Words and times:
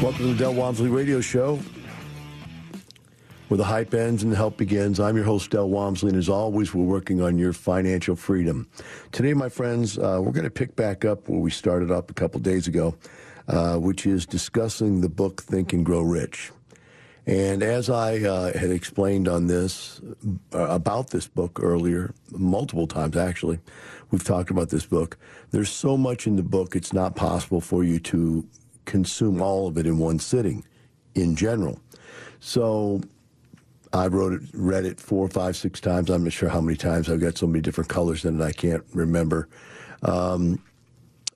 Welcome 0.00 0.26
to 0.28 0.32
the 0.32 0.38
Del 0.38 0.54
Walmsley 0.54 0.88
Radio 0.88 1.20
Show, 1.20 1.58
where 3.48 3.58
the 3.58 3.64
hype 3.64 3.92
ends 3.94 4.22
and 4.22 4.30
the 4.30 4.36
help 4.36 4.56
begins. 4.56 5.00
I'm 5.00 5.16
your 5.16 5.24
host, 5.24 5.50
Del 5.50 5.68
Walmsley, 5.68 6.10
and 6.10 6.16
as 6.16 6.28
always, 6.28 6.72
we're 6.72 6.84
working 6.84 7.20
on 7.20 7.36
your 7.36 7.52
financial 7.52 8.14
freedom. 8.14 8.68
Today, 9.10 9.34
my 9.34 9.48
friends, 9.48 9.98
uh, 9.98 10.20
we're 10.22 10.30
going 10.30 10.44
to 10.44 10.50
pick 10.50 10.76
back 10.76 11.04
up 11.04 11.28
where 11.28 11.40
we 11.40 11.50
started 11.50 11.90
up 11.90 12.12
a 12.12 12.14
couple 12.14 12.38
days 12.38 12.68
ago, 12.68 12.94
uh, 13.48 13.76
which 13.76 14.06
is 14.06 14.24
discussing 14.24 15.00
the 15.00 15.08
book 15.08 15.42
Think 15.42 15.72
and 15.72 15.84
Grow 15.84 16.02
Rich. 16.02 16.52
And 17.26 17.64
as 17.64 17.90
I 17.90 18.18
uh, 18.18 18.56
had 18.56 18.70
explained 18.70 19.26
on 19.26 19.48
this, 19.48 20.00
uh, 20.54 20.60
about 20.60 21.10
this 21.10 21.26
book 21.26 21.58
earlier, 21.60 22.14
multiple 22.30 22.86
times 22.86 23.16
actually, 23.16 23.58
we've 24.12 24.24
talked 24.24 24.50
about 24.50 24.68
this 24.68 24.86
book. 24.86 25.18
There's 25.50 25.70
so 25.70 25.96
much 25.96 26.28
in 26.28 26.36
the 26.36 26.44
book, 26.44 26.76
it's 26.76 26.92
not 26.92 27.16
possible 27.16 27.60
for 27.60 27.82
you 27.82 27.98
to 27.98 28.46
consume 28.88 29.40
all 29.40 29.68
of 29.68 29.78
it 29.78 29.86
in 29.86 29.98
one 29.98 30.18
sitting 30.18 30.64
in 31.14 31.36
general. 31.36 31.78
So 32.40 33.00
I 33.92 34.06
wrote 34.06 34.32
it, 34.32 34.42
read 34.52 34.84
it 34.84 34.98
four, 34.98 35.28
five, 35.28 35.56
six 35.56 35.80
times. 35.80 36.10
I'm 36.10 36.24
not 36.24 36.32
sure 36.32 36.48
how 36.48 36.60
many 36.60 36.76
times. 36.76 37.08
I've 37.08 37.20
got 37.20 37.38
so 37.38 37.46
many 37.46 37.60
different 37.60 37.90
colors 37.90 38.24
in 38.24 38.40
it, 38.40 38.44
I 38.44 38.52
can't 38.52 38.84
remember. 38.92 39.48
Um, 40.02 40.62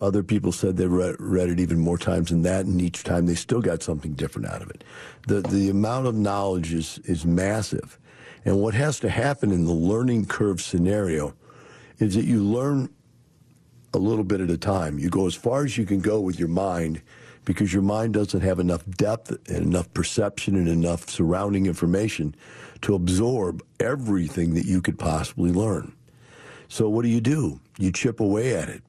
other 0.00 0.22
people 0.22 0.50
said 0.50 0.76
they 0.76 0.86
read, 0.86 1.14
read, 1.20 1.48
it 1.48 1.60
even 1.60 1.78
more 1.78 1.98
times 1.98 2.30
than 2.30 2.42
that, 2.42 2.64
and 2.66 2.82
each 2.82 3.04
time 3.04 3.26
they 3.26 3.36
still 3.36 3.60
got 3.60 3.82
something 3.82 4.14
different 4.14 4.48
out 4.48 4.60
of 4.60 4.70
it. 4.70 4.82
The, 5.28 5.42
the 5.42 5.70
amount 5.70 6.08
of 6.08 6.16
knowledge 6.16 6.72
is, 6.72 6.98
is 7.04 7.24
massive. 7.24 7.98
And 8.44 8.60
what 8.60 8.74
has 8.74 8.98
to 9.00 9.08
happen 9.08 9.52
in 9.52 9.64
the 9.64 9.72
learning 9.72 10.26
curve 10.26 10.60
scenario 10.60 11.34
is 12.00 12.16
that 12.16 12.24
you 12.24 12.42
learn 12.42 12.88
a 13.94 13.98
little 13.98 14.24
bit 14.24 14.40
at 14.40 14.50
a 14.50 14.58
time. 14.58 14.98
You 14.98 15.08
go 15.08 15.26
as 15.26 15.34
far 15.34 15.64
as 15.64 15.78
you 15.78 15.86
can 15.86 16.00
go 16.00 16.20
with 16.20 16.38
your 16.38 16.48
mind 16.48 17.00
because 17.44 17.72
your 17.72 17.82
mind 17.82 18.14
doesn't 18.14 18.40
have 18.40 18.58
enough 18.58 18.84
depth 18.90 19.30
and 19.48 19.64
enough 19.66 19.92
perception 19.94 20.56
and 20.56 20.68
enough 20.68 21.08
surrounding 21.08 21.66
information 21.66 22.34
to 22.82 22.94
absorb 22.94 23.62
everything 23.80 24.54
that 24.54 24.64
you 24.66 24.80
could 24.80 24.98
possibly 24.98 25.50
learn. 25.50 25.92
So 26.68 26.88
what 26.88 27.02
do 27.02 27.08
you 27.08 27.20
do? 27.20 27.60
You 27.78 27.92
chip 27.92 28.20
away 28.20 28.54
at 28.56 28.68
it. 28.68 28.82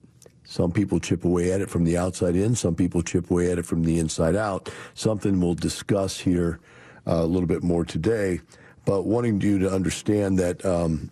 Some 0.46 0.72
people 0.72 1.00
chip 1.00 1.26
away 1.26 1.52
at 1.52 1.62
it 1.62 1.70
from 1.70 1.84
the 1.84 1.98
outside 1.98 2.36
in. 2.36 2.56
Some 2.56 2.76
people 2.76 3.02
chip 3.02 3.32
away 3.32 3.52
at 3.52 3.58
it 3.58 3.66
from 3.66 3.84
the 3.84 4.00
inside 4.00 4.36
out. 4.36 4.72
Something 4.94 5.40
we'll 5.40 5.56
discuss 5.56 6.20
here 6.20 6.60
uh, 7.08 7.16
a 7.16 7.26
little 7.26 7.48
bit 7.48 7.64
more 7.64 7.86
today. 7.86 8.42
But 8.86 9.04
wanting 9.04 9.42
you 9.42 9.60
to 9.60 9.72
understand 9.74 10.38
that 10.40 10.64
um, 10.66 11.10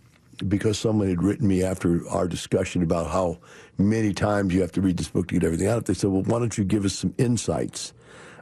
because 0.48 0.78
someone 0.78 1.08
had 1.08 1.22
written 1.22 1.46
me 1.46 1.62
after 1.62 2.06
our 2.08 2.28
discussion 2.28 2.82
about 2.82 3.10
how 3.10 3.38
many 3.78 4.12
times 4.12 4.54
you 4.54 4.60
have 4.60 4.72
to 4.72 4.80
read 4.80 4.96
this 4.96 5.08
book 5.08 5.28
to 5.28 5.34
get 5.34 5.44
everything 5.44 5.68
out 5.68 5.78
of 5.78 5.82
it. 5.84 5.86
They 5.86 5.94
said, 5.94 6.10
well, 6.10 6.22
why 6.22 6.38
don't 6.38 6.56
you 6.56 6.64
give 6.64 6.84
us 6.84 6.94
some 6.94 7.14
insights 7.18 7.92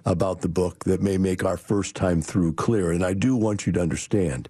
about 0.05 0.41
the 0.41 0.49
book 0.49 0.85
that 0.85 1.03
may 1.03 1.19
make 1.19 1.45
our 1.45 1.57
first 1.57 1.95
time 1.95 2.23
through 2.23 2.55
clear? 2.55 2.91
And 2.93 3.05
I 3.05 3.15
do 3.15 3.37
want 3.37 3.67
you 3.67 3.73
to 3.73 3.81
understand 3.81 4.49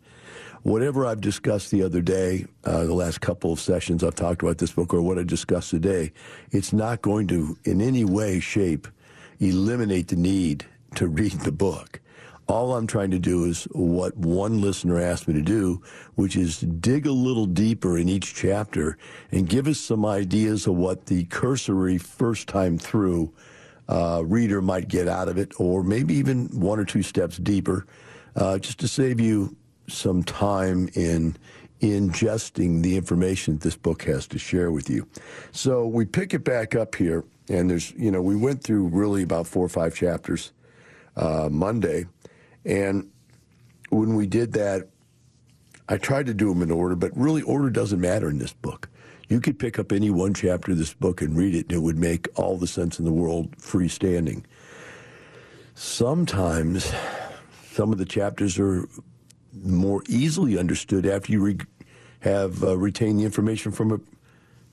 whatever 0.62 1.06
I've 1.06 1.20
discussed 1.20 1.70
the 1.70 1.82
other 1.82 2.00
day, 2.00 2.46
uh, 2.64 2.84
the 2.84 2.94
last 2.94 3.20
couple 3.20 3.52
of 3.52 3.60
sessions 3.60 4.04
I've 4.04 4.14
talked 4.14 4.42
about 4.42 4.58
this 4.58 4.72
book 4.72 4.92
or 4.92 5.02
what 5.02 5.18
I 5.18 5.22
discussed 5.22 5.70
today, 5.70 6.12
it's 6.50 6.72
not 6.72 7.02
going 7.02 7.28
to 7.28 7.56
in 7.64 7.80
any 7.80 8.04
way, 8.04 8.40
shape, 8.40 8.86
eliminate 9.38 10.08
the 10.08 10.16
need 10.16 10.66
to 10.96 11.06
read 11.06 11.32
the 11.32 11.52
book. 11.52 12.00
All 12.50 12.74
I'm 12.74 12.88
trying 12.88 13.12
to 13.12 13.18
do 13.20 13.44
is 13.44 13.64
what 13.70 14.16
one 14.16 14.60
listener 14.60 15.00
asked 15.00 15.28
me 15.28 15.34
to 15.34 15.40
do, 15.40 15.80
which 16.16 16.34
is 16.34 16.58
dig 16.58 17.06
a 17.06 17.12
little 17.12 17.46
deeper 17.46 17.96
in 17.96 18.08
each 18.08 18.34
chapter 18.34 18.98
and 19.30 19.48
give 19.48 19.68
us 19.68 19.78
some 19.78 20.04
ideas 20.04 20.66
of 20.66 20.74
what 20.74 21.06
the 21.06 21.26
cursory 21.26 21.96
first 21.96 22.48
time 22.48 22.76
through 22.76 23.32
uh, 23.88 24.24
reader 24.26 24.60
might 24.60 24.88
get 24.88 25.06
out 25.06 25.28
of 25.28 25.38
it, 25.38 25.52
or 25.60 25.84
maybe 25.84 26.12
even 26.14 26.48
one 26.48 26.80
or 26.80 26.84
two 26.84 27.04
steps 27.04 27.36
deeper, 27.36 27.86
uh, 28.34 28.58
just 28.58 28.80
to 28.80 28.88
save 28.88 29.20
you 29.20 29.56
some 29.86 30.24
time 30.24 30.88
in 30.94 31.36
ingesting 31.80 32.82
the 32.82 32.96
information 32.96 33.54
that 33.54 33.62
this 33.62 33.76
book 33.76 34.02
has 34.02 34.26
to 34.26 34.40
share 34.40 34.72
with 34.72 34.90
you. 34.90 35.06
So 35.52 35.86
we 35.86 36.04
pick 36.04 36.34
it 36.34 36.42
back 36.42 36.74
up 36.74 36.96
here, 36.96 37.24
and 37.48 37.70
there's, 37.70 37.92
you 37.92 38.10
know, 38.10 38.20
we 38.20 38.34
went 38.34 38.64
through 38.64 38.88
really 38.88 39.22
about 39.22 39.46
four 39.46 39.64
or 39.64 39.68
five 39.68 39.94
chapters 39.94 40.50
uh, 41.16 41.48
Monday. 41.48 42.06
And 42.64 43.10
when 43.90 44.14
we 44.14 44.26
did 44.26 44.52
that, 44.52 44.88
I 45.88 45.96
tried 45.96 46.26
to 46.26 46.34
do 46.34 46.48
them 46.48 46.62
in 46.62 46.70
order, 46.70 46.94
but 46.94 47.16
really 47.16 47.42
order 47.42 47.70
doesn't 47.70 48.00
matter 48.00 48.28
in 48.28 48.38
this 48.38 48.52
book. 48.52 48.88
You 49.28 49.40
could 49.40 49.58
pick 49.58 49.78
up 49.78 49.92
any 49.92 50.10
one 50.10 50.34
chapter 50.34 50.72
of 50.72 50.78
this 50.78 50.92
book 50.92 51.22
and 51.22 51.36
read 51.36 51.54
it, 51.54 51.66
and 51.66 51.72
it 51.72 51.82
would 51.82 51.98
make 51.98 52.28
all 52.36 52.56
the 52.56 52.66
sense 52.66 52.98
in 52.98 53.04
the 53.04 53.12
world 53.12 53.56
freestanding. 53.56 54.44
Sometimes 55.74 56.92
some 57.72 57.92
of 57.92 57.98
the 57.98 58.04
chapters 58.04 58.58
are 58.58 58.88
more 59.64 60.02
easily 60.08 60.58
understood 60.58 61.06
after 61.06 61.32
you 61.32 61.42
re- 61.42 61.58
have 62.20 62.62
uh, 62.62 62.76
retained 62.76 63.18
the 63.18 63.24
information 63.24 63.72
from 63.72 63.92
a 63.92 64.00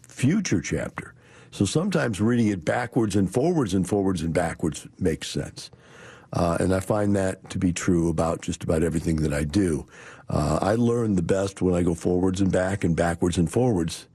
future 0.07 0.62
chapter. 0.62 1.13
So 1.51 1.66
sometimes 1.66 2.19
reading 2.19 2.48
it 2.48 2.66
backwards 2.66 3.16
and 3.16 3.31
forwards 3.31 3.74
and 3.74 3.88
forwards 3.88 4.22
and 4.22 4.34
backwards 4.34 4.88
makes 5.00 5.30
sense. 5.30 5.72
Uh, 6.38 6.56
and 6.60 6.72
I 6.72 6.81
find 6.81 7.16
that 7.16 7.50
to 7.50 7.57
be 7.57 7.74
true 7.74 8.10
about 8.10 8.42
just 8.42 8.63
about 8.63 8.84
everything 8.84 9.16
that 9.24 9.34
I 9.34 9.44
do. 9.44 9.88
Uh, 10.30 10.60
I 10.62 10.75
learn 10.75 11.16
the 11.16 11.24
best 11.24 11.63
when 11.63 11.74
I 11.74 11.81
go 11.81 11.95
forwards 11.95 12.42
and 12.42 12.51
back 12.51 12.84
and 12.84 12.95
backwards 12.95 13.39
and 13.39 13.51
forwards 13.51 14.06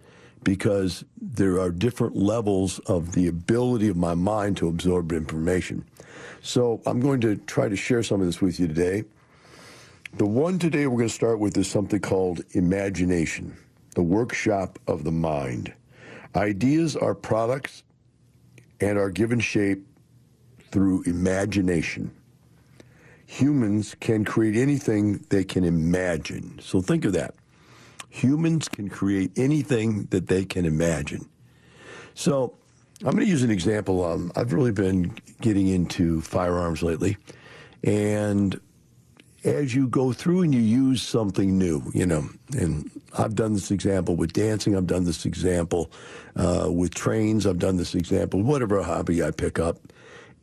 because 0.44 1.04
there 1.20 1.58
are 1.58 1.72
different 1.72 2.14
levels 2.14 2.78
of 2.80 3.12
the 3.12 3.26
ability 3.26 3.88
of 3.88 3.96
my 3.96 4.14
mind 4.14 4.56
to 4.58 4.68
absorb 4.68 5.10
information. 5.10 5.84
So 6.42 6.80
I'm 6.86 7.00
going 7.00 7.20
to 7.22 7.34
try 7.36 7.68
to 7.68 7.74
share 7.74 8.04
some 8.04 8.20
of 8.20 8.26
this 8.26 8.40
with 8.40 8.60
you 8.60 8.68
today. 8.68 9.02
The 10.14 10.26
one 10.26 10.60
today 10.60 10.86
we're 10.86 10.98
going 10.98 11.08
to 11.08 11.14
start 11.14 11.40
with 11.40 11.58
is 11.58 11.68
something 11.68 11.98
called 11.98 12.42
imagination, 12.52 13.56
the 13.96 14.02
workshop 14.02 14.78
of 14.86 15.02
the 15.02 15.10
mind. 15.12 15.74
Ideas 16.36 16.94
are 16.94 17.16
products 17.16 17.82
and 18.80 18.96
are 18.96 19.10
given 19.10 19.40
shape 19.40 19.86
through 20.72 21.02
imagination. 21.04 22.10
Humans 23.26 23.94
can 24.00 24.24
create 24.24 24.56
anything 24.56 25.24
they 25.28 25.44
can 25.44 25.64
imagine. 25.64 26.58
So 26.60 26.80
think 26.80 27.04
of 27.04 27.12
that. 27.12 27.34
Humans 28.08 28.68
can 28.68 28.88
create 28.88 29.30
anything 29.36 30.06
that 30.10 30.26
they 30.26 30.44
can 30.44 30.66
imagine. 30.66 31.28
So 32.14 32.54
I'm 33.00 33.12
going 33.12 33.24
to 33.24 33.30
use 33.30 33.42
an 33.42 33.50
example. 33.50 34.04
Um, 34.04 34.32
I've 34.36 34.52
really 34.52 34.72
been 34.72 35.16
getting 35.40 35.68
into 35.68 36.20
firearms 36.20 36.82
lately. 36.82 37.16
And 37.84 38.60
as 39.44 39.74
you 39.74 39.88
go 39.88 40.12
through 40.12 40.42
and 40.42 40.54
you 40.54 40.60
use 40.60 41.02
something 41.02 41.58
new, 41.58 41.90
you 41.94 42.06
know, 42.06 42.28
and 42.56 42.90
I've 43.18 43.34
done 43.34 43.54
this 43.54 43.70
example 43.70 44.14
with 44.14 44.32
dancing, 44.32 44.76
I've 44.76 44.86
done 44.86 45.04
this 45.04 45.24
example 45.26 45.90
uh, 46.36 46.68
with 46.70 46.94
trains, 46.94 47.46
I've 47.46 47.58
done 47.58 47.76
this 47.76 47.94
example, 47.94 48.42
whatever 48.42 48.82
hobby 48.82 49.22
I 49.22 49.30
pick 49.30 49.58
up, 49.58 49.78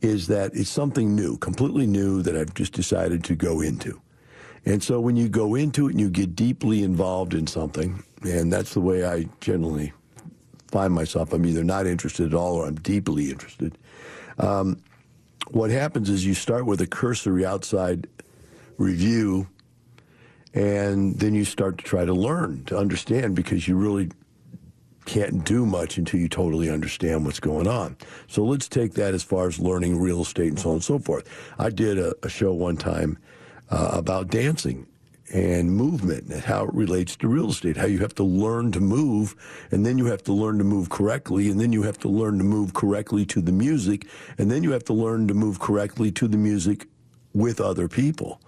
is 0.00 0.26
that 0.28 0.52
it's 0.54 0.70
something 0.70 1.14
new, 1.14 1.36
completely 1.38 1.86
new 1.86 2.22
that 2.22 2.36
I've 2.36 2.54
just 2.54 2.72
decided 2.72 3.22
to 3.24 3.34
go 3.34 3.60
into. 3.60 4.00
And 4.64 4.82
so 4.82 5.00
when 5.00 5.16
you 5.16 5.28
go 5.28 5.54
into 5.54 5.88
it 5.88 5.92
and 5.92 6.00
you 6.00 6.10
get 6.10 6.36
deeply 6.36 6.82
involved 6.82 7.34
in 7.34 7.46
something, 7.46 8.02
and 8.22 8.52
that's 8.52 8.74
the 8.74 8.80
way 8.80 9.04
I 9.04 9.26
generally 9.40 9.92
find 10.68 10.92
myself, 10.92 11.32
I'm 11.32 11.44
either 11.46 11.64
not 11.64 11.86
interested 11.86 12.26
at 12.26 12.34
all 12.34 12.54
or 12.54 12.66
I'm 12.66 12.76
deeply 12.76 13.30
interested. 13.30 13.76
Um, 14.38 14.82
what 15.50 15.70
happens 15.70 16.08
is 16.08 16.24
you 16.24 16.34
start 16.34 16.66
with 16.66 16.80
a 16.80 16.86
cursory 16.86 17.44
outside 17.44 18.06
review, 18.76 19.48
and 20.54 21.18
then 21.18 21.34
you 21.34 21.44
start 21.44 21.78
to 21.78 21.84
try 21.84 22.04
to 22.04 22.14
learn, 22.14 22.64
to 22.64 22.76
understand, 22.76 23.34
because 23.34 23.66
you 23.66 23.76
really 23.76 24.10
can't 25.06 25.44
do 25.44 25.66
much 25.66 25.98
until 25.98 26.20
you 26.20 26.28
totally 26.28 26.70
understand 26.70 27.24
what's 27.24 27.40
going 27.40 27.66
on. 27.66 27.96
So 28.28 28.44
let's 28.44 28.68
take 28.68 28.94
that 28.94 29.14
as 29.14 29.22
far 29.22 29.46
as 29.48 29.58
learning 29.58 29.98
real 29.98 30.22
estate 30.22 30.48
and 30.48 30.58
so 30.58 30.70
on 30.70 30.74
and 30.76 30.84
so 30.84 30.98
forth. 30.98 31.28
I 31.58 31.70
did 31.70 31.98
a, 31.98 32.14
a 32.22 32.28
show 32.28 32.52
one 32.52 32.76
time 32.76 33.18
uh, 33.70 33.90
about 33.92 34.28
dancing 34.28 34.86
and 35.32 35.70
movement 35.70 36.24
and 36.32 36.42
how 36.42 36.64
it 36.64 36.74
relates 36.74 37.16
to 37.16 37.28
real 37.28 37.50
estate, 37.50 37.76
how 37.76 37.86
you 37.86 37.98
have 38.00 38.14
to 38.16 38.24
learn 38.24 38.72
to 38.72 38.80
move, 38.80 39.36
and 39.70 39.86
then 39.86 39.96
you 39.96 40.06
have 40.06 40.22
to 40.24 40.32
learn 40.32 40.58
to 40.58 40.64
move 40.64 40.90
correctly, 40.90 41.48
and 41.48 41.60
then 41.60 41.72
you 41.72 41.82
have 41.82 41.98
to 41.98 42.08
learn 42.08 42.38
to 42.38 42.44
move 42.44 42.74
correctly 42.74 43.24
to 43.26 43.40
the 43.40 43.52
music, 43.52 44.08
and 44.38 44.50
then 44.50 44.64
you 44.64 44.72
have 44.72 44.84
to 44.84 44.92
learn 44.92 45.28
to 45.28 45.34
move 45.34 45.60
correctly 45.60 46.10
to 46.10 46.26
the 46.26 46.36
music 46.36 46.86
with 47.32 47.60
other 47.60 47.86
people. 47.86 48.40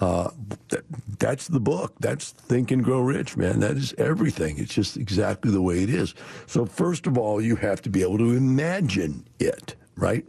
Uh, 0.00 0.30
that, 0.68 0.84
that's 1.18 1.48
the 1.48 1.60
book. 1.60 1.94
That's 2.00 2.30
Think 2.32 2.70
and 2.70 2.82
Grow 2.82 3.00
Rich, 3.00 3.36
man. 3.36 3.60
That 3.60 3.76
is 3.76 3.94
everything. 3.98 4.58
It's 4.58 4.74
just 4.74 4.96
exactly 4.96 5.50
the 5.50 5.62
way 5.62 5.82
it 5.82 5.90
is. 5.90 6.14
So, 6.46 6.66
first 6.66 7.06
of 7.06 7.16
all, 7.16 7.40
you 7.40 7.56
have 7.56 7.82
to 7.82 7.90
be 7.90 8.02
able 8.02 8.18
to 8.18 8.32
imagine 8.32 9.26
it, 9.38 9.76
right? 9.96 10.24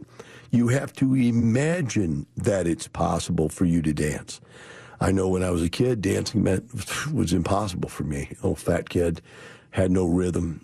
You 0.50 0.68
have 0.68 0.92
to 0.94 1.14
imagine 1.14 2.26
that 2.36 2.66
it's 2.66 2.86
possible 2.86 3.48
for 3.48 3.64
you 3.64 3.82
to 3.82 3.92
dance. 3.92 4.40
I 5.00 5.10
know 5.10 5.28
when 5.28 5.42
I 5.42 5.50
was 5.50 5.62
a 5.62 5.68
kid, 5.68 6.00
dancing 6.02 6.42
meant 6.44 6.64
was 7.12 7.32
impossible 7.32 7.88
for 7.88 8.04
me. 8.04 8.30
Old 8.42 8.60
fat 8.60 8.88
kid, 8.88 9.20
had 9.70 9.90
no 9.90 10.06
rhythm, 10.06 10.63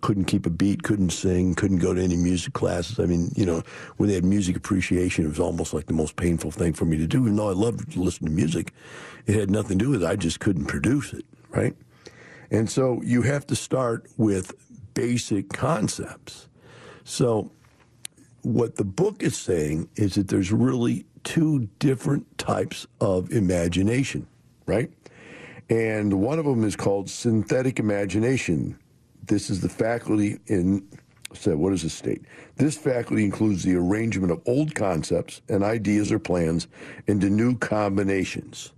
couldn't 0.00 0.26
keep 0.26 0.46
a 0.46 0.50
beat, 0.50 0.82
couldn't 0.82 1.10
sing, 1.10 1.54
couldn't 1.54 1.78
go 1.78 1.92
to 1.92 2.02
any 2.02 2.16
music 2.16 2.52
classes. 2.52 3.00
I 3.00 3.06
mean, 3.06 3.32
you 3.36 3.44
know, 3.44 3.62
when 3.96 4.08
they 4.08 4.14
had 4.14 4.24
music 4.24 4.56
appreciation, 4.56 5.24
it 5.24 5.28
was 5.28 5.40
almost 5.40 5.74
like 5.74 5.86
the 5.86 5.92
most 5.92 6.16
painful 6.16 6.50
thing 6.50 6.72
for 6.72 6.84
me 6.84 6.96
to 6.98 7.06
do. 7.06 7.22
Even 7.22 7.36
though 7.36 7.48
I 7.48 7.54
loved 7.54 7.92
to 7.92 8.00
listen 8.00 8.26
to 8.26 8.32
music, 8.32 8.72
it 9.26 9.34
had 9.34 9.50
nothing 9.50 9.78
to 9.78 9.84
do 9.84 9.90
with 9.90 10.02
it. 10.02 10.06
I 10.06 10.16
just 10.16 10.40
couldn't 10.40 10.66
produce 10.66 11.12
it, 11.12 11.24
right? 11.50 11.74
And 12.50 12.70
so 12.70 13.02
you 13.02 13.22
have 13.22 13.46
to 13.48 13.56
start 13.56 14.06
with 14.16 14.54
basic 14.94 15.50
concepts. 15.50 16.48
So 17.04 17.50
what 18.42 18.76
the 18.76 18.84
book 18.84 19.22
is 19.22 19.36
saying 19.36 19.88
is 19.96 20.14
that 20.14 20.28
there's 20.28 20.52
really 20.52 21.04
two 21.24 21.68
different 21.78 22.38
types 22.38 22.86
of 23.00 23.30
imagination, 23.30 24.26
right? 24.66 24.90
And 25.68 26.22
one 26.22 26.38
of 26.38 26.44
them 26.46 26.64
is 26.64 26.76
called 26.76 27.10
synthetic 27.10 27.78
imagination. 27.78 28.78
This 29.28 29.50
is 29.50 29.60
the 29.60 29.68
faculty 29.68 30.38
in, 30.46 30.86
so 31.32 31.56
what 31.56 31.70
does 31.70 31.84
it 31.84 31.90
state? 31.90 32.22
This 32.56 32.76
faculty 32.76 33.24
includes 33.24 33.62
the 33.62 33.76
arrangement 33.76 34.32
of 34.32 34.42
old 34.46 34.74
concepts 34.74 35.42
and 35.48 35.62
ideas 35.62 36.10
or 36.10 36.18
plans 36.18 36.66
into 37.06 37.30
new 37.30 37.56
combinations. 37.56 38.72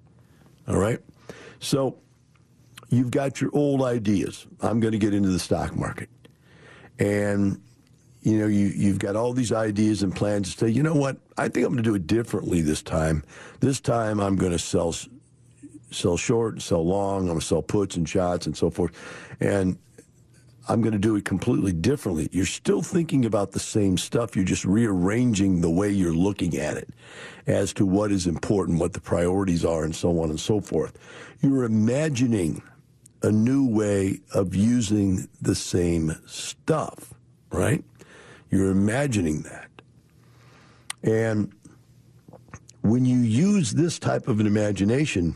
All 0.69 0.77
right? 0.77 0.99
So 1.61 1.97
you've 2.89 3.11
got 3.11 3.41
your 3.41 3.51
old 3.55 3.83
ideas. 3.83 4.47
I'm 4.61 4.81
going 4.81 4.93
to 4.93 4.99
get 4.99 5.15
into 5.15 5.31
the 5.31 5.39
stock 5.39 5.77
market. 5.77 6.09
And 6.99 7.61
you 8.23 8.39
know, 8.39 8.47
you, 8.47 8.67
you've 8.67 8.99
got 8.99 9.17
all 9.17 9.33
these 9.33 9.53
ideas 9.53 10.03
and 10.03 10.15
plans 10.15 10.55
to 10.55 10.67
say, 10.67 10.69
you 10.69 10.83
know 10.83 10.95
what, 10.95 11.17
I 11.39 11.49
think 11.49 11.67
I'm 11.67 11.73
going 11.73 11.83
to 11.83 11.91
do 11.91 11.95
it 11.95 12.07
differently 12.07 12.61
this 12.61 12.83
time. 12.83 13.25
This 13.61 13.81
time 13.81 14.21
I'm 14.21 14.37
going 14.37 14.53
to 14.53 14.59
sell 14.59 14.95
sell 15.93 16.17
short, 16.17 16.63
sell 16.63 16.87
long, 16.87 17.23
I'm 17.23 17.27
going 17.27 17.41
to 17.41 17.45
sell 17.45 17.63
puts 17.63 17.97
and 17.97 18.09
shots 18.09 18.47
and 18.47 18.57
so 18.57 18.71
forth. 18.71 18.93
And 19.41 19.77
I'm 20.71 20.83
going 20.83 20.93
to 20.93 21.01
do 21.01 21.17
it 21.17 21.25
completely 21.25 21.73
differently. 21.73 22.29
You're 22.31 22.47
still 22.47 22.81
thinking 22.81 23.25
about 23.25 23.51
the 23.51 23.59
same 23.59 23.99
stuff. 23.99 24.37
You're 24.37 24.45
just 24.45 24.65
rearranging 24.65 25.63
the 25.63 25.71
way 25.71 25.91
you're 25.91 26.15
looking 26.15 26.57
at 26.57 26.77
it 26.77 26.89
as 27.49 27.73
to 27.73 27.85
what 27.85 28.13
is 28.13 28.29
important, 28.29 28.79
what 28.79 28.93
the 28.93 29.01
priorities 29.01 29.65
are, 29.65 29.83
and 29.83 29.93
so 29.93 30.21
on 30.21 30.31
and 30.31 30.39
so 30.39 30.61
forth. 30.61 30.97
You're 31.41 31.65
imagining 31.65 32.63
a 33.23 33.33
new 33.33 33.67
way 33.69 34.21
of 34.33 34.55
using 34.55 35.29
the 35.43 35.57
same 35.57 36.15
stuff, 36.25 37.15
right? 37.51 37.83
You're 38.49 38.71
imagining 38.71 39.43
that. 39.43 39.71
And 41.03 41.53
when 42.83 43.05
you 43.05 43.19
use 43.19 43.73
this 43.73 43.99
type 43.99 44.29
of 44.29 44.39
an 44.39 44.47
imagination, 44.47 45.35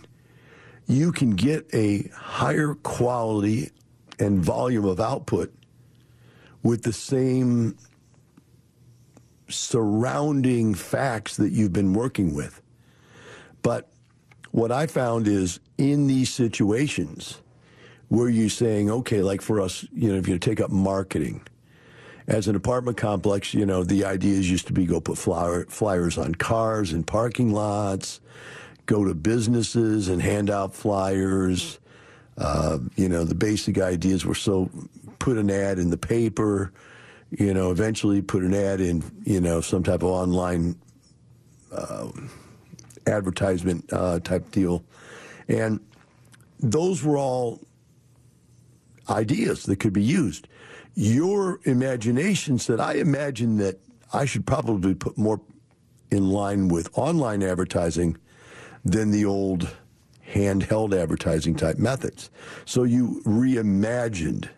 you 0.86 1.10
can 1.10 1.30
get 1.30 1.66
a 1.74 2.08
higher 2.14 2.74
quality 2.74 3.72
and 4.18 4.44
volume 4.44 4.84
of 4.84 5.00
output 5.00 5.52
with 6.62 6.82
the 6.82 6.92
same 6.92 7.76
surrounding 9.48 10.74
facts 10.74 11.36
that 11.36 11.52
you've 11.52 11.72
been 11.72 11.92
working 11.92 12.34
with. 12.34 12.62
But 13.62 13.88
what 14.50 14.72
I 14.72 14.86
found 14.86 15.28
is 15.28 15.60
in 15.78 16.06
these 16.06 16.32
situations 16.32 17.40
where 18.08 18.28
you're 18.28 18.48
saying, 18.48 18.90
okay, 18.90 19.22
like 19.22 19.42
for 19.42 19.60
us, 19.60 19.86
you 19.92 20.10
know, 20.10 20.18
if 20.18 20.28
you 20.28 20.38
take 20.38 20.60
up 20.60 20.70
marketing, 20.70 21.42
as 22.26 22.48
an 22.48 22.56
apartment 22.56 22.96
complex, 22.96 23.52
you 23.52 23.66
know, 23.66 23.84
the 23.84 24.04
ideas 24.04 24.50
used 24.50 24.66
to 24.66 24.72
be 24.72 24.86
go 24.86 25.00
put 25.00 25.18
flyer, 25.18 25.66
flyers 25.66 26.16
on 26.16 26.34
cars 26.34 26.92
and 26.92 27.06
parking 27.06 27.52
lots, 27.52 28.20
go 28.86 29.04
to 29.04 29.14
businesses 29.14 30.08
and 30.08 30.22
hand 30.22 30.50
out 30.50 30.74
flyers. 30.74 31.78
Uh, 32.36 32.78
you 32.96 33.08
know, 33.08 33.24
the 33.24 33.34
basic 33.34 33.78
ideas 33.78 34.24
were 34.24 34.34
so 34.34 34.70
put 35.18 35.36
an 35.36 35.50
ad 35.50 35.78
in 35.78 35.90
the 35.90 35.96
paper, 35.96 36.72
you 37.30 37.54
know, 37.54 37.70
eventually 37.70 38.20
put 38.20 38.42
an 38.42 38.54
ad 38.54 38.80
in, 38.80 39.02
you 39.24 39.40
know, 39.40 39.60
some 39.60 39.82
type 39.82 40.02
of 40.02 40.10
online 40.10 40.76
uh, 41.72 42.08
advertisement 43.06 43.84
uh, 43.92 44.18
type 44.20 44.50
deal. 44.50 44.84
And 45.48 45.80
those 46.60 47.04
were 47.04 47.16
all 47.16 47.60
ideas 49.08 49.64
that 49.64 49.76
could 49.76 49.92
be 49.92 50.02
used 50.02 50.48
your 50.94 51.60
imagination 51.64 52.58
said, 52.58 52.80
I 52.80 52.94
imagine 52.94 53.56
that 53.58 53.80
I 54.12 54.24
should 54.24 54.46
probably 54.46 54.94
put 54.94 55.18
more 55.18 55.40
in 56.10 56.30
line 56.30 56.68
with 56.68 56.88
online 56.96 57.42
advertising 57.42 58.16
than 58.84 59.10
the 59.10 59.24
old 59.24 59.74
handheld 60.32 60.98
advertising 60.98 61.54
type 61.54 61.78
methods. 61.78 62.30
So 62.64 62.84
you 62.84 63.22
reimagined 63.24 64.48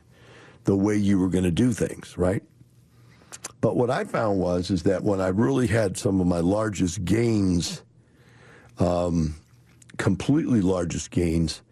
the 0.64 0.76
way 0.76 0.96
you 0.96 1.18
were 1.18 1.28
going 1.28 1.44
to 1.44 1.50
do 1.50 1.73
things, 1.73 2.16
right? 2.18 2.42
But 3.61 3.76
what 3.76 3.90
I 3.90 4.04
found 4.04 4.38
was 4.38 4.70
is 4.70 4.82
that 4.85 5.02
when 5.02 5.20
I 5.20 5.28
really 5.28 5.66
had 5.66 5.96
some 5.96 6.20
of 6.20 6.26
my 6.26 6.40
largest 6.40 7.04
gains, 7.04 7.82
um, 8.78 9.37
completely 9.96 10.61
largest 10.61 11.11
gains 11.11 11.62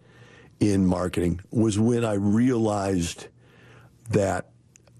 in 0.59 0.85
marketing, 0.85 1.41
was 1.51 1.79
when 1.79 2.03
I 2.03 2.13
realized 2.13 3.27
that 4.09 4.49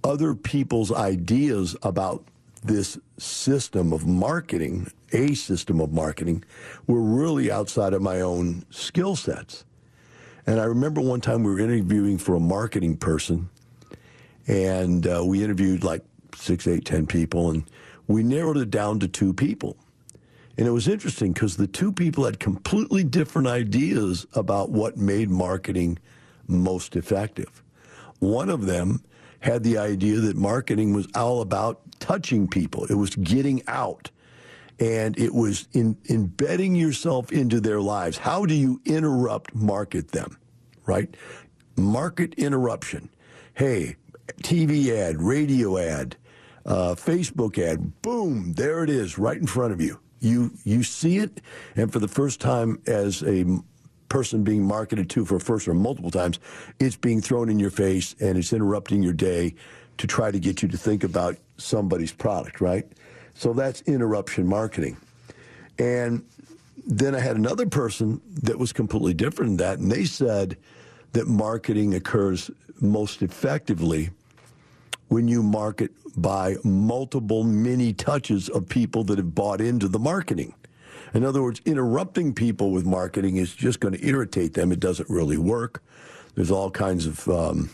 other 0.03 0.35
people's 0.35 0.91
ideas 0.91 1.75
about 1.81 2.25
this 2.65 2.97
system 3.17 3.93
of 3.93 4.05
marketing, 4.05 4.91
a 5.11 5.33
system 5.35 5.79
of 5.79 5.93
marketing, 5.93 6.43
were 6.87 7.01
really 7.01 7.51
outside 7.51 7.93
of 7.93 8.01
my 8.01 8.21
own 8.21 8.65
skill 8.69 9.15
sets. 9.15 9.65
And 10.47 10.59
I 10.59 10.65
remember 10.65 11.01
one 11.01 11.21
time 11.21 11.43
we 11.43 11.51
were 11.51 11.59
interviewing 11.59 12.17
for 12.17 12.35
a 12.35 12.39
marketing 12.39 12.97
person, 12.97 13.49
and 14.47 15.07
uh, 15.07 15.23
we 15.25 15.43
interviewed 15.43 15.83
like 15.83 16.03
six, 16.35 16.67
eight, 16.67 16.85
ten 16.85 17.05
people, 17.07 17.51
and 17.51 17.63
we 18.07 18.23
narrowed 18.23 18.57
it 18.57 18.69
down 18.69 18.99
to 18.99 19.07
two 19.07 19.33
people. 19.33 19.77
And 20.57 20.67
it 20.67 20.71
was 20.71 20.87
interesting 20.87 21.33
because 21.33 21.57
the 21.57 21.67
two 21.67 21.91
people 21.91 22.25
had 22.25 22.39
completely 22.39 23.03
different 23.03 23.47
ideas 23.47 24.25
about 24.33 24.69
what 24.69 24.97
made 24.97 25.29
marketing 25.29 25.99
most 26.47 26.95
effective. 26.95 27.63
One 28.19 28.49
of 28.49 28.65
them 28.65 29.03
had 29.39 29.63
the 29.63 29.77
idea 29.77 30.19
that 30.19 30.35
marketing 30.35 30.93
was 30.93 31.07
all 31.13 31.41
about 31.41 31.84
touching 32.05 32.47
people, 32.47 32.85
it 32.85 32.93
was 32.93 33.15
getting 33.15 33.63
out. 33.67 34.11
And 34.79 35.17
it 35.17 35.33
was 35.33 35.67
in, 35.71 35.97
embedding 36.09 36.75
yourself 36.75 37.31
into 37.31 37.61
their 37.61 37.79
lives. 37.81 38.17
How 38.17 38.45
do 38.45 38.53
you 38.53 38.81
interrupt 38.85 39.55
market 39.55 40.11
them, 40.11 40.37
right? 40.85 41.15
Market 41.77 42.33
interruption. 42.35 43.09
Hey, 43.53 43.95
TV 44.43 44.89
ad, 44.89 45.21
radio 45.21 45.77
ad, 45.77 46.17
uh, 46.65 46.95
Facebook 46.95 47.57
ad, 47.57 48.01
boom, 48.01 48.53
there 48.53 48.83
it 48.83 48.89
is, 48.89 49.17
right 49.17 49.37
in 49.37 49.47
front 49.47 49.71
of 49.71 49.79
you. 49.79 49.99
You 50.19 50.51
you 50.63 50.83
see 50.83 51.19
it, 51.19 51.41
and 51.75 51.91
for 51.91 51.99
the 51.99 52.07
first 52.07 52.41
time 52.41 52.81
as 52.87 53.23
a 53.23 53.45
person 54.09 54.43
being 54.43 54.63
marketed 54.63 55.09
to 55.11 55.25
for 55.25 55.39
first 55.39 55.67
or 55.67 55.73
multiple 55.73 56.11
times, 56.11 56.39
it's 56.79 56.95
being 56.95 57.21
thrown 57.21 57.49
in 57.49 57.59
your 57.59 57.69
face 57.69 58.15
and 58.19 58.37
it's 58.37 58.53
interrupting 58.53 59.03
your 59.03 59.13
day 59.13 59.55
to 59.97 60.07
try 60.07 60.31
to 60.31 60.39
get 60.39 60.61
you 60.61 60.67
to 60.67 60.77
think 60.77 61.03
about 61.03 61.37
somebody's 61.57 62.11
product, 62.11 62.61
right? 62.61 62.85
So 63.33 63.53
that's 63.53 63.81
interruption 63.81 64.47
marketing. 64.47 64.97
And 65.77 66.23
then 66.85 67.15
I 67.15 67.19
had 67.19 67.35
another 67.35 67.65
person 67.65 68.21
that 68.43 68.57
was 68.57 68.71
completely 68.71 69.13
different 69.13 69.57
than 69.57 69.67
that, 69.67 69.79
and 69.79 69.91
they 69.91 70.05
said 70.05 70.57
that 71.13 71.27
marketing 71.27 71.95
occurs 71.95 72.51
most 72.81 73.21
effectively 73.21 74.09
when 75.07 75.27
you 75.27 75.41
market 75.41 75.91
by 76.17 76.55
multiple 76.63 77.43
mini 77.43 77.93
touches 77.93 78.49
of 78.49 78.67
people 78.67 79.03
that 79.05 79.17
have 79.17 79.35
bought 79.35 79.61
into 79.61 79.87
the 79.87 79.99
marketing. 79.99 80.53
In 81.13 81.23
other 81.23 81.41
words, 81.41 81.61
interrupting 81.65 82.33
people 82.33 82.71
with 82.71 82.85
marketing 82.85 83.37
is 83.37 83.53
just 83.53 83.79
going 83.79 83.93
to 83.93 84.05
irritate 84.05 84.53
them. 84.53 84.71
It 84.71 84.79
doesn't 84.79 85.09
really 85.09 85.37
work. 85.37 85.81
There's 86.35 86.51
all 86.51 86.69
kinds 86.69 87.05
of 87.05 87.27
um, 87.29 87.69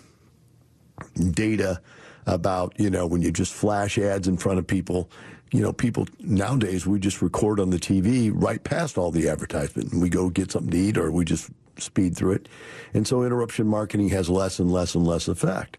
data 1.32 1.82
about, 2.25 2.74
you 2.80 2.90
know, 2.90 3.06
when 3.08 3.22
you 3.22 3.32
just 3.32 3.54
flash 3.54 3.98
ads 3.98 4.28
in 4.28 4.38
front 4.38 4.60
of 4.60 4.68
people. 4.68 5.10
You 5.54 5.62
know, 5.62 5.74
people 5.74 6.08
nowadays, 6.20 6.88
we 6.88 6.98
just 6.98 7.22
record 7.22 7.60
on 7.60 7.72
the 7.72 7.78
TV 7.78 8.32
right 8.34 8.63
past 8.63 8.98
all 8.98 9.12
the 9.12 9.28
advertisement 9.28 9.92
and 9.92 10.01
we 10.01 10.08
go 10.08 10.30
get 10.30 10.50
something 10.50 10.72
to 10.72 10.78
eat 10.78 10.98
or 10.98 11.12
we 11.12 11.25
just 11.25 11.50
speed 11.78 12.16
through 12.16 12.34
it. 12.34 12.50
And 12.94 13.06
so 13.06 13.24
interruption 13.24 13.68
marketing 13.68 14.08
has 14.10 14.30
less 14.30 14.60
and 14.60 14.72
less 14.72 14.96
and 14.96 15.06
less 15.06 15.28
effect. 15.28 15.78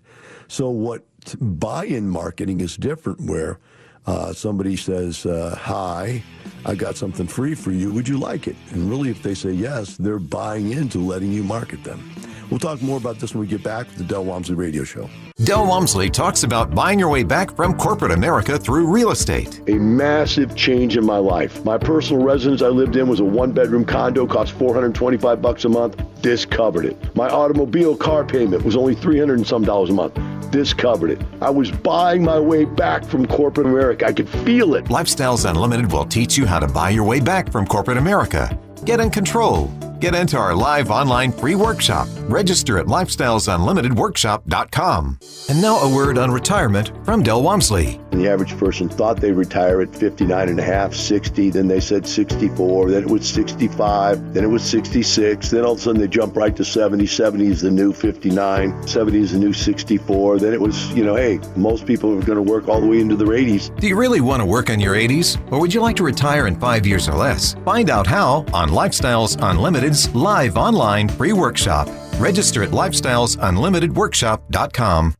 So 0.48 0.68
what 0.68 1.06
buy-in 1.40 2.08
marketing 2.08 2.60
is 2.60 2.76
different 2.76 3.22
where 3.22 3.58
uh, 4.06 4.32
somebody 4.32 4.76
says, 4.76 5.24
uh, 5.24 5.56
Hi, 5.58 6.22
I 6.66 6.74
got 6.74 6.96
something 6.96 7.26
free 7.26 7.54
for 7.54 7.70
you. 7.70 7.92
Would 7.92 8.08
you 8.08 8.18
like 8.18 8.48
it? 8.48 8.56
And 8.70 8.90
really, 8.90 9.10
if 9.10 9.22
they 9.22 9.34
say 9.34 9.52
yes, 9.52 9.96
they're 9.96 10.18
buying 10.18 10.72
into 10.72 10.98
letting 10.98 11.32
you 11.32 11.44
market 11.44 11.84
them. 11.84 12.10
We'll 12.52 12.58
talk 12.58 12.82
more 12.82 12.98
about 12.98 13.18
this 13.18 13.32
when 13.32 13.40
we 13.40 13.46
get 13.46 13.62
back 13.62 13.88
to 13.88 13.96
the 13.96 14.04
Del 14.04 14.26
Walmsley 14.26 14.54
Radio 14.54 14.84
Show. 14.84 15.08
Del 15.42 15.66
Walmsley 15.66 16.10
talks 16.10 16.42
about 16.42 16.74
buying 16.74 16.98
your 16.98 17.08
way 17.08 17.24
back 17.24 17.56
from 17.56 17.72
corporate 17.78 18.12
America 18.12 18.58
through 18.58 18.88
real 18.88 19.10
estate. 19.10 19.62
A 19.70 19.78
massive 19.78 20.54
change 20.54 20.98
in 20.98 21.06
my 21.06 21.16
life. 21.16 21.64
My 21.64 21.78
personal 21.78 22.22
residence 22.22 22.60
I 22.60 22.68
lived 22.68 22.96
in 22.96 23.08
was 23.08 23.20
a 23.20 23.24
one-bedroom 23.24 23.86
condo, 23.86 24.26
cost 24.26 24.52
425 24.52 25.40
bucks 25.40 25.64
a 25.64 25.70
month. 25.70 25.98
This 26.20 26.44
covered 26.44 26.84
it. 26.84 27.16
My 27.16 27.26
automobile 27.26 27.96
car 27.96 28.22
payment 28.22 28.62
was 28.64 28.76
only 28.76 28.96
300 28.96 29.38
and 29.38 29.46
some 29.46 29.64
dollars 29.64 29.88
a 29.88 29.94
month. 29.94 30.20
This 30.52 30.74
covered 30.74 31.10
it. 31.12 31.22
I 31.40 31.48
was 31.48 31.70
buying 31.70 32.22
my 32.22 32.38
way 32.38 32.66
back 32.66 33.06
from 33.06 33.26
corporate 33.26 33.66
America. 33.66 34.04
I 34.04 34.12
could 34.12 34.28
feel 34.28 34.74
it. 34.74 34.84
Lifestyles 34.84 35.48
Unlimited 35.48 35.90
will 35.90 36.04
teach 36.04 36.36
you 36.36 36.44
how 36.44 36.60
to 36.60 36.68
buy 36.68 36.90
your 36.90 37.04
way 37.04 37.18
back 37.18 37.50
from 37.50 37.66
corporate 37.66 37.96
America. 37.96 38.60
Get 38.84 39.00
in 39.00 39.10
control 39.10 39.70
Get 40.02 40.14
into 40.16 40.36
our 40.36 40.52
live 40.52 40.90
online 40.90 41.30
free 41.30 41.54
workshop. 41.54 42.08
Register 42.22 42.78
at 42.78 42.86
lifestylesunlimitedworkshop.com. 42.86 45.18
And 45.48 45.62
now 45.62 45.78
a 45.78 45.94
word 45.94 46.18
on 46.18 46.32
retirement 46.32 46.90
from 47.04 47.22
Del 47.22 47.40
Walmsley. 47.40 48.00
The 48.22 48.28
average 48.28 48.56
person 48.56 48.88
thought 48.88 49.20
they'd 49.20 49.32
retire 49.32 49.80
at 49.80 49.96
59 49.96 50.48
and 50.48 50.60
a 50.60 50.62
half, 50.62 50.94
60, 50.94 51.50
then 51.50 51.66
they 51.66 51.80
said 51.80 52.06
64, 52.06 52.92
then 52.92 53.02
it 53.02 53.10
was 53.10 53.28
65, 53.28 54.32
then 54.32 54.44
it 54.44 54.46
was 54.46 54.62
66, 54.62 55.50
then 55.50 55.64
all 55.64 55.72
of 55.72 55.78
a 55.78 55.80
sudden 55.80 56.00
they 56.00 56.06
jump 56.06 56.36
right 56.36 56.54
to 56.54 56.64
70. 56.64 57.04
70 57.04 57.48
is 57.48 57.62
the 57.62 57.70
new 57.72 57.92
59, 57.92 58.86
70 58.86 59.18
is 59.18 59.32
the 59.32 59.40
new 59.40 59.52
64. 59.52 60.38
Then 60.38 60.52
it 60.52 60.60
was, 60.60 60.92
you 60.92 61.04
know, 61.04 61.16
hey, 61.16 61.40
most 61.56 61.84
people 61.84 62.16
are 62.16 62.22
going 62.22 62.36
to 62.36 62.42
work 62.42 62.68
all 62.68 62.80
the 62.80 62.86
way 62.86 63.00
into 63.00 63.16
their 63.16 63.26
80s. 63.26 63.76
Do 63.80 63.88
you 63.88 63.96
really 63.96 64.20
want 64.20 64.40
to 64.40 64.46
work 64.46 64.70
in 64.70 64.78
your 64.78 64.94
80s? 64.94 65.36
Or 65.50 65.58
would 65.58 65.74
you 65.74 65.80
like 65.80 65.96
to 65.96 66.04
retire 66.04 66.46
in 66.46 66.54
five 66.60 66.86
years 66.86 67.08
or 67.08 67.14
less? 67.14 67.54
Find 67.64 67.90
out 67.90 68.06
how 68.06 68.46
on 68.54 68.68
Lifestyles 68.68 69.36
Unlimited's 69.42 70.14
live 70.14 70.56
online 70.56 71.08
free 71.08 71.32
workshop. 71.32 71.88
Register 72.20 72.62
at 72.62 72.70
lifestylesunlimitedworkshop.com. 72.70 75.14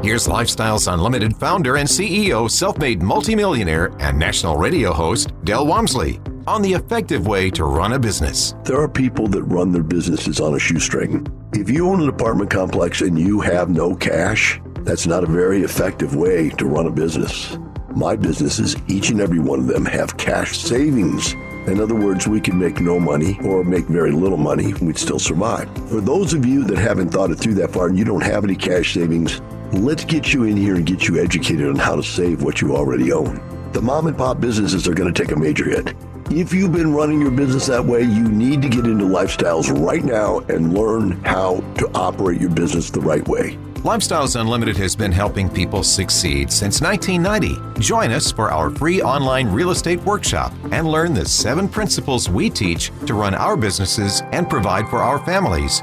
Here's 0.00 0.28
Lifestyles 0.28 0.90
Unlimited 0.90 1.36
founder 1.36 1.76
and 1.76 1.88
CEO, 1.88 2.48
self 2.48 2.78
made 2.78 3.02
multimillionaire, 3.02 3.90
and 3.98 4.16
national 4.16 4.56
radio 4.56 4.92
host, 4.92 5.32
Del 5.42 5.66
Walmsley, 5.66 6.20
on 6.46 6.62
the 6.62 6.72
effective 6.72 7.26
way 7.26 7.50
to 7.50 7.64
run 7.64 7.92
a 7.92 7.98
business. 7.98 8.54
There 8.62 8.80
are 8.80 8.88
people 8.88 9.26
that 9.26 9.42
run 9.42 9.72
their 9.72 9.82
businesses 9.82 10.40
on 10.40 10.54
a 10.54 10.58
shoestring. 10.58 11.26
If 11.52 11.68
you 11.68 11.88
own 11.88 12.00
an 12.00 12.08
apartment 12.08 12.48
complex 12.48 13.00
and 13.00 13.18
you 13.18 13.40
have 13.40 13.70
no 13.70 13.96
cash, 13.96 14.60
that's 14.82 15.08
not 15.08 15.24
a 15.24 15.26
very 15.26 15.62
effective 15.62 16.14
way 16.14 16.50
to 16.50 16.66
run 16.66 16.86
a 16.86 16.92
business. 16.92 17.58
My 17.88 18.14
businesses, 18.14 18.76
each 18.86 19.10
and 19.10 19.20
every 19.20 19.40
one 19.40 19.58
of 19.58 19.66
them, 19.66 19.84
have 19.84 20.16
cash 20.16 20.56
savings 20.58 21.34
in 21.68 21.80
other 21.80 21.94
words, 21.94 22.26
we 22.26 22.40
can 22.40 22.58
make 22.58 22.80
no 22.80 22.98
money 22.98 23.38
or 23.44 23.62
make 23.62 23.84
very 23.88 24.10
little 24.10 24.38
money, 24.38 24.72
we'd 24.74 24.96
still 24.96 25.18
survive. 25.18 25.68
For 25.90 26.00
those 26.00 26.32
of 26.32 26.46
you 26.46 26.64
that 26.64 26.78
haven't 26.78 27.10
thought 27.10 27.30
it 27.30 27.34
through 27.34 27.54
that 27.54 27.72
far 27.72 27.88
and 27.88 27.98
you 27.98 28.04
don't 28.04 28.22
have 28.22 28.42
any 28.42 28.56
cash 28.56 28.94
savings, 28.94 29.42
let's 29.72 30.04
get 30.04 30.32
you 30.32 30.44
in 30.44 30.56
here 30.56 30.76
and 30.76 30.86
get 30.86 31.08
you 31.08 31.20
educated 31.22 31.68
on 31.68 31.76
how 31.76 31.96
to 31.96 32.02
save 32.02 32.42
what 32.42 32.60
you 32.60 32.76
already 32.76 33.12
own. 33.12 33.40
The 33.72 33.82
mom 33.82 34.06
and 34.06 34.16
pop 34.16 34.40
businesses 34.40 34.88
are 34.88 34.94
going 34.94 35.12
to 35.12 35.22
take 35.22 35.32
a 35.32 35.38
major 35.38 35.64
hit. 35.64 35.94
If 36.30 36.52
you've 36.52 36.72
been 36.72 36.92
running 36.92 37.20
your 37.20 37.30
business 37.30 37.66
that 37.66 37.84
way, 37.84 38.02
you 38.02 38.28
need 38.28 38.60
to 38.62 38.68
get 38.68 38.84
into 38.84 39.04
lifestyles 39.04 39.68
right 39.86 40.04
now 40.04 40.40
and 40.40 40.74
learn 40.74 41.12
how 41.24 41.60
to 41.76 41.90
operate 41.94 42.40
your 42.40 42.50
business 42.50 42.90
the 42.90 43.00
right 43.00 43.26
way. 43.26 43.58
Lifestyles 43.78 44.38
Unlimited 44.38 44.76
has 44.76 44.96
been 44.96 45.12
helping 45.12 45.48
people 45.48 45.82
succeed 45.82 46.52
since 46.52 46.80
1990. 46.80 47.80
Join 47.80 48.10
us 48.10 48.32
for 48.32 48.50
our 48.50 48.70
free 48.70 49.00
online 49.00 49.48
real 49.48 49.70
estate 49.70 50.02
workshop 50.02 50.52
and 50.72 50.86
learn 50.86 51.14
the 51.14 51.24
seven 51.24 51.68
principles 51.68 52.28
we 52.28 52.50
teach 52.50 52.90
to 53.06 53.14
run 53.14 53.34
our 53.34 53.56
businesses 53.56 54.22
and 54.32 54.50
provide 54.50 54.88
for 54.88 54.98
our 54.98 55.24
families. 55.24 55.82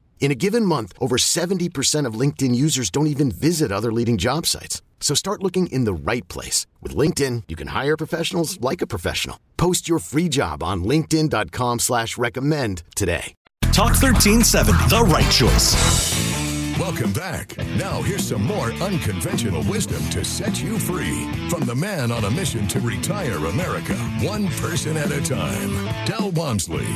In 0.21 0.29
a 0.31 0.35
given 0.35 0.65
month, 0.65 0.93
over 0.99 1.17
70% 1.17 2.05
of 2.05 2.13
LinkedIn 2.13 2.53
users 2.53 2.91
don't 2.91 3.07
even 3.07 3.31
visit 3.31 3.71
other 3.71 3.91
leading 3.91 4.17
job 4.19 4.45
sites. 4.45 4.81
So 5.01 5.15
start 5.15 5.41
looking 5.41 5.65
in 5.67 5.83
the 5.83 5.93
right 5.93 6.25
place. 6.29 6.67
With 6.79 6.95
LinkedIn, 6.95 7.43
you 7.49 7.57
can 7.57 7.69
hire 7.69 7.97
professionals 7.97 8.61
like 8.61 8.81
a 8.81 8.87
professional. 8.87 9.37
Post 9.57 9.89
your 9.89 9.99
free 9.99 10.29
job 10.29 10.63
on 10.63 10.83
linkedin.com 10.83 11.79
slash 11.79 12.17
recommend 12.17 12.83
today. 12.95 13.33
Talk 13.73 13.93
1370, 13.99 14.89
the 14.89 15.01
right 15.05 15.31
choice. 15.31 16.31
Welcome 16.77 17.13
back. 17.13 17.57
Now, 17.77 18.01
here's 18.01 18.27
some 18.27 18.43
more 18.43 18.71
unconventional 18.73 19.63
wisdom 19.63 20.03
to 20.09 20.23
set 20.23 20.61
you 20.61 20.77
free 20.77 21.31
from 21.49 21.61
the 21.61 21.75
man 21.75 22.11
on 22.11 22.25
a 22.25 22.31
mission 22.31 22.67
to 22.69 22.79
retire 22.79 23.37
America, 23.37 23.95
one 24.21 24.47
person 24.49 24.97
at 24.97 25.11
a 25.11 25.21
time, 25.21 25.71
Del 26.05 26.31
Walmsley. 26.31 26.87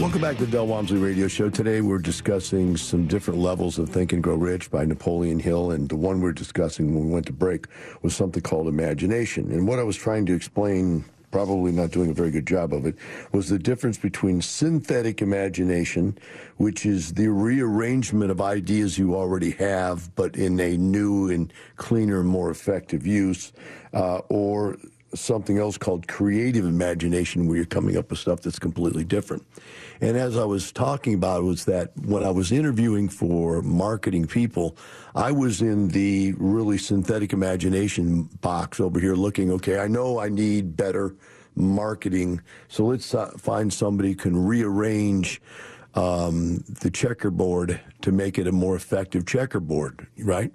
Welcome 0.00 0.20
back 0.20 0.36
to 0.36 0.46
the 0.46 0.52
Del 0.52 0.68
Walmsley 0.68 0.98
Radio 0.98 1.26
Show. 1.26 1.50
Today 1.50 1.80
we're 1.80 1.98
discussing 1.98 2.76
some 2.76 3.08
different 3.08 3.40
levels 3.40 3.80
of 3.80 3.88
Think 3.88 4.12
and 4.12 4.22
Grow 4.22 4.36
Rich 4.36 4.70
by 4.70 4.84
Napoleon 4.84 5.40
Hill, 5.40 5.72
and 5.72 5.88
the 5.88 5.96
one 5.96 6.20
we're 6.20 6.32
discussing 6.32 6.94
when 6.94 7.06
we 7.08 7.12
went 7.14 7.26
to 7.26 7.32
break 7.32 7.66
was 8.02 8.14
something 8.14 8.40
called 8.40 8.68
imagination. 8.68 9.50
And 9.50 9.66
what 9.66 9.80
I 9.80 9.82
was 9.82 9.96
trying 9.96 10.24
to 10.26 10.34
explain 10.34 11.04
probably 11.30 11.72
not 11.72 11.90
doing 11.90 12.10
a 12.10 12.14
very 12.14 12.30
good 12.30 12.46
job 12.46 12.72
of 12.72 12.86
it, 12.86 12.96
was 13.32 13.48
the 13.48 13.58
difference 13.58 13.98
between 13.98 14.40
synthetic 14.40 15.20
imagination, 15.20 16.16
which 16.56 16.86
is 16.86 17.14
the 17.14 17.28
rearrangement 17.28 18.30
of 18.30 18.40
ideas 18.40 18.98
you 18.98 19.14
already 19.14 19.50
have, 19.50 20.14
but 20.14 20.36
in 20.36 20.58
a 20.60 20.76
new 20.76 21.30
and 21.30 21.52
cleaner, 21.76 22.22
more 22.22 22.50
effective 22.50 23.06
use, 23.06 23.52
uh, 23.92 24.18
or 24.28 24.78
something 25.14 25.58
else 25.58 25.78
called 25.78 26.06
creative 26.06 26.64
imagination, 26.64 27.46
where 27.46 27.56
you're 27.56 27.66
coming 27.66 27.96
up 27.96 28.10
with 28.10 28.18
stuff 28.18 28.40
that's 28.40 28.58
completely 28.58 29.04
different. 29.04 29.44
And 30.00 30.16
as 30.16 30.36
I 30.36 30.44
was 30.44 30.70
talking 30.70 31.14
about, 31.14 31.44
was 31.44 31.64
that 31.64 31.96
when 31.96 32.22
I 32.24 32.30
was 32.30 32.52
interviewing 32.52 33.08
for 33.08 33.62
marketing 33.62 34.26
people, 34.26 34.76
I 35.14 35.32
was 35.32 35.62
in 35.62 35.88
the 35.88 36.34
really 36.36 36.78
synthetic 36.78 37.32
imagination 37.32 38.24
box 38.40 38.80
over 38.80 39.00
here 39.00 39.14
looking, 39.14 39.50
okay, 39.52 39.78
I 39.78 39.88
know 39.88 40.20
I 40.20 40.28
need 40.28 40.76
better 40.76 41.16
marketing. 41.54 42.40
So 42.68 42.84
let's 42.84 43.14
uh, 43.14 43.30
find 43.36 43.72
somebody 43.72 44.10
who 44.10 44.16
can 44.16 44.46
rearrange 44.46 45.40
um, 45.94 46.64
the 46.80 46.90
checkerboard 46.90 47.80
to 48.02 48.12
make 48.12 48.38
it 48.38 48.46
a 48.46 48.52
more 48.52 48.76
effective 48.76 49.26
checkerboard, 49.26 50.06
right? 50.18 50.52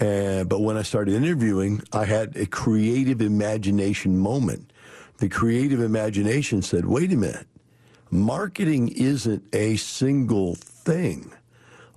And, 0.00 0.48
but 0.48 0.60
when 0.60 0.76
I 0.76 0.82
started 0.82 1.14
interviewing, 1.14 1.82
I 1.92 2.04
had 2.04 2.36
a 2.36 2.46
creative 2.46 3.20
imagination 3.20 4.18
moment. 4.18 4.72
The 5.18 5.28
creative 5.28 5.80
imagination 5.80 6.62
said, 6.62 6.86
wait 6.86 7.12
a 7.12 7.16
minute, 7.16 7.46
marketing 8.10 8.88
isn't 8.88 9.42
a 9.52 9.76
single 9.76 10.54
thing. 10.54 11.32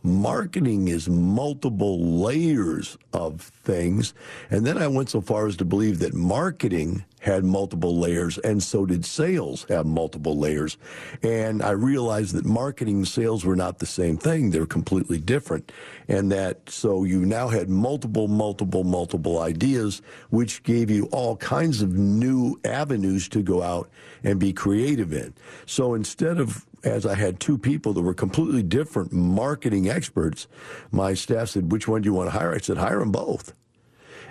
Marketing 0.04 0.88
is 0.88 1.08
multiple 1.08 2.00
layers 2.22 2.98
of 3.14 3.42
things. 3.42 4.14
And 4.50 4.66
then 4.66 4.78
I 4.78 4.88
went 4.88 5.10
so 5.10 5.22
far 5.22 5.46
as 5.48 5.58
to 5.58 5.66
believe 5.66 6.00
that 6.00 6.14
marketing 6.14 7.06
had 7.20 7.44
multiple 7.44 8.00
layers, 8.00 8.40
and 8.40 8.64
so 8.64 8.84
did 8.84 9.06
sales 9.06 9.68
have 9.70 9.86
multiple 9.86 10.36
layers. 10.36 10.78
And 11.22 11.62
I 11.62 11.70
realized 11.72 12.34
that 12.34 12.46
marketing 12.46 12.96
and 12.96 13.08
sales 13.08 13.46
were 13.46 13.56
not 13.56 13.78
the 13.78 13.86
same 13.86 14.18
thing, 14.18 14.50
they're 14.50 14.66
completely 14.66 15.20
different. 15.20 15.72
And 16.08 16.32
that 16.32 16.68
so 16.68 17.04
you 17.04 17.24
now 17.24 17.48
had 17.48 17.70
multiple, 17.70 18.28
multiple, 18.28 18.84
multiple 18.84 19.40
ideas, 19.40 20.02
which 20.32 20.64
gave 20.64 20.90
you 20.90 21.06
all 21.12 21.38
kinds 21.38 21.84
of 21.84 21.94
new 21.94 22.60
avenues 22.66 23.30
to 23.30 23.44
go 23.44 23.62
out 23.62 23.88
and 24.24 24.40
be 24.40 24.52
creative 24.52 25.14
in. 25.14 25.36
So 25.68 25.94
instead 25.94 26.40
of 26.40 26.66
as 26.84 27.06
I 27.06 27.16
had 27.16 27.40
two 27.40 27.58
people 27.58 27.94
that 27.94 28.02
were 28.02 28.14
completely 28.14 28.64
different 28.64 29.12
marketing 29.14 29.90
experts, 29.90 30.48
my 30.92 31.14
staff 31.14 31.50
said, 31.50 31.72
Which 31.72 31.88
one 31.88 32.02
do 32.02 32.08
you 32.08 32.14
want 32.14 32.28
to 32.32 32.38
hire? 32.38 32.54
I 32.54 32.60
said, 32.60 32.78
Hire 32.78 33.00
them 33.00 33.12
both. 33.12 33.54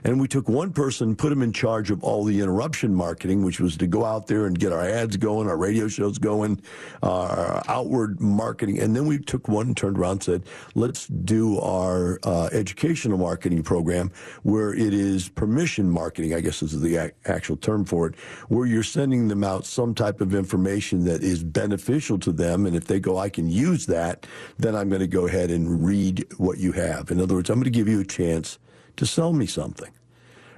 And 0.04 0.21
we 0.21 0.28
took 0.28 0.49
one 0.49 0.73
person, 0.73 1.14
put 1.14 1.33
him 1.33 1.42
in 1.42 1.52
charge 1.52 1.90
of 1.90 2.02
all 2.02 2.25
the 2.25 2.40
interruption 2.40 2.95
marketing, 2.95 3.45
which 3.45 3.61
was 3.61 3.76
to 3.78 3.87
go 3.87 4.04
out 4.04 4.26
there 4.26 4.47
and 4.47 4.59
get 4.59 4.73
our 4.73 4.87
ads 4.88 5.16
going, 5.16 5.49
our 5.49 5.57
radio 5.57 5.88
shows 5.88 6.19
going, 6.19 6.61
our 7.02 7.62
outward 7.69 8.21
marketing. 8.21 8.80
And 8.80 8.97
then 8.97 9.07
we 9.07 9.19
took 9.19 9.49
one 9.49 9.69
and 9.69 9.76
turned 9.76 9.99
around 9.99 10.12
and 10.12 10.23
said, 10.23 10.42
let's 10.75 11.07
do 11.07 11.59
our 11.61 12.19
uh, 12.23 12.49
educational 12.52 13.19
marketing 13.19 13.62
program 13.62 14.11
where 14.42 14.73
it 14.73 14.95
is 14.95 15.28
permission 15.28 15.90
marketing, 15.90 16.35
I 16.35 16.40
guess 16.40 16.62
is 16.62 16.80
the 16.80 17.12
actual 17.26 17.57
term 17.57 17.85
for 17.85 18.07
it, 18.07 18.14
where 18.49 18.66
you're 18.66 18.83
sending 18.83 19.28
them 19.28 19.45
out 19.45 19.66
some 19.66 19.95
type 19.95 20.21
of 20.21 20.35
information 20.35 21.05
that 21.05 21.22
is 21.22 21.42
beneficial 21.44 22.18
to 22.20 22.33
them. 22.33 22.66
And 22.66 22.74
if 22.74 22.87
they 22.87 23.01
go, 23.01 23.18
I 23.18 23.29
can 23.29 23.51
use 23.51 23.87
that, 23.87 24.27
then 24.59 24.74
I'm 24.74 24.88
going 24.88 25.01
to 25.01 25.07
go 25.07 25.27
ahead 25.27 25.51
and 25.51 25.85
read 25.85 26.27
what 26.38 26.59
you 26.59 26.72
have. 26.72 27.11
In 27.11 27.20
other 27.20 27.35
words, 27.35 27.51
I'm 27.51 27.57
going 27.57 27.64
to 27.64 27.70
give 27.70 27.88
you 27.88 28.01
a 28.01 28.05
chance 28.05 28.59
to 28.96 29.07
sell 29.07 29.33
me 29.33 29.46
something, 29.46 29.90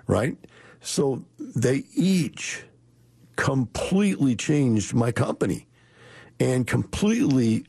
right? 0.07 0.37
So 0.81 1.25
they 1.38 1.85
each 1.95 2.65
completely 3.37 4.37
changed 4.37 4.95
my 4.95 5.12
company 5.12 5.67
and 6.41 6.67
completely 6.67 7.65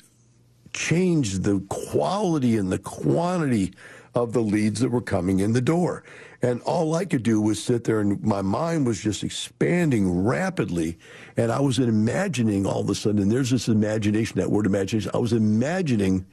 changed 0.73 1.43
the 1.43 1.59
quality 1.69 2.57
and 2.57 2.71
the 2.71 2.79
quantity 2.79 3.73
of 4.15 4.33
the 4.33 4.41
leads 4.41 4.79
that 4.79 4.89
were 4.89 5.01
coming 5.01 5.39
in 5.39 5.53
the 5.53 5.61
door. 5.61 6.03
And 6.41 6.61
all 6.63 6.93
I 6.93 7.05
could 7.05 7.23
do 7.23 7.39
was 7.39 7.63
sit 7.63 7.85
there 7.85 8.01
and 8.01 8.21
my 8.21 8.41
mind 8.41 8.85
was 8.85 8.99
just 8.99 9.23
expanding 9.23 10.25
rapidly. 10.25 10.97
And 11.37 11.51
I 11.51 11.61
was 11.61 11.79
imagining 11.79 12.65
all 12.65 12.81
of 12.81 12.89
a 12.89 12.95
sudden, 12.95 13.21
and 13.21 13.31
there's 13.31 13.49
this 13.49 13.67
imagination, 13.67 14.39
that 14.39 14.51
word 14.51 14.65
imagination. 14.65 15.09
I 15.13 15.19
was 15.19 15.33
imagining, 15.33 16.25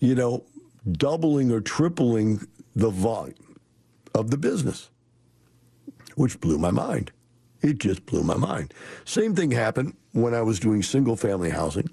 you 0.00 0.14
know, 0.14 0.44
doubling 0.92 1.50
or 1.50 1.60
tripling 1.60 2.46
the 2.74 2.90
volume 2.90 3.58
of 4.14 4.30
the 4.30 4.36
business, 4.36 4.90
which 6.16 6.40
blew 6.40 6.58
my 6.58 6.70
mind. 6.70 7.12
It 7.62 7.78
just 7.78 8.04
blew 8.04 8.22
my 8.22 8.36
mind. 8.36 8.74
Same 9.04 9.34
thing 9.34 9.50
happened 9.50 9.96
when 10.12 10.34
I 10.34 10.42
was 10.42 10.60
doing 10.60 10.82
single 10.82 11.16
family 11.16 11.50
housing. 11.50 11.88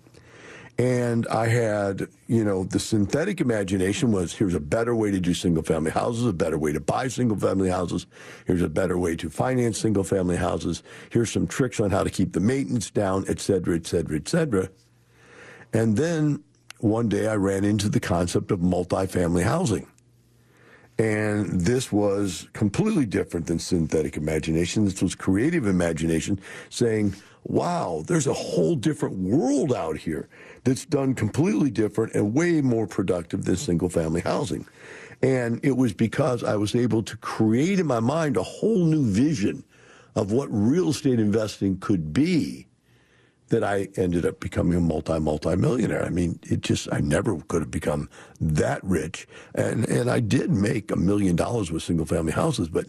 And 0.79 1.27
I 1.27 1.47
had, 1.47 2.07
you 2.27 2.43
know, 2.43 2.63
the 2.63 2.79
synthetic 2.79 3.39
imagination 3.39 4.11
was 4.11 4.33
here's 4.33 4.55
a 4.55 4.59
better 4.59 4.95
way 4.95 5.11
to 5.11 5.19
do 5.19 5.33
single 5.35 5.61
family 5.61 5.91
houses, 5.91 6.25
a 6.25 6.33
better 6.33 6.57
way 6.57 6.73
to 6.73 6.79
buy 6.79 7.07
single 7.09 7.37
family 7.37 7.69
houses. 7.69 8.07
Here's 8.47 8.63
a 8.63 8.69
better 8.69 8.97
way 8.97 9.15
to 9.17 9.29
finance 9.29 9.77
single 9.77 10.03
family 10.03 10.35
houses. 10.35 10.81
Here's 11.11 11.31
some 11.31 11.45
tricks 11.45 11.79
on 11.79 11.91
how 11.91 12.03
to 12.03 12.09
keep 12.09 12.33
the 12.33 12.39
maintenance 12.39 12.89
down, 12.89 13.23
et 13.27 13.39
cetera, 13.39 13.75
et 13.75 13.85
cetera, 13.85 14.15
et 14.15 14.27
cetera. 14.27 14.69
And 15.73 15.95
then 15.95 16.43
one 16.79 17.07
day 17.07 17.27
I 17.27 17.35
ran 17.35 17.63
into 17.63 17.87
the 17.87 17.99
concept 17.99 18.49
of 18.51 18.59
multifamily 18.59 19.43
housing. 19.43 19.87
And 20.99 21.61
this 21.61 21.91
was 21.91 22.47
completely 22.53 23.05
different 23.05 23.47
than 23.47 23.59
synthetic 23.59 24.15
imagination. 24.15 24.85
This 24.85 25.01
was 25.01 25.15
creative 25.15 25.65
imagination 25.65 26.39
saying, 26.69 27.15
wow, 27.45 28.03
there's 28.07 28.27
a 28.27 28.33
whole 28.33 28.75
different 28.75 29.17
world 29.17 29.73
out 29.73 29.97
here 29.97 30.29
that's 30.63 30.85
done 30.85 31.13
completely 31.15 31.71
different 31.71 32.13
and 32.13 32.33
way 32.33 32.61
more 32.61 32.87
productive 32.87 33.43
than 33.45 33.55
single 33.55 33.89
family 33.89 34.21
housing. 34.21 34.67
And 35.21 35.59
it 35.63 35.75
was 35.75 35.93
because 35.93 36.43
I 36.43 36.55
was 36.55 36.75
able 36.75 37.01
to 37.03 37.17
create 37.17 37.79
in 37.79 37.87
my 37.87 37.99
mind 37.99 38.37
a 38.37 38.43
whole 38.43 38.85
new 38.85 39.03
vision 39.03 39.63
of 40.15 40.31
what 40.31 40.47
real 40.51 40.89
estate 40.89 41.19
investing 41.19 41.79
could 41.79 42.13
be 42.13 42.67
that 43.53 43.63
I 43.63 43.87
ended 43.97 44.25
up 44.25 44.39
becoming 44.39 44.75
a 44.75 44.81
multi 44.81 45.19
multi 45.19 45.55
millionaire. 45.55 46.03
I 46.03 46.09
mean, 46.09 46.39
it 46.41 46.61
just 46.61 46.91
I 46.91 47.01
never 47.01 47.39
could 47.47 47.61
have 47.61 47.69
become 47.69 48.09
that 48.41 48.83
rich, 48.83 49.27
and 49.53 49.87
and 49.87 50.09
I 50.09 50.19
did 50.21 50.49
make 50.49 50.89
a 50.89 50.95
million 50.95 51.35
dollars 51.35 51.71
with 51.71 51.83
single 51.83 52.07
family 52.07 52.31
houses, 52.31 52.67
but 52.67 52.87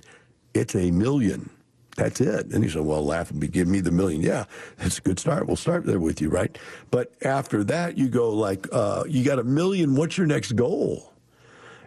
it's 0.54 0.74
a 0.74 0.90
million. 0.90 1.50
That's 1.96 2.20
it. 2.20 2.46
And 2.46 2.64
he 2.64 2.70
said, 2.70 2.82
"Well, 2.82 3.04
laugh 3.04 3.30
and 3.30 3.38
be, 3.38 3.46
give 3.46 3.68
me 3.68 3.80
the 3.80 3.90
million. 3.90 4.22
Yeah, 4.22 4.46
that's 4.78 4.98
a 4.98 5.02
good 5.02 5.18
start. 5.18 5.46
We'll 5.46 5.56
start 5.56 5.84
there 5.84 6.00
with 6.00 6.22
you, 6.22 6.30
right? 6.30 6.56
But 6.90 7.12
after 7.22 7.62
that, 7.64 7.98
you 7.98 8.08
go 8.08 8.30
like, 8.30 8.66
uh, 8.72 9.04
you 9.06 9.22
got 9.22 9.38
a 9.38 9.44
million. 9.44 9.94
What's 9.94 10.16
your 10.16 10.26
next 10.26 10.52
goal? 10.52 11.13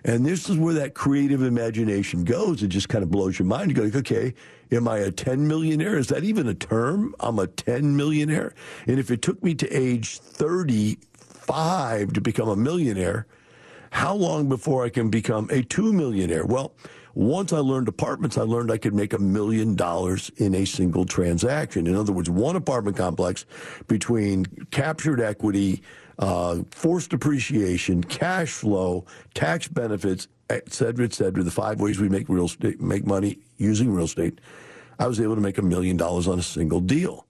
And 0.03 0.25
this 0.25 0.49
is 0.49 0.57
where 0.57 0.73
that 0.75 0.93
creative 0.93 1.41
imagination 1.41 2.23
goes. 2.23 2.63
It 2.63 2.67
just 2.67 2.89
kind 2.89 3.03
of 3.03 3.11
blows 3.11 3.37
your 3.39 3.45
mind. 3.47 3.69
You 3.69 3.75
go, 3.75 3.83
like, 3.83 3.95
okay, 3.95 4.33
am 4.71 4.87
I 4.87 4.99
a 4.99 5.11
10 5.11 5.47
millionaire? 5.47 5.97
Is 5.97 6.07
that 6.07 6.23
even 6.23 6.47
a 6.47 6.53
term? 6.53 7.15
I'm 7.19 7.39
a 7.39 7.47
10 7.47 7.95
millionaire. 7.95 8.53
And 8.85 8.99
if 8.99 9.11
it 9.11 9.21
took 9.21 9.43
me 9.43 9.55
to 9.55 9.67
age 9.69 10.19
35 10.19 12.13
to 12.13 12.21
become 12.21 12.49
a 12.49 12.55
millionaire, 12.55 13.27
how 13.91 14.13
long 14.13 14.49
before 14.49 14.85
I 14.85 14.89
can 14.89 15.09
become 15.09 15.49
a 15.51 15.63
2 15.63 15.93
millionaire? 15.93 16.45
Well, 16.45 16.73
once 17.17 17.51
I 17.51 17.57
learned 17.57 17.87
apartments, 17.87 18.37
I 18.37 18.43
learned 18.43 18.69
I 18.69 18.77
could 18.77 18.93
make 18.93 19.13
a 19.13 19.17
million 19.17 19.73
dollars 19.73 20.29
in 20.37 20.53
a 20.53 20.65
single 20.65 21.03
transaction. 21.03 21.87
In 21.87 21.95
other 21.95 22.13
words, 22.13 22.29
one 22.29 22.55
apartment 22.55 22.95
complex 22.95 23.45
between 23.87 24.45
captured 24.69 25.19
equity, 25.19 25.81
uh, 26.19 26.63
forced 26.71 27.11
depreciation, 27.11 28.03
cash 28.03 28.51
flow, 28.51 29.05
tax 29.33 29.67
benefits, 29.67 30.27
et 30.49 30.71
cetera, 30.73 31.05
et 31.05 31.13
cetera. 31.13 31.43
The 31.43 31.51
five 31.51 31.79
ways 31.79 31.99
we 31.99 32.09
make 32.09 32.29
real 32.29 32.45
estate, 32.45 32.81
make 32.81 33.05
money 33.05 33.39
using 33.57 33.93
real 33.93 34.05
estate. 34.05 34.39
I 34.99 35.07
was 35.07 35.19
able 35.19 35.35
to 35.35 35.41
make 35.41 35.57
a 35.57 35.61
million 35.61 35.97
dollars 35.97 36.27
on 36.27 36.39
a 36.39 36.43
single 36.43 36.79
deal. 36.79 37.25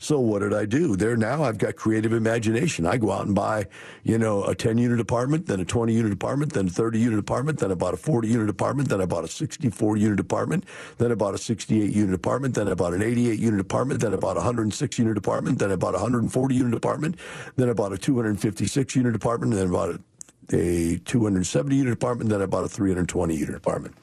So 0.00 0.20
what 0.20 0.40
did 0.40 0.54
I 0.54 0.64
do? 0.64 0.94
There 0.94 1.16
now 1.16 1.42
I've 1.42 1.58
got 1.58 1.74
creative 1.74 2.12
imagination. 2.12 2.86
I 2.86 2.98
go 2.98 3.10
out 3.10 3.26
and 3.26 3.34
buy, 3.34 3.66
you 4.04 4.16
know, 4.16 4.44
a 4.44 4.54
10 4.54 4.78
unit 4.78 5.00
apartment, 5.00 5.46
then 5.46 5.58
a 5.58 5.64
20 5.64 5.92
unit 5.92 6.12
apartment, 6.12 6.52
then 6.52 6.68
a 6.68 6.70
30 6.70 7.00
unit 7.00 7.18
apartment, 7.18 7.58
then 7.58 7.72
I 7.72 7.74
bought 7.74 7.94
a 7.94 7.96
40 7.96 8.28
unit 8.28 8.48
apartment, 8.48 8.90
then 8.90 9.00
I 9.00 9.06
bought 9.06 9.24
a 9.24 9.28
64 9.28 9.96
unit 9.96 10.20
apartment, 10.20 10.64
then 10.98 11.10
I 11.10 11.16
bought 11.16 11.34
a 11.34 11.38
68 11.38 11.92
unit 11.92 12.14
apartment, 12.14 12.54
then 12.54 12.68
I 12.68 12.74
bought 12.74 12.94
an 12.94 13.02
88 13.02 13.40
unit 13.40 13.60
apartment, 13.60 14.00
then 14.00 14.14
I 14.14 14.16
bought 14.16 14.36
a 14.36 14.40
106 14.40 14.98
unit 15.00 15.18
apartment, 15.18 15.58
then 15.58 15.72
I 15.72 15.76
bought 15.76 15.94
a 15.94 15.98
140 15.98 16.54
unit 16.54 16.74
apartment, 16.74 17.16
then 17.56 17.68
I 17.68 17.72
bought 17.72 17.92
a 17.92 17.98
256 17.98 18.94
unit 18.94 19.16
apartment, 19.16 19.54
then 19.54 19.66
I 19.66 19.70
bought 19.70 19.90
a, 19.90 20.56
a 20.56 20.98
270 20.98 21.74
unit 21.74 21.92
apartment, 21.92 22.30
then 22.30 22.40
I 22.40 22.46
bought 22.46 22.64
a 22.64 22.68
320 22.68 23.34
unit 23.34 23.56
apartment. 23.56 23.96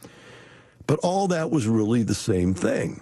But 0.88 1.00
all 1.00 1.30
that 1.30 1.52
was 1.52 1.68
really 1.68 2.04
the 2.04 2.14
same 2.14 2.54
thing. 2.54 3.02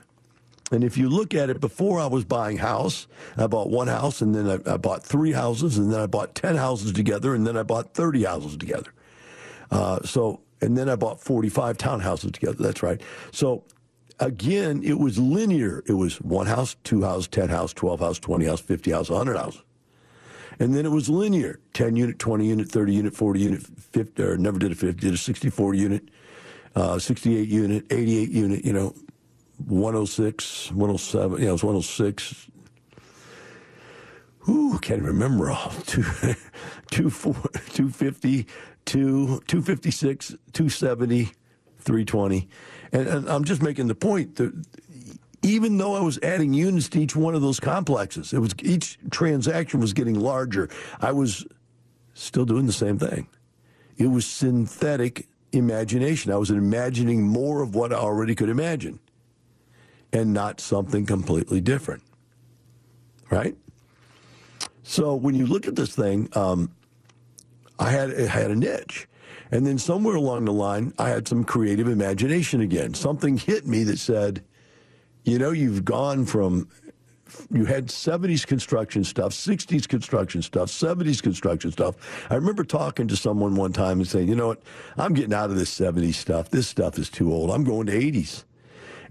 And 0.71 0.83
if 0.83 0.97
you 0.97 1.09
look 1.09 1.33
at 1.33 1.49
it, 1.49 1.59
before 1.59 1.99
I 1.99 2.07
was 2.07 2.23
buying 2.23 2.57
house, 2.57 3.07
I 3.37 3.47
bought 3.47 3.69
one 3.69 3.87
house, 3.87 4.21
and 4.21 4.33
then 4.33 4.49
I, 4.49 4.73
I, 4.73 4.77
bought 4.77 5.03
three 5.03 5.33
houses, 5.33 5.77
and 5.77 5.91
then 5.91 5.99
I 5.99 6.07
bought 6.07 6.35
ten 6.35 6.55
houses 6.55 6.93
together, 6.93 7.35
and 7.35 7.45
then 7.45 7.57
I 7.57 7.63
bought 7.63 7.93
thirty 7.93 8.23
houses 8.23 8.57
together. 8.57 8.91
Uh, 9.69 10.01
so, 10.03 10.41
and 10.61 10.77
then 10.77 10.89
I 10.89 10.95
bought 10.95 11.21
forty-five 11.21 11.77
townhouses 11.77 12.31
together. 12.31 12.57
That's 12.59 12.81
right. 12.81 13.01
So, 13.31 13.65
again, 14.19 14.81
it 14.83 14.99
was 14.99 15.19
linear. 15.19 15.83
It 15.85 15.93
was 15.93 16.19
one 16.21 16.47
house, 16.47 16.75
two 16.83 17.03
house, 17.03 17.27
ten 17.27 17.49
house, 17.49 17.73
twelve 17.73 17.99
house, 17.99 18.17
twenty 18.17 18.45
house, 18.45 18.61
fifty 18.61 18.91
house, 18.91 19.09
hundred 19.09 19.37
house. 19.37 19.61
And 20.59 20.73
then 20.75 20.85
it 20.85 20.91
was 20.91 21.09
linear 21.09 21.59
10 21.73 21.95
unit, 21.95 22.19
20 22.19 22.47
unit, 22.47 22.69
30 22.69 22.93
unit, 22.93 23.15
40 23.15 23.39
unit, 23.39 23.61
50, 23.63 24.23
or 24.23 24.37
never 24.37 24.59
did 24.59 24.71
a 24.71 24.75
50, 24.75 25.01
did 25.01 25.13
a 25.15 25.17
64 25.17 25.73
unit, 25.73 26.09
uh, 26.75 26.99
68 26.99 27.49
unit, 27.49 27.85
88 27.89 28.29
unit, 28.29 28.63
you 28.63 28.71
know, 28.71 28.93
106, 29.57 30.71
107, 30.71 31.41
yeah, 31.41 31.49
it 31.49 31.51
was 31.51 31.63
106. 31.63 32.47
Ooh, 34.49 34.77
can't 34.81 35.01
remember 35.01 35.51
all. 35.51 35.71
Two, 35.85 36.03
two, 36.91 37.09
four, 37.09 37.33
250, 37.33 38.45
two, 38.85 39.41
256, 39.47 40.35
270, 40.51 41.25
320. 41.79 42.49
And, 42.91 43.07
and 43.07 43.29
I'm 43.29 43.45
just 43.45 43.61
making 43.61 43.87
the 43.87 43.95
point 43.95 44.35
that 44.35 44.53
even 45.43 45.77
though 45.77 45.95
I 45.95 46.01
was 46.01 46.19
adding 46.21 46.53
units 46.53 46.89
to 46.89 47.01
each 47.01 47.15
one 47.15 47.35
of 47.35 47.41
those 47.41 47.59
complexes, 47.59 48.33
it 48.33 48.39
was 48.39 48.53
each 48.61 48.97
transaction 49.11 49.79
was 49.79 49.93
getting 49.93 50.19
larger. 50.19 50.69
I 50.99 51.13
was 51.13 51.45
still 52.13 52.45
doing 52.45 52.65
the 52.65 52.73
same 52.73 52.99
thing. 52.99 53.27
It 53.97 54.07
was 54.07 54.25
synthetic 54.25 55.27
imagination. 55.53 56.31
I 56.31 56.37
was 56.37 56.49
imagining 56.49 57.23
more 57.23 57.61
of 57.61 57.75
what 57.75 57.93
I 57.93 57.97
already 57.97 58.35
could 58.35 58.49
imagine 58.49 58.99
and 60.13 60.31
not 60.31 60.61
something 60.61 61.05
completely 61.05 61.59
different. 61.59 62.03
Right? 63.29 63.57
So 64.83 65.15
when 65.15 65.35
you 65.35 65.47
look 65.47 65.67
at 65.67 65.75
this 65.75 65.95
thing, 65.95 66.29
um, 66.33 66.71
I 67.79 67.89
had 67.89 68.11
had 68.11 68.51
a 68.51 68.55
niche. 68.55 69.07
And 69.51 69.67
then 69.67 69.77
somewhere 69.77 70.15
along 70.15 70.45
the 70.45 70.53
line, 70.53 70.93
I 70.97 71.09
had 71.09 71.27
some 71.27 71.43
creative 71.43 71.87
imagination 71.87 72.61
again. 72.61 72.93
Something 72.93 73.37
hit 73.37 73.67
me 73.67 73.83
that 73.83 73.99
said, 73.99 74.43
you 75.23 75.37
know, 75.37 75.51
you've 75.51 75.85
gone 75.85 76.25
from 76.25 76.67
you 77.51 77.65
had 77.65 77.87
70s 77.87 78.45
construction 78.45 79.03
stuff, 79.03 79.31
60s 79.31 79.87
construction 79.87 80.41
stuff, 80.43 80.69
70s 80.69 81.21
construction 81.21 81.71
stuff. 81.71 81.95
I 82.29 82.35
remember 82.35 82.63
talking 82.63 83.07
to 83.07 83.15
someone 83.15 83.55
one 83.55 83.73
time 83.73 83.99
and 83.99 84.07
saying, 84.07 84.27
you 84.27 84.35
know 84.35 84.47
what, 84.47 84.61
I'm 84.97 85.13
getting 85.13 85.33
out 85.33 85.49
of 85.49 85.55
this 85.55 85.75
70s 85.77 86.15
stuff. 86.15 86.49
This 86.49 86.67
stuff 86.67 86.99
is 86.99 87.09
too 87.09 87.33
old. 87.33 87.49
I'm 87.49 87.63
going 87.63 87.87
to 87.87 87.93
80s. 87.93 88.43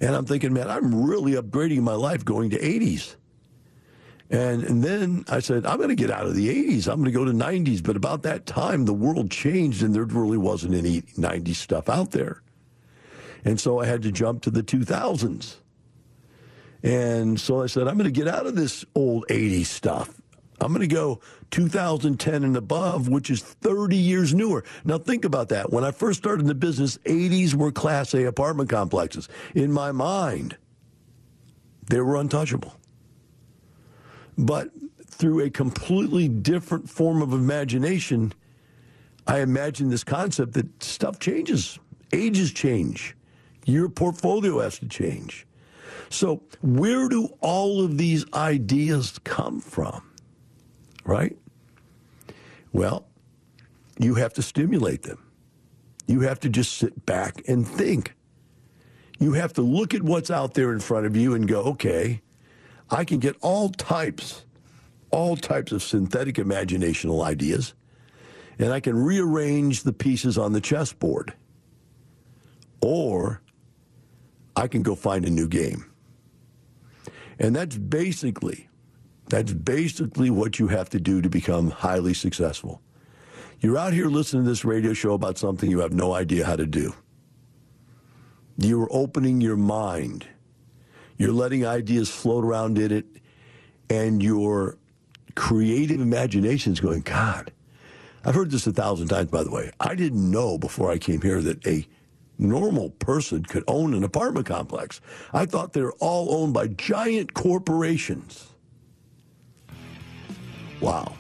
And 0.03 0.17
I'm 0.17 0.27
thinking, 0.27 0.53
man, 0.53 0.69
I'm 0.69 1.07
really 1.07 1.33
upgrading 1.33 1.83
my 1.83 1.95
life 1.95 2.25
going 2.25 2.51
to 2.51 2.59
80s. 2.59 3.15
And, 4.31 4.65
and 4.65 4.83
then 4.83 5.25
I 5.29 5.39
said, 5.39 5.65
I'm 5.65 5.77
going 5.77 5.91
to 5.91 5.95
get 5.95 6.11
out 6.11 6.27
of 6.27 6.35
the 6.35 6.49
80s. 6.49 6.89
I'm 6.89 6.97
going 6.97 7.05
to 7.05 7.13
go 7.13 7.25
to 7.25 7.31
90s. 7.31 7.83
But 7.85 7.97
about 7.97 8.23
that 8.25 8.45
time, 8.45 8.85
the 8.85 8.93
world 8.93 9.31
changed 9.31 9.83
and 9.83 9.95
there 9.95 10.05
really 10.05 10.39
wasn't 10.39 10.75
any 10.75 11.03
90s 11.03 11.55
stuff 11.55 11.89
out 11.89 12.11
there. 12.11 12.43
And 13.45 13.61
so 13.61 13.79
I 13.79 13.87
had 13.87 14.03
to 14.03 14.11
jump 14.11 14.43
to 14.43 14.51
the 14.51 14.63
2000s. 14.63 15.57
And 16.83 17.39
so 17.39 17.63
I 17.63 17.67
said, 17.67 17.87
I'm 17.87 17.97
going 17.97 18.13
to 18.13 18.21
get 18.21 18.27
out 18.27 18.47
of 18.47 18.57
this 18.57 18.85
old 18.97 19.25
80s 19.29 19.67
stuff. 19.67 20.21
I'm 20.63 20.69
going 20.69 20.89
to 20.89 20.95
go 20.95 21.21
2010 21.51 22.45
and 22.45 22.57
above, 22.57 23.09
which 23.09 23.31
is 23.31 23.43
30 23.43 23.97
years 23.97 24.33
newer. 24.33 24.63
Now, 24.85 24.97
think 24.97 25.25
about 25.25 25.49
that. 25.49 25.73
When 25.73 25.83
I 25.83 25.91
first 25.91 26.21
started 26.21 26.43
in 26.43 26.47
the 26.47 26.55
business, 26.55 26.99
80s 26.99 27.55
were 27.55 27.73
Class 27.73 28.15
A 28.15 28.27
apartment 28.27 28.71
complexes. 28.71 29.29
In 29.55 29.73
my 29.73 29.91
mind, 29.91 30.57
they 31.89 32.01
were 32.01 32.17
untouchable. 32.17 32.75
But 34.39 34.71
through 35.05 35.41
a 35.41 35.51
completely 35.51 36.29
different 36.29 36.89
form 36.89 37.23
of 37.23 37.33
imagination, 37.33 38.33
I 39.27 39.41
imagined 39.41 39.91
this 39.91 40.05
concept 40.05 40.53
that 40.55 40.83
stuff 40.83 41.19
changes, 41.19 41.79
ages 42.13 42.53
change, 42.53 43.17
your 43.65 43.89
portfolio 43.89 44.61
has 44.61 44.79
to 44.79 44.87
change. 44.87 45.47
So, 46.09 46.43
where 46.61 47.09
do 47.09 47.29
all 47.41 47.85
of 47.85 47.99
these 47.99 48.25
ideas 48.33 49.19
come 49.25 49.61
from? 49.61 50.12
Right? 51.05 51.37
Well, 52.73 53.07
you 53.99 54.15
have 54.15 54.33
to 54.35 54.43
stimulate 54.43 55.03
them. 55.03 55.19
You 56.07 56.21
have 56.21 56.41
to 56.41 56.49
just 56.49 56.77
sit 56.77 57.07
back 57.07 57.43
and 57.49 57.67
think. 57.67 58.15
You 59.19 59.35
have 59.35 59.53
to 59.55 59.63
look 59.63 59.95
at 59.95 60.03
what's 60.03 60.31
out 60.31 60.55
there 60.55 60.73
in 60.73 60.81
front 60.81 61.07
of 61.07 61.17
you 61.17 61.35
and 61.35 61.47
go, 61.47 61.63
okay, 61.63 62.23
I 62.91 63.05
can 63.05 63.19
get 63.19 63.37
all 63.41 63.69
types, 63.71 64.45
all 65.11 65.37
types 65.37 65.73
of 65.73 65.83
synthetic 65.83 66.37
imaginational 66.37 67.25
ideas, 67.25 67.75
and 68.59 68.73
I 68.73 68.81
can 68.81 68.97
rearrange 68.97 69.83
the 69.83 69.93
pieces 69.93 70.37
on 70.37 70.53
the 70.53 70.61
chessboard. 70.61 71.35
Or 72.81 73.41
I 74.57 74.67
can 74.67 74.83
go 74.83 74.95
find 74.95 75.25
a 75.25 75.31
new 75.31 75.49
game. 75.49 75.85
And 77.39 77.55
that's 77.55 77.77
basically 77.77 78.69
that's 79.33 79.55
basically 79.55 80.29
what 80.29 80.59
you 80.59 80.69
have 80.69 80.91
to 80.91 81.01
do 81.01 81.23
to 81.23 81.31
become 81.31 81.71
highly 81.71 82.13
successful. 82.13 82.83
You're 83.61 83.79
out 83.79 83.95
here 83.95 84.09
listening 84.09 84.45
to 84.45 84.51
this 84.51 84.63
radio 84.63 84.93
show 84.93 85.15
about 85.15 85.39
something 85.39 85.71
you 85.71 85.79
have 85.79 85.95
no 85.95 86.13
idea 86.13 86.45
how 86.45 86.57
to 86.57 86.67
do. 86.67 86.93
You're 88.59 88.89
opening 88.91 89.41
your 89.41 89.57
mind. 89.57 90.27
You're 91.17 91.33
letting 91.33 91.67
ideas 91.67 92.11
float 92.11 92.45
around 92.45 92.77
in 92.77 92.93
it, 92.93 93.07
and 93.89 94.23
your 94.23 94.77
creative 95.35 96.03
imagination 96.03 96.75
is 96.75 96.81
going, 96.81 97.01
God, 97.01 97.53
I've 98.27 98.35
heard 98.35 98.51
this 98.51 98.67
a 98.67 98.73
thousand 98.73 99.09
times, 99.09 99.31
by 99.31 99.45
the 99.45 99.51
way. 99.51 99.71
I 99.81 99.95
didn't 99.95 100.31
know 100.31 100.59
before 100.59 100.91
I 100.91 100.99
came 100.99 101.23
here 101.23 101.41
that 101.41 101.67
a 101.67 101.87
normal 102.39 102.91
person 102.91 103.45
could 103.45 103.65
own 103.67 103.95
an 103.95 104.05
apartment 104.05 104.45
complex. 104.45 105.01
I 105.33 105.47
thought 105.47 105.73
they 105.73 105.81
were 105.81 105.97
all 106.01 106.35
owned 106.35 106.53
by 106.53 106.67
giant 106.67 107.33
corporations. 107.33 108.52
Wow. 110.83 111.15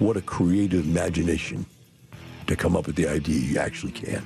What 0.00 0.16
a 0.16 0.20
creative 0.20 0.84
imagination 0.84 1.64
to 2.48 2.56
come 2.56 2.76
up 2.76 2.86
with 2.86 2.96
the 2.96 3.06
idea 3.08 3.38
you 3.38 3.58
actually 3.58 3.92
can. 3.92 4.24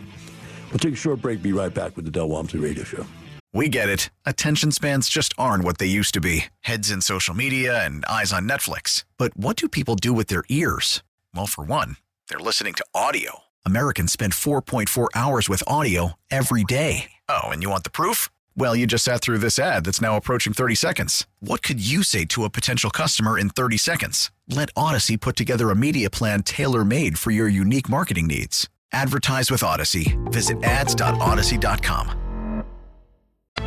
We'll 0.71 0.79
take 0.79 0.95
a 0.95 0.97
short 0.97 1.21
break, 1.21 1.43
be 1.43 1.53
right 1.53 1.73
back 1.73 1.95
with 1.95 2.07
the 2.07 2.11
Del 2.11 2.29
Walmsley 2.29 2.59
Radio 2.59 2.83
Show. 2.85 3.05
We 3.53 3.69
get 3.69 3.89
it. 3.89 4.11
Attention 4.25 4.71
spans 4.73 5.09
just 5.09 5.35
aren't 5.37 5.65
what 5.65 5.79
they 5.79 5.87
used 5.87 6.15
to 6.15 6.21
be 6.21 6.47
heads 6.61 6.91
in 6.91 7.01
social 7.01 7.35
media 7.35 7.85
and 7.85 8.05
eyes 8.07 8.33
on 8.33 8.49
Netflix. 8.49 9.05
But 9.19 9.37
what 9.37 9.57
do 9.57 9.69
people 9.69 9.97
do 9.97 10.13
with 10.13 10.29
their 10.29 10.45
ears? 10.49 11.03
Well, 11.35 11.47
for 11.47 11.65
one, 11.65 11.97
they're 12.29 12.39
listening 12.39 12.75
to 12.75 12.85
audio. 12.95 13.41
Americans 13.67 14.13
spend 14.13 14.33
4.4 14.33 15.09
hours 15.15 15.49
with 15.49 15.63
audio 15.67 16.15
every 16.31 16.65
day. 16.65 17.11
Oh, 17.29 17.49
and 17.49 17.63
you 17.63 17.69
want 17.69 17.85
the 17.85 17.91
proof? 17.91 18.31
Well, 18.57 18.75
you 18.77 18.87
just 18.87 19.05
sat 19.05 19.21
through 19.21 19.39
this 19.39 19.59
ad 19.59 19.85
that's 19.85 20.01
now 20.01 20.17
approaching 20.17 20.53
30 20.53 20.75
seconds. 20.75 21.27
What 21.41 21.63
could 21.63 21.81
you 21.85 22.03
say 22.03 22.25
to 22.27 22.45
a 22.45 22.51
potential 22.51 22.91
customer 22.91 23.39
in 23.39 23.51
30 23.51 23.77
seconds? 23.79 24.31
Let 24.49 24.75
Audacy 24.75 25.21
put 25.21 25.37
together 25.37 25.71
a 25.71 25.77
media 25.77 26.11
plan 26.11 26.43
tailor 26.43 26.85
made 26.85 27.19
for 27.19 27.31
your 27.31 27.49
unique 27.49 27.89
marketing 27.89 28.27
needs. 28.27 28.69
Advertise 28.93 29.51
with 29.51 29.61
Audacy. 29.61 30.17
Visit 30.33 30.63
ads.audacy.com. 30.63 32.17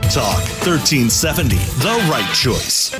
Talk 0.09 0.43
1370, 0.65 1.55
the 1.55 2.07
right 2.09 2.33
choice. 2.33 2.91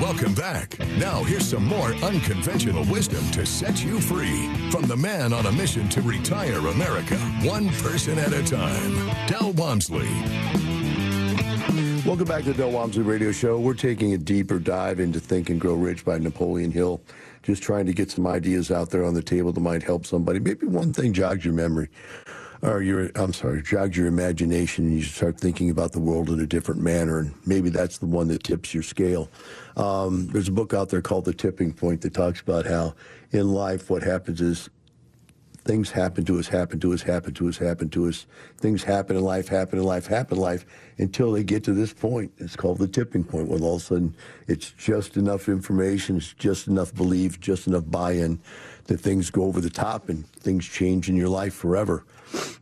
Welcome 0.00 0.34
back. 0.34 0.78
Now, 0.98 1.22
here's 1.22 1.48
some 1.48 1.64
more 1.64 1.94
unconventional 1.96 2.84
wisdom 2.84 3.24
to 3.32 3.46
set 3.46 3.84
you 3.84 4.00
free 4.00 4.48
from 4.70 4.82
the 4.82 4.96
man 4.96 5.32
on 5.32 5.46
a 5.46 5.52
mission 5.52 5.88
to 5.90 6.02
retire 6.02 6.58
America, 6.58 7.16
one 7.42 7.68
person 7.68 8.18
at 8.18 8.32
a 8.32 8.42
time, 8.42 9.10
Del 9.26 9.52
Walmsley. 9.52 10.08
Welcome 12.04 12.26
back 12.26 12.42
to 12.44 12.52
the 12.52 12.58
Del 12.58 12.72
Walmsley 12.72 13.04
Radio 13.04 13.30
Show. 13.30 13.60
We're 13.60 13.74
taking 13.74 14.12
a 14.12 14.18
deeper 14.18 14.58
dive 14.58 14.98
into 14.98 15.20
Think 15.20 15.50
and 15.50 15.60
Grow 15.60 15.74
Rich 15.74 16.04
by 16.04 16.18
Napoleon 16.18 16.72
Hill. 16.72 17.00
Just 17.44 17.62
trying 17.62 17.86
to 17.86 17.92
get 17.92 18.10
some 18.10 18.26
ideas 18.26 18.72
out 18.72 18.90
there 18.90 19.04
on 19.04 19.14
the 19.14 19.22
table 19.22 19.52
that 19.52 19.60
might 19.60 19.84
help 19.84 20.04
somebody. 20.04 20.40
Maybe 20.40 20.66
one 20.66 20.92
thing 20.92 21.12
jogs 21.12 21.44
your 21.44 21.54
memory. 21.54 21.88
or 22.60 22.82
your, 22.82 23.12
I'm 23.14 23.32
sorry, 23.32 23.62
jogs 23.62 23.96
your 23.96 24.08
imagination 24.08 24.86
and 24.86 24.96
you 24.96 25.02
start 25.04 25.38
thinking 25.38 25.70
about 25.70 25.92
the 25.92 26.00
world 26.00 26.28
in 26.30 26.40
a 26.40 26.46
different 26.46 26.80
manner. 26.80 27.20
And 27.20 27.34
maybe 27.46 27.70
that's 27.70 27.98
the 27.98 28.06
one 28.06 28.26
that 28.28 28.42
tips 28.42 28.74
your 28.74 28.82
scale. 28.82 29.28
Um, 29.76 30.26
there's 30.28 30.48
a 30.48 30.52
book 30.52 30.74
out 30.74 30.88
there 30.88 31.02
called 31.02 31.24
The 31.24 31.32
Tipping 31.32 31.72
Point 31.72 32.00
that 32.00 32.14
talks 32.14 32.40
about 32.40 32.66
how 32.66 32.94
in 33.30 33.52
life 33.52 33.90
what 33.90 34.02
happens 34.02 34.40
is 34.40 34.68
things 35.64 35.90
happen 35.90 36.24
to 36.24 36.38
us, 36.38 36.48
happen 36.48 36.80
to 36.80 36.92
us, 36.92 37.02
happen 37.02 37.34
to 37.34 37.48
us, 37.48 37.56
happen 37.56 37.88
to 37.90 38.08
us. 38.08 38.26
Things 38.58 38.82
happen 38.82 39.16
in 39.16 39.22
life, 39.22 39.48
happen 39.48 39.78
in 39.78 39.84
life, 39.84 40.06
happen 40.06 40.36
in 40.36 40.42
life 40.42 40.66
until 40.98 41.32
they 41.32 41.44
get 41.44 41.64
to 41.64 41.72
this 41.72 41.92
point. 41.92 42.32
It's 42.38 42.56
called 42.56 42.78
the 42.78 42.88
tipping 42.88 43.24
point, 43.24 43.48
when 43.48 43.62
all 43.62 43.76
of 43.76 43.82
a 43.82 43.84
sudden 43.84 44.16
it's 44.48 44.70
just 44.72 45.16
enough 45.16 45.48
information, 45.48 46.16
it's 46.16 46.32
just 46.34 46.66
enough 46.66 46.94
belief, 46.94 47.38
just 47.40 47.66
enough 47.66 47.84
buy 47.88 48.12
in 48.12 48.40
that 48.86 48.98
things 48.98 49.30
go 49.30 49.44
over 49.44 49.60
the 49.60 49.70
top 49.70 50.08
and 50.08 50.26
things 50.32 50.66
change 50.66 51.08
in 51.08 51.16
your 51.16 51.28
life 51.28 51.54
forever. 51.54 52.04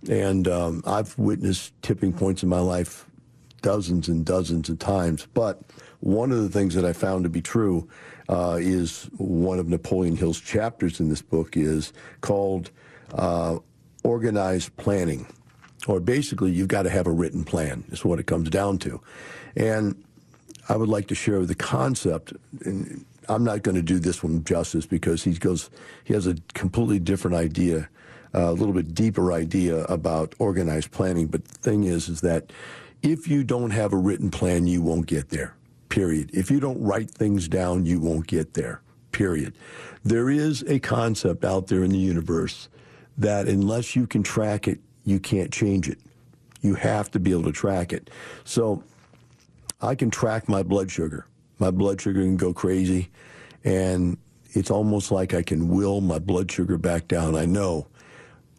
And 0.09 0.47
um, 0.49 0.83
I've 0.87 1.19
witnessed 1.19 1.73
tipping 1.83 2.13
points 2.13 2.43
in 2.43 2.49
my 2.49 2.61
life 2.61 3.07
dozens 3.63 4.09
and 4.09 4.25
dozens 4.25 4.69
of 4.69 4.79
times. 4.79 5.27
But 5.33 5.63
one 6.01 6.33
of 6.33 6.43
the 6.43 6.49
things 6.49 6.75
that 6.75 6.85
I 6.85 6.93
found 6.93 7.25
to 7.25 7.31
be 7.31 7.43
true 7.43 7.89
uh, 8.29 8.59
is 8.61 9.05
one 9.17 9.59
of 9.59 9.69
Napoleon 9.69 10.17
Hill's 10.17 10.41
chapters 10.41 11.01
in 11.01 11.09
this 11.09 11.23
book 11.23 11.57
is 11.57 11.93
called 12.21 12.71
uh, 13.15 13.59
organized 14.05 14.77
planning. 14.77 15.27
Or 15.87 15.99
basically, 16.01 16.53
you've 16.53 16.69
got 16.69 16.83
to 16.83 16.91
have 16.91 17.07
a 17.07 17.11
written 17.11 17.45
plan, 17.45 17.85
is 17.89 18.05
what 18.05 18.21
it 18.21 18.27
comes 18.27 18.51
down 18.51 18.79
to. 18.79 19.01
And 19.57 20.03
I 20.69 20.77
would 20.77 20.89
like 20.89 21.09
to 21.09 21.15
share 21.15 21.45
the 21.47 21.55
concept. 21.55 22.33
And 22.65 23.05
I'm 23.29 23.45
not 23.45 23.63
going 23.63 23.77
to 23.77 23.83
do 23.83 23.99
this 23.99 24.23
one 24.23 24.45
justice 24.45 24.87
because 24.87 25.25
he 25.25 25.33
goes, 25.33 25.71
he 26.05 26.15
has 26.15 26.27
a 26.27 26.37
completely 26.55 26.99
different 26.99 27.37
idea, 27.37 27.89
uh, 28.35 28.51
a 28.51 28.53
little 28.53 28.75
bit 28.75 28.95
deeper 28.95 29.33
idea 29.33 29.85
about 29.85 30.35
organized 30.39 30.91
planning. 30.91 31.27
But 31.29 31.45
the 31.45 31.59
thing 31.59 31.85
is, 31.85 32.09
is 32.09 32.21
that 32.21 32.53
if 33.03 33.27
you 33.27 33.43
don't 33.43 33.71
have 33.71 33.93
a 33.93 33.97
written 33.97 34.31
plan, 34.31 34.67
you 34.67 34.83
won't 34.83 35.07
get 35.07 35.31
there. 35.31 35.55
Period. 35.89 36.31
If 36.33 36.51
you 36.51 36.61
don't 36.61 36.81
write 36.81 37.11
things 37.11 37.49
down, 37.49 37.87
you 37.87 38.01
won't 38.01 38.27
get 38.27 38.55
there. 38.55 38.83
Period. 39.13 39.55
There 40.05 40.31
is 40.31 40.63
a 40.69 40.79
concept 40.79 41.45
out 41.45 41.67
there 41.67 41.83
in 41.83 41.91
the 41.91 41.99
universe 41.99 42.69
that 43.21 43.49
unless 43.49 43.95
you 43.95 44.07
can 44.07 44.23
track 44.23 44.67
it, 44.67 44.81
you 45.05 45.21
can't 45.21 45.53
change 45.53 45.89
it. 45.89 45.99
You 46.63 46.75
have 46.75 47.11
to 47.13 47.21
be 47.21 47.31
able 47.31 47.45
to 47.45 47.53
track 47.53 47.93
it. 47.93 48.11
So 48.45 48.83
I 49.81 49.95
can 49.95 50.11
track 50.11 50.49
my 50.49 50.63
blood 50.63 50.91
sugar. 50.91 51.27
My 51.59 51.71
blood 51.71 52.01
sugar 52.01 52.23
can 52.23 52.37
go 52.37 52.53
crazy, 52.53 53.11
and 53.65 54.17
it's 54.53 54.71
almost 54.71 55.13
like 55.13 55.35
I 55.35 55.43
can 55.43 55.69
will 55.69 56.01
my 56.01 56.19
blood 56.19 56.51
sugar 56.51 56.79
back 56.79 57.07
down. 57.09 57.37
I 57.37 57.45
know 57.45 57.87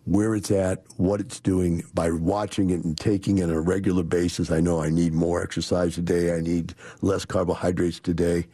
where 0.05 0.35
it's 0.35 0.51
at, 0.51 0.83
what 0.97 1.19
it's 1.19 1.39
doing 1.39 1.83
by 1.93 2.11
watching 2.11 2.69
it 2.69 2.83
and 2.83 2.97
taking 2.97 3.39
it 3.39 3.43
on 3.43 3.49
a 3.51 3.61
regular 3.61 4.03
basis. 4.03 4.51
I 4.51 4.59
know 4.59 4.81
I 4.81 4.89
need 4.89 5.13
more 5.13 5.43
exercise 5.43 5.95
today. 5.95 6.35
I 6.35 6.41
need 6.41 6.73
less 7.01 7.25
carbohydrates 7.25 7.99
today. 7.99 8.47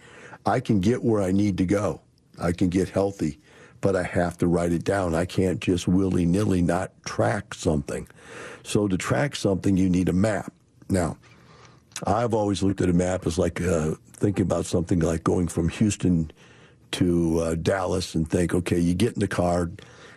I 0.45 0.59
can 0.61 0.79
get 0.79 1.03
where 1.03 1.21
I 1.21 1.31
need 1.31 1.57
to 1.57 1.65
go. 1.65 2.01
I 2.39 2.51
can 2.51 2.69
get 2.69 2.89
healthy, 2.89 3.39
but 3.81 3.95
I 3.95 4.03
have 4.03 4.37
to 4.39 4.47
write 4.47 4.71
it 4.71 4.83
down. 4.83 5.15
I 5.15 5.25
can't 5.25 5.59
just 5.59 5.87
willy 5.87 6.25
nilly 6.25 6.61
not 6.61 6.91
track 7.05 7.53
something. 7.53 8.07
So 8.63 8.87
to 8.87 8.97
track 8.97 9.35
something, 9.35 9.77
you 9.77 9.89
need 9.89 10.09
a 10.09 10.13
map. 10.13 10.51
Now, 10.89 11.17
I've 12.05 12.33
always 12.33 12.61
looked 12.63 12.81
at 12.81 12.89
a 12.89 12.93
map 12.93 13.25
as 13.25 13.37
like 13.37 13.61
uh, 13.61 13.95
thinking 14.13 14.43
about 14.43 14.65
something 14.65 14.99
like 14.99 15.23
going 15.23 15.47
from 15.47 15.69
Houston 15.69 16.31
to 16.91 17.39
uh, 17.39 17.55
Dallas 17.55 18.15
and 18.15 18.29
think, 18.29 18.53
okay, 18.53 18.79
you 18.79 18.93
get 18.93 19.13
in 19.13 19.19
the 19.19 19.27
car 19.27 19.71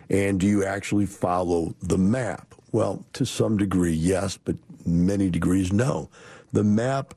and 0.08 0.40
do 0.40 0.46
you 0.46 0.64
actually 0.64 1.06
follow 1.06 1.74
the 1.82 1.98
map? 1.98 2.54
Well, 2.72 3.04
to 3.14 3.24
some 3.24 3.56
degree, 3.56 3.92
yes, 3.92 4.36
but 4.36 4.56
many 4.84 5.30
degrees, 5.30 5.72
no. 5.72 6.10
The 6.52 6.64
map 6.64 7.14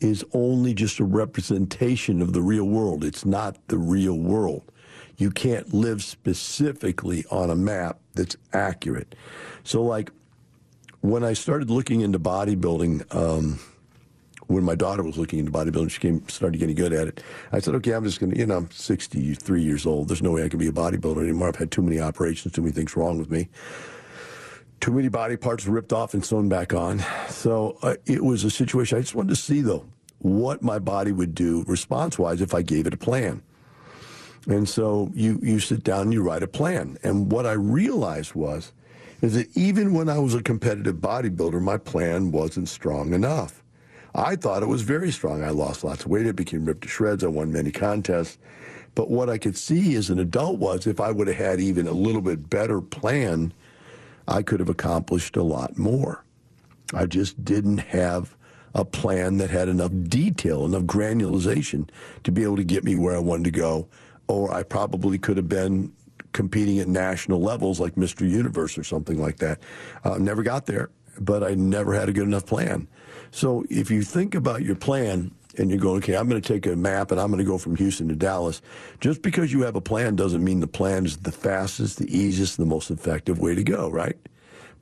is 0.00 0.24
only 0.32 0.74
just 0.74 1.00
a 1.00 1.04
representation 1.04 2.20
of 2.20 2.32
the 2.32 2.42
real 2.42 2.64
world. 2.64 3.04
It's 3.04 3.24
not 3.24 3.56
the 3.68 3.78
real 3.78 4.18
world. 4.18 4.70
You 5.16 5.30
can't 5.30 5.72
live 5.72 6.02
specifically 6.02 7.24
on 7.30 7.50
a 7.50 7.56
map 7.56 8.00
that's 8.14 8.36
accurate. 8.52 9.14
So, 9.64 9.82
like, 9.82 10.10
when 11.00 11.24
I 11.24 11.32
started 11.32 11.70
looking 11.70 12.00
into 12.00 12.18
bodybuilding, 12.18 13.14
um, 13.14 13.58
when 14.46 14.62
my 14.62 14.74
daughter 14.74 15.02
was 15.02 15.16
looking 15.16 15.38
into 15.38 15.50
bodybuilding, 15.50 15.90
she 15.90 16.00
came 16.00 16.28
started 16.28 16.58
getting 16.58 16.76
good 16.76 16.92
at 16.92 17.08
it. 17.08 17.22
I 17.52 17.60
said, 17.60 17.74
okay, 17.76 17.92
I'm 17.92 18.04
just 18.04 18.20
going 18.20 18.32
to, 18.32 18.38
you 18.38 18.46
know, 18.46 18.58
I'm 18.58 18.70
63 18.70 19.62
years 19.62 19.86
old. 19.86 20.08
There's 20.08 20.22
no 20.22 20.32
way 20.32 20.44
I 20.44 20.48
can 20.48 20.58
be 20.58 20.68
a 20.68 20.72
bodybuilder 20.72 21.22
anymore. 21.22 21.48
I've 21.48 21.56
had 21.56 21.70
too 21.70 21.82
many 21.82 22.00
operations, 22.00 22.54
too 22.54 22.62
many 22.62 22.72
things 22.72 22.96
wrong 22.96 23.18
with 23.18 23.30
me. 23.30 23.48
Too 24.80 24.92
many 24.92 25.08
body 25.08 25.36
parts 25.36 25.66
ripped 25.66 25.92
off 25.92 26.12
and 26.14 26.24
sewn 26.24 26.48
back 26.48 26.74
on. 26.74 27.02
So 27.28 27.78
uh, 27.82 27.96
it 28.04 28.22
was 28.22 28.44
a 28.44 28.50
situation 28.50 28.98
I 28.98 29.00
just 29.00 29.14
wanted 29.14 29.30
to 29.30 29.36
see, 29.36 29.62
though, 29.62 29.86
what 30.18 30.62
my 30.62 30.78
body 30.78 31.12
would 31.12 31.34
do 31.34 31.64
response 31.66 32.18
wise 32.18 32.40
if 32.40 32.54
I 32.54 32.62
gave 32.62 32.86
it 32.86 32.94
a 32.94 32.98
plan. 32.98 33.42
And 34.46 34.68
so 34.68 35.10
you, 35.14 35.40
you 35.42 35.58
sit 35.58 35.82
down 35.82 36.02
and 36.02 36.12
you 36.12 36.22
write 36.22 36.42
a 36.42 36.48
plan. 36.48 36.98
And 37.02 37.30
what 37.30 37.46
I 37.46 37.52
realized 37.52 38.34
was, 38.34 38.72
is 39.22 39.34
that 39.34 39.56
even 39.56 39.94
when 39.94 40.08
I 40.08 40.18
was 40.18 40.34
a 40.34 40.42
competitive 40.42 40.96
bodybuilder, 40.96 41.60
my 41.60 41.78
plan 41.78 42.30
wasn't 42.30 42.68
strong 42.68 43.12
enough. 43.12 43.62
I 44.14 44.36
thought 44.36 44.62
it 44.62 44.66
was 44.66 44.82
very 44.82 45.10
strong. 45.10 45.42
I 45.42 45.50
lost 45.50 45.84
lots 45.84 46.04
of 46.04 46.10
weight. 46.10 46.26
It 46.26 46.36
became 46.36 46.64
ripped 46.64 46.82
to 46.82 46.88
shreds. 46.88 47.24
I 47.24 47.28
won 47.28 47.52
many 47.52 47.70
contests. 47.70 48.38
But 48.94 49.10
what 49.10 49.28
I 49.28 49.36
could 49.36 49.56
see 49.56 49.94
as 49.94 50.08
an 50.08 50.18
adult 50.18 50.58
was 50.58 50.86
if 50.86 51.00
I 51.00 51.10
would 51.10 51.28
have 51.28 51.36
had 51.36 51.60
even 51.60 51.86
a 51.86 51.92
little 51.92 52.22
bit 52.22 52.48
better 52.48 52.80
plan, 52.80 53.52
I 54.26 54.42
could 54.42 54.60
have 54.60 54.70
accomplished 54.70 55.36
a 55.36 55.42
lot 55.42 55.76
more. 55.76 56.24
I 56.94 57.06
just 57.06 57.44
didn't 57.44 57.78
have 57.78 58.36
a 58.74 58.84
plan 58.84 59.38
that 59.38 59.50
had 59.50 59.68
enough 59.68 59.92
detail, 60.04 60.64
enough 60.64 60.86
granulation 60.86 61.90
to 62.24 62.32
be 62.32 62.42
able 62.42 62.56
to 62.56 62.64
get 62.64 62.84
me 62.84 62.96
where 62.96 63.16
I 63.16 63.20
wanted 63.20 63.44
to 63.44 63.50
go. 63.50 63.88
Or 64.28 64.52
I 64.52 64.62
probably 64.62 65.18
could 65.18 65.36
have 65.36 65.48
been 65.48 65.92
competing 66.32 66.78
at 66.80 66.88
national 66.88 67.40
levels 67.40 67.80
like 67.80 67.94
Mr. 67.94 68.28
Universe 68.28 68.76
or 68.76 68.84
something 68.84 69.18
like 69.18 69.38
that. 69.38 69.58
Uh, 70.04 70.18
never 70.18 70.42
got 70.42 70.66
there, 70.66 70.90
but 71.18 71.42
I 71.42 71.54
never 71.54 71.94
had 71.94 72.08
a 72.08 72.12
good 72.12 72.26
enough 72.26 72.44
plan. 72.44 72.88
So 73.30 73.64
if 73.70 73.90
you 73.90 74.02
think 74.02 74.34
about 74.34 74.62
your 74.62 74.76
plan 74.76 75.30
and 75.58 75.70
you're 75.70 75.78
going, 75.78 75.98
okay, 75.98 76.16
I'm 76.16 76.28
going 76.28 76.40
to 76.40 76.52
take 76.52 76.66
a 76.66 76.76
map 76.76 77.10
and 77.10 77.20
I'm 77.20 77.28
going 77.28 77.38
to 77.38 77.44
go 77.44 77.58
from 77.58 77.76
Houston 77.76 78.08
to 78.08 78.14
Dallas, 78.14 78.60
just 79.00 79.22
because 79.22 79.52
you 79.52 79.62
have 79.62 79.76
a 79.76 79.80
plan 79.80 80.16
doesn't 80.16 80.44
mean 80.44 80.60
the 80.60 80.66
plan 80.66 81.06
is 81.06 81.16
the 81.16 81.32
fastest, 81.32 81.98
the 81.98 82.16
easiest, 82.16 82.58
the 82.58 82.66
most 82.66 82.90
effective 82.90 83.38
way 83.38 83.54
to 83.54 83.64
go, 83.64 83.88
right? 83.88 84.16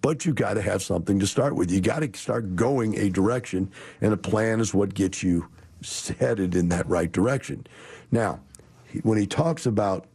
But 0.01 0.27
you 0.27 0.35
got 0.35 0.55
to 0.55 0.63
have 0.63 0.83
something 0.83 1.19
to 1.21 1.27
start 1.27 1.55
with. 1.55 1.71
You 1.71 1.81
got 1.81 2.01
to 2.01 2.19
start 2.19 2.57
going 2.57 2.99
a 2.99 3.09
direction, 3.09 3.71
and 4.01 4.13
a 4.13 4.17
plan 4.17 4.61
is 4.61 4.75
what 4.75 4.93
gets 4.93 5.23
you 5.23 5.49
headed 6.19 6.55
in 6.55 6.69
that 6.71 6.87
right 6.89 7.11
direction. 7.11 7.67
Now, 8.11 8.41
when 9.03 9.19
he 9.19 9.27
talks 9.27 9.67
about 9.67 10.07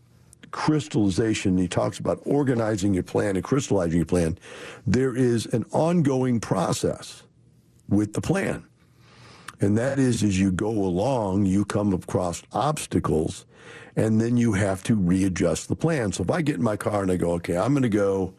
crystallization, 0.51 1.57
he 1.57 1.67
talks 1.67 1.99
about 1.99 2.19
organizing 2.25 2.93
your 2.93 3.03
plan 3.03 3.35
and 3.35 3.43
crystallizing 3.43 3.97
your 3.97 4.05
plan, 4.05 4.37
there 4.85 5.15
is 5.15 5.45
an 5.47 5.65
ongoing 5.71 6.39
process 6.39 7.23
with 7.87 8.13
the 8.13 8.21
plan. 8.21 8.63
And 9.61 9.77
that 9.77 9.99
is, 9.99 10.23
as 10.23 10.39
you 10.39 10.51
go 10.51 10.69
along, 10.69 11.45
you 11.45 11.65
come 11.65 11.93
across 11.93 12.41
obstacles, 12.53 13.45
and 13.95 14.19
then 14.21 14.37
you 14.37 14.53
have 14.53 14.83
to 14.83 14.95
readjust 14.95 15.67
the 15.67 15.75
plan. 15.75 16.13
So 16.13 16.23
if 16.23 16.31
I 16.31 16.41
get 16.41 16.55
in 16.55 16.63
my 16.63 16.77
car 16.77 17.01
and 17.01 17.11
I 17.11 17.17
go, 17.17 17.31
okay, 17.33 17.57
I'm 17.57 17.73
going 17.73 17.83
to 17.83 17.89
go 17.89 18.33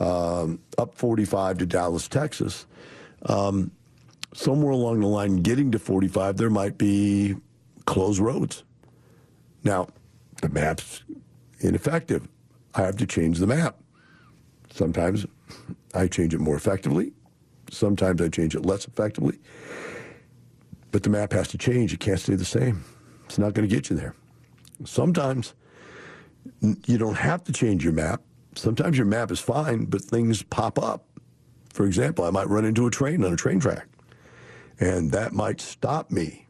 um, 0.00 0.58
up 0.76 0.96
45 0.96 1.58
to 1.58 1.66
Dallas, 1.66 2.08
Texas, 2.08 2.66
um, 3.26 3.70
somewhere 4.34 4.72
along 4.72 5.00
the 5.00 5.06
line, 5.06 5.36
getting 5.36 5.70
to 5.70 5.78
45, 5.78 6.36
there 6.36 6.50
might 6.50 6.76
be 6.76 7.36
closed 7.84 8.18
roads. 8.18 8.64
Now, 9.66 9.88
the 10.42 10.48
map's 10.48 11.02
ineffective. 11.58 12.28
I 12.76 12.82
have 12.82 12.96
to 12.98 13.06
change 13.06 13.40
the 13.40 13.48
map. 13.48 13.80
Sometimes 14.72 15.26
I 15.92 16.06
change 16.06 16.34
it 16.34 16.38
more 16.38 16.54
effectively. 16.54 17.12
Sometimes 17.72 18.22
I 18.22 18.28
change 18.28 18.54
it 18.54 18.64
less 18.64 18.86
effectively. 18.86 19.40
But 20.92 21.02
the 21.02 21.10
map 21.10 21.32
has 21.32 21.48
to 21.48 21.58
change. 21.58 21.92
It 21.92 21.98
can't 21.98 22.20
stay 22.20 22.36
the 22.36 22.44
same. 22.44 22.84
It's 23.24 23.38
not 23.38 23.54
going 23.54 23.68
to 23.68 23.74
get 23.74 23.90
you 23.90 23.96
there. 23.96 24.14
Sometimes 24.84 25.54
you 26.62 26.96
don't 26.96 27.16
have 27.16 27.42
to 27.44 27.52
change 27.52 27.82
your 27.82 27.92
map. 27.92 28.22
Sometimes 28.54 28.96
your 28.96 29.06
map 29.06 29.32
is 29.32 29.40
fine, 29.40 29.86
but 29.86 30.00
things 30.00 30.44
pop 30.44 30.78
up. 30.78 31.08
For 31.72 31.86
example, 31.86 32.24
I 32.24 32.30
might 32.30 32.48
run 32.48 32.64
into 32.64 32.86
a 32.86 32.90
train 32.90 33.24
on 33.24 33.32
a 33.32 33.36
train 33.36 33.58
track, 33.58 33.88
and 34.78 35.10
that 35.10 35.32
might 35.32 35.60
stop 35.60 36.12
me. 36.12 36.45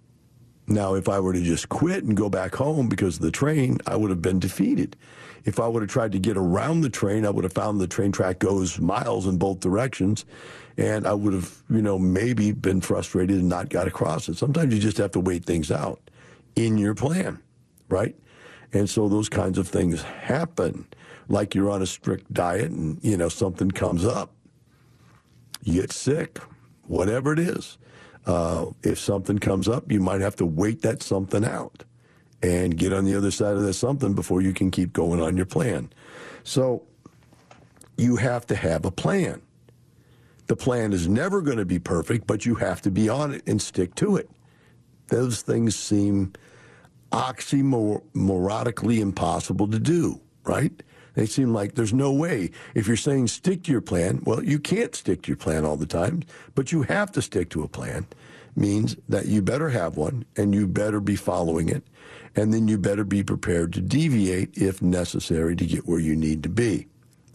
Now, 0.69 0.95
if 0.95 1.09
I 1.09 1.21
were 1.21 1.33
to 1.33 1.43
just 1.43 1.69
quit 1.69 2.05
and 2.05 2.17
go 2.17 2.29
back 2.29 2.55
home 2.55 2.89
because 2.89 3.17
of 3.17 3.23
the 3.23 3.31
train, 3.31 3.79
I 3.87 3.97
would 3.97 4.11
have 4.11 4.23
been 4.23 4.41
defeated. 4.41 4.97
If 5.45 5.61
I 5.61 5.69
would 5.69 5.83
have 5.83 5.91
tried 5.91 6.11
to 6.13 6.19
get 6.19 6.37
around 6.37 6.81
the 6.81 6.91
train, 6.91 7.25
I 7.25 7.31
would 7.31 7.45
have 7.45 7.53
found 7.53 7.81
the 7.81 7.87
train 7.87 8.11
track 8.11 8.41
goes 8.41 8.81
miles 8.81 9.27
in 9.27 9.39
both 9.39 9.61
directions, 9.61 10.25
and 10.77 11.07
I 11.07 11.15
would 11.15 11.33
have, 11.35 11.63
you 11.71 11.83
know, 11.83 12.01
maybe 12.01 12.51
been 12.51 12.81
frustrated 12.81 13.39
and 13.39 13.49
not 13.49 13.69
got 13.69 13.87
across 13.87 14.29
it. 14.29 14.37
Sometimes 14.37 14.75
you 14.75 14.81
just 14.81 14.99
have 14.99 15.13
to 15.13 15.21
wait 15.21 15.45
things 15.45 15.71
out 15.71 16.01
in 16.57 16.79
your 16.79 16.97
plan, 16.97 17.41
right? 17.89 18.17
And 18.73 18.91
so 18.91 19.09
those 19.09 19.29
kinds 19.29 19.59
of 19.59 19.69
things 19.69 20.03
happen, 20.03 20.89
like 21.29 21.55
you're 21.55 21.71
on 21.71 21.81
a 21.81 21.87
strict 21.87 22.33
diet 22.35 22.73
and, 22.73 22.99
you 23.05 23.17
know, 23.17 23.29
something 23.29 23.71
comes 23.71 24.05
up. 24.05 24.33
You 25.63 25.81
get 25.81 25.93
sick, 25.93 26.41
whatever 26.89 27.33
it 27.33 27.39
is. 27.39 27.79
Uh, 28.27 28.67
if 28.83 28.99
something 28.99 29.39
comes 29.39 29.69
up, 29.69 29.91
you 29.91 30.01
might 30.01 30.21
have 30.21 30.37
to 30.37 30.45
wait 30.47 30.83
that 30.83 31.03
something 31.03 31.45
out 31.45 31.85
and 32.43 32.77
get 32.77 32.93
on 32.93 33.05
the 33.05 33.15
other 33.15 33.31
side 33.31 33.57
of 33.57 33.63
that 33.63 33.75
something 33.75 34.15
before 34.15 34.43
you 34.43 34.53
can 34.53 34.71
keep 34.71 34.93
going 34.93 35.23
on 35.23 35.37
your 35.37 35.47
plan. 35.47 35.89
So 36.43 36.83
you 37.97 38.17
have 38.17 38.47
to 38.47 38.57
have 38.57 38.85
a 38.85 38.91
plan. 38.91 39.41
The 40.49 40.57
plan 40.57 40.93
is 40.93 41.09
never 41.09 41.41
going 41.41 41.59
to 41.59 41.65
be 41.65 41.79
perfect, 41.79 42.27
but 42.27 42.45
you 42.45 42.57
have 42.57 42.83
to 42.83 42.91
be 42.91 43.09
on 43.09 43.33
it 43.35 43.43
and 43.47 43.61
stick 43.61 43.95
to 43.97 44.17
it. 44.17 44.29
Those 45.09 45.43
things 45.43 45.77
seem 45.77 46.33
oxymorotically 47.13 48.99
impossible 48.99 49.69
to 49.69 49.79
do, 49.79 50.21
right? 50.45 50.83
They 51.17 51.25
seem 51.25 51.55
like 51.55 51.75
there's 51.75 51.95
no 51.95 52.13
way. 52.13 52.51
If 52.75 52.87
you're 52.87 52.97
saying 52.97 53.29
stick 53.29 53.65
to 53.65 53.73
your 53.73 53.81
plan, 53.81 54.23
well, 54.25 54.45
you 54.45 54.59
can't 54.59 54.95
stick 54.95 55.23
to 55.23 55.29
your 55.29 55.39
plan 55.39 55.65
all 55.65 55.79
the 55.79 55.87
time, 55.87 56.23
but 56.55 56.73
you 56.73 56.83
have 56.83 57.11
to 57.13 57.23
stick 57.23 57.49
to 57.51 57.63
a 57.63 57.69
plan. 57.69 58.07
Means 58.55 58.97
that 59.09 59.25
you 59.25 59.41
better 59.41 59.71
have 59.71 59.97
one 59.97 60.27
and 60.37 60.55
you 60.55 60.67
better 60.67 61.01
be 61.01 61.17
following 61.17 61.71
it. 61.71 61.83
And 62.37 62.53
then 62.53 62.69
you 62.69 62.77
better 62.77 63.03
be 63.03 63.23
prepared 63.23 63.73
to 63.73 63.81
deviate 63.81 64.59
if 64.59 64.83
necessary 64.83 65.57
to 65.57 65.65
get 65.65 65.89
where 65.89 65.99
you 65.99 66.15
need 66.15 66.43
to 66.43 66.51
be, 66.51 66.87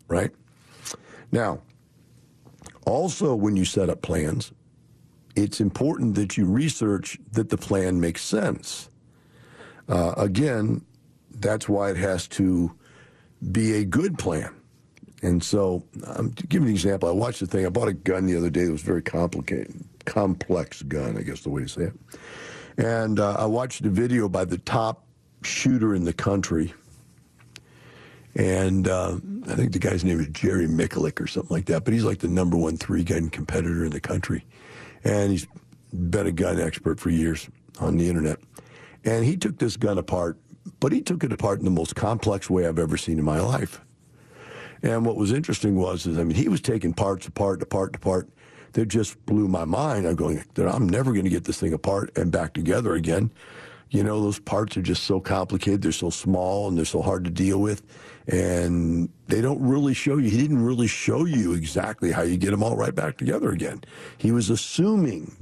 right? 0.08 0.32
Now, 1.32 1.62
also, 2.86 3.34
when 3.34 3.56
you 3.56 3.65
set 3.65 3.89
up 3.89 4.04
plans, 4.04 4.52
it's 5.36 5.60
important 5.60 6.13
that 6.15 6.38
you 6.38 6.46
research 6.46 7.17
that 7.32 7.50
the 7.50 7.58
plan 7.58 8.00
makes 8.00 8.22
sense. 8.22 8.89
Uh, 9.89 10.13
again, 10.17 10.86
that's 11.32 11.67
why 11.67 11.89
it 11.89 11.98
has 11.98 12.28
to 12.28 12.76
be 13.51 13.73
a 13.75 13.86
good 13.86 14.17
plan. 14.17 14.54
And 15.23 15.43
so, 15.43 15.84
um, 16.06 16.34
to 16.34 16.47
give 16.47 16.63
an 16.63 16.69
example, 16.69 17.08
I 17.08 17.12
watched 17.12 17.39
the 17.39 17.45
thing. 17.47 17.65
I 17.65 17.69
bought 17.69 17.88
a 17.88 17.93
gun 17.93 18.25
the 18.25 18.36
other 18.36 18.49
day 18.49 18.65
that 18.65 18.71
was 18.71 18.82
very 18.82 19.04
complicated, 19.04 19.84
complex 20.06 20.82
gun, 20.82 21.17
I 21.17 21.21
guess 21.21 21.41
the 21.41 21.49
way 21.49 21.62
to 21.62 21.69
say 21.69 21.84
it. 21.84 21.93
And 22.77 23.19
uh, 23.19 23.36
I 23.38 23.45
watched 23.45 23.86
a 23.86 23.89
video 23.89 24.27
by 24.27 24.45
the 24.45 24.58
top 24.58 25.06
shooter 25.43 25.93
in 25.93 26.06
the 26.06 26.13
country. 26.13 26.73
And 28.36 28.88
uh, 28.88 29.17
I 29.47 29.56
think 29.56 29.73
the 29.73 29.80
guy's 29.80 30.04
name 30.04 30.19
is 30.19 30.27
Jerry 30.30 30.67
Miculek 30.67 31.19
or 31.21 31.27
something 31.27 31.56
like 31.56 31.65
that. 31.65 31.84
But 31.84 31.93
he's 31.93 32.06
like 32.06 32.19
the 32.19 32.27
number 32.27 32.58
one 32.58 32.77
three 32.77 33.04
gun 33.04 33.30
competitor 33.30 33.86
in 33.86 33.91
the 33.91 33.99
country. 33.99 34.45
And 35.04 35.32
he's 35.32 35.47
been 35.93 36.27
a 36.27 36.32
gun 36.32 36.60
expert 36.60 36.99
for 36.99 37.10
years 37.10 37.49
on 37.80 37.97
the 37.97 38.08
internet. 38.08 38.39
And 39.04 39.25
he 39.25 39.36
took 39.36 39.58
this 39.58 39.77
gun 39.77 39.97
apart, 39.97 40.38
but 40.82 40.91
he 40.91 41.00
took 41.00 41.24
it 41.24 41.32
apart 41.32 41.60
in 41.60 41.65
the 41.65 41.72
most 41.72 41.96
complex 41.96 42.50
way 42.50 42.67
I've 42.67 42.80
ever 42.80 42.98
seen 42.98 43.17
in 43.17 43.24
my 43.24 43.39
life. 43.39 43.80
And 44.84 45.06
what 45.06 45.15
was 45.15 45.32
interesting 45.32 45.76
was, 45.76 46.08
is 46.08 46.17
I 46.17 46.24
mean, 46.24 46.36
he 46.36 46.50
was 46.50 46.60
taking 46.60 46.91
parts 46.91 47.28
apart, 47.28 47.62
apart, 47.62 47.96
apart. 47.96 48.28
That 48.74 48.88
just 48.88 49.24
blew 49.26 49.48
my 49.50 49.65
mind. 49.65 50.08
I'm 50.08 50.15
going, 50.15 50.44
I'm 50.58 50.88
never 50.88 51.12
going 51.12 51.26
to 51.26 51.30
get 51.30 51.44
this 51.44 51.60
thing 51.60 51.74
apart 51.74 52.17
and 52.17 52.32
back 52.32 52.54
together 52.54 52.96
again. 52.96 53.32
You 53.89 54.02
know, 54.04 54.22
those 54.22 54.39
parts 54.39 54.78
are 54.78 54.82
just 54.82 55.04
so 55.04 55.20
complicated. 55.20 55.82
They're 55.82 55.91
so 55.91 56.10
small 56.10 56.70
and 56.70 56.78
they're 56.78 56.86
so 56.86 57.02
hard 57.02 57.26
to 57.26 57.30
deal 57.30 57.60
with. 57.60 57.84
And 58.28 59.10
they 59.28 59.41
don't 59.41 59.62
really 59.62 59.94
show 59.94 60.17
you. 60.17 60.30
He 60.30 60.38
didn't 60.38 60.63
really 60.63 60.88
show 60.88 61.26
you 61.26 61.52
exactly 61.54 62.13
how 62.13 62.22
you 62.22 62.38
get 62.38 62.52
them 62.52 62.63
all 62.63 62.78
right 62.78 62.96
back 62.96 63.17
together 63.17 63.52
again. 63.52 63.84
He 64.17 64.32
was 64.32 64.50
assuming, 64.50 65.36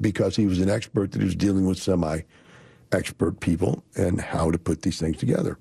because 0.00 0.34
he 0.34 0.46
was 0.46 0.60
an 0.60 0.68
expert, 0.68 1.12
that 1.12 1.20
he 1.20 1.24
was 1.24 1.36
dealing 1.36 1.66
with 1.66 1.80
semi 1.80 2.22
expert 2.92 3.40
people 3.40 3.82
and 3.96 4.20
how 4.20 4.50
to 4.50 4.58
put 4.58 4.82
these 4.82 4.98
things 4.98 5.16
together. 5.16 5.58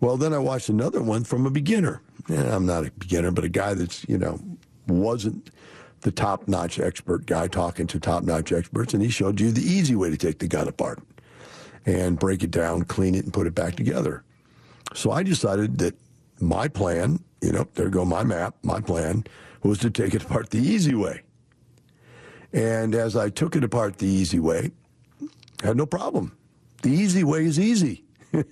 Well, 0.00 0.16
then 0.16 0.34
I 0.34 0.38
watched 0.38 0.68
another 0.68 1.02
one 1.02 1.24
from 1.24 1.46
a 1.46 1.50
beginner. 1.50 2.02
And 2.28 2.48
I'm 2.48 2.66
not 2.66 2.86
a 2.86 2.90
beginner, 2.90 3.30
but 3.30 3.44
a 3.44 3.48
guy 3.48 3.74
that's, 3.74 4.06
you 4.08 4.18
know, 4.18 4.38
wasn't 4.88 5.50
the 6.00 6.10
top 6.10 6.48
notch 6.48 6.78
expert 6.78 7.26
guy 7.26 7.46
talking 7.46 7.86
to 7.88 8.00
top 8.00 8.24
notch 8.24 8.52
experts. 8.52 8.94
And 8.94 9.02
he 9.02 9.08
showed 9.08 9.40
you 9.40 9.52
the 9.52 9.62
easy 9.62 9.94
way 9.94 10.10
to 10.10 10.16
take 10.16 10.38
the 10.38 10.48
gun 10.48 10.68
apart 10.68 11.00
and 11.86 12.18
break 12.18 12.42
it 12.42 12.50
down, 12.50 12.82
clean 12.82 13.14
it, 13.14 13.24
and 13.24 13.32
put 13.32 13.46
it 13.46 13.54
back 13.54 13.76
together. 13.76 14.24
So 14.94 15.12
I 15.12 15.22
decided 15.22 15.78
that 15.78 15.94
my 16.40 16.68
plan, 16.68 17.22
you 17.40 17.52
know, 17.52 17.66
there 17.74 17.88
go 17.88 18.04
my 18.04 18.24
map, 18.24 18.56
my 18.62 18.80
plan 18.80 19.24
was 19.62 19.78
to 19.78 19.90
take 19.90 20.14
it 20.14 20.22
apart 20.24 20.50
the 20.50 20.58
easy 20.58 20.94
way. 20.94 21.22
And 22.52 22.94
as 22.94 23.16
I 23.16 23.30
took 23.30 23.56
it 23.56 23.64
apart 23.64 23.98
the 23.98 24.06
easy 24.06 24.38
way, 24.38 24.70
I 25.62 25.68
had 25.68 25.76
no 25.76 25.86
problem. 25.86 26.36
The 26.82 26.90
easy 26.90 27.24
way 27.24 27.44
is 27.44 27.58
easy. 27.58 28.04
and 28.32 28.44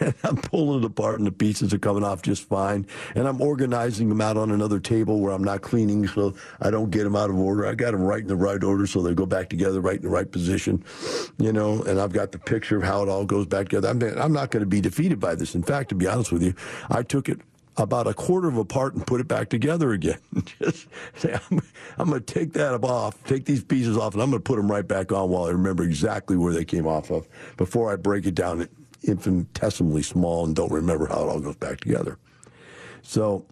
I'm 0.24 0.36
pulling 0.36 0.82
it 0.82 0.86
apart 0.86 1.18
and 1.18 1.26
the 1.26 1.32
pieces 1.32 1.72
are 1.72 1.78
coming 1.78 2.04
off 2.04 2.22
just 2.22 2.48
fine. 2.48 2.86
And 3.14 3.26
I'm 3.26 3.40
organizing 3.40 4.08
them 4.08 4.20
out 4.20 4.36
on 4.36 4.50
another 4.50 4.80
table 4.80 5.20
where 5.20 5.32
I'm 5.32 5.44
not 5.44 5.62
cleaning 5.62 6.06
so 6.06 6.34
I 6.60 6.70
don't 6.70 6.90
get 6.90 7.04
them 7.04 7.16
out 7.16 7.30
of 7.30 7.38
order. 7.38 7.66
I 7.66 7.74
got 7.74 7.92
them 7.92 8.02
right 8.02 8.20
in 8.20 8.28
the 8.28 8.36
right 8.36 8.62
order 8.62 8.86
so 8.86 9.02
they 9.02 9.14
go 9.14 9.26
back 9.26 9.48
together 9.48 9.80
right 9.80 9.96
in 9.96 10.02
the 10.02 10.08
right 10.08 10.30
position, 10.30 10.84
you 11.38 11.52
know, 11.52 11.82
and 11.82 12.00
I've 12.00 12.12
got 12.12 12.32
the 12.32 12.38
picture 12.38 12.76
of 12.76 12.82
how 12.82 13.02
it 13.02 13.08
all 13.08 13.24
goes 13.24 13.46
back 13.46 13.68
together. 13.68 13.88
I'm, 13.88 14.02
I'm 14.18 14.32
not 14.32 14.50
going 14.50 14.62
to 14.62 14.66
be 14.66 14.80
defeated 14.80 15.20
by 15.20 15.34
this. 15.34 15.54
In 15.54 15.62
fact, 15.62 15.88
to 15.90 15.94
be 15.94 16.06
honest 16.06 16.32
with 16.32 16.42
you, 16.42 16.54
I 16.90 17.02
took 17.02 17.28
it 17.28 17.40
about 17.78 18.06
a 18.06 18.14
quarter 18.14 18.48
of 18.48 18.56
a 18.56 18.64
part 18.64 18.94
and 18.94 19.06
put 19.06 19.20
it 19.20 19.28
back 19.28 19.48
together 19.48 19.92
again. 19.92 20.18
Just 20.60 20.88
say, 21.14 21.38
I'm, 21.50 21.60
I'm 21.98 22.08
going 22.08 22.22
to 22.22 22.34
take 22.34 22.52
that 22.54 22.74
off, 22.84 23.22
take 23.24 23.44
these 23.44 23.62
pieces 23.62 23.96
off, 23.96 24.14
and 24.14 24.22
I'm 24.22 24.30
going 24.30 24.42
to 24.42 24.44
put 24.44 24.56
them 24.56 24.70
right 24.70 24.86
back 24.86 25.12
on 25.12 25.30
while 25.30 25.44
I 25.44 25.50
remember 25.50 25.84
exactly 25.84 26.36
where 26.36 26.52
they 26.52 26.64
came 26.64 26.86
off 26.86 27.10
of 27.10 27.28
before 27.56 27.92
I 27.92 27.96
break 27.96 28.26
it 28.26 28.34
down 28.34 28.68
infinitesimally 29.02 30.02
small 30.02 30.44
and 30.44 30.56
don't 30.56 30.72
remember 30.72 31.06
how 31.06 31.22
it 31.22 31.28
all 31.28 31.40
goes 31.40 31.56
back 31.56 31.80
together. 31.80 32.18
So, 33.02 33.46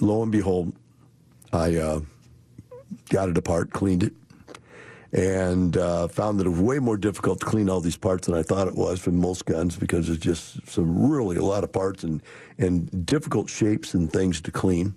lo 0.00 0.22
and 0.22 0.32
behold, 0.32 0.72
I 1.52 1.76
uh, 1.76 2.00
got 3.10 3.28
it 3.28 3.38
apart, 3.38 3.70
cleaned 3.70 4.02
it, 4.02 4.12
and 5.12 5.76
uh, 5.76 6.08
found 6.08 6.38
that 6.38 6.46
it 6.46 6.50
was 6.50 6.60
way 6.60 6.78
more 6.78 6.96
difficult 6.96 7.40
to 7.40 7.46
clean 7.46 7.70
all 7.70 7.80
these 7.80 7.96
parts 7.96 8.26
than 8.26 8.36
I 8.36 8.42
thought 8.42 8.68
it 8.68 8.74
was 8.74 9.00
for 9.00 9.10
most 9.10 9.46
guns 9.46 9.76
because 9.76 10.06
there's 10.06 10.18
just 10.18 10.66
some 10.68 11.10
really 11.10 11.36
a 11.36 11.44
lot 11.44 11.64
of 11.64 11.72
parts 11.72 12.04
and, 12.04 12.22
and 12.58 13.06
difficult 13.06 13.48
shapes 13.48 13.94
and 13.94 14.12
things 14.12 14.40
to 14.42 14.50
clean. 14.50 14.94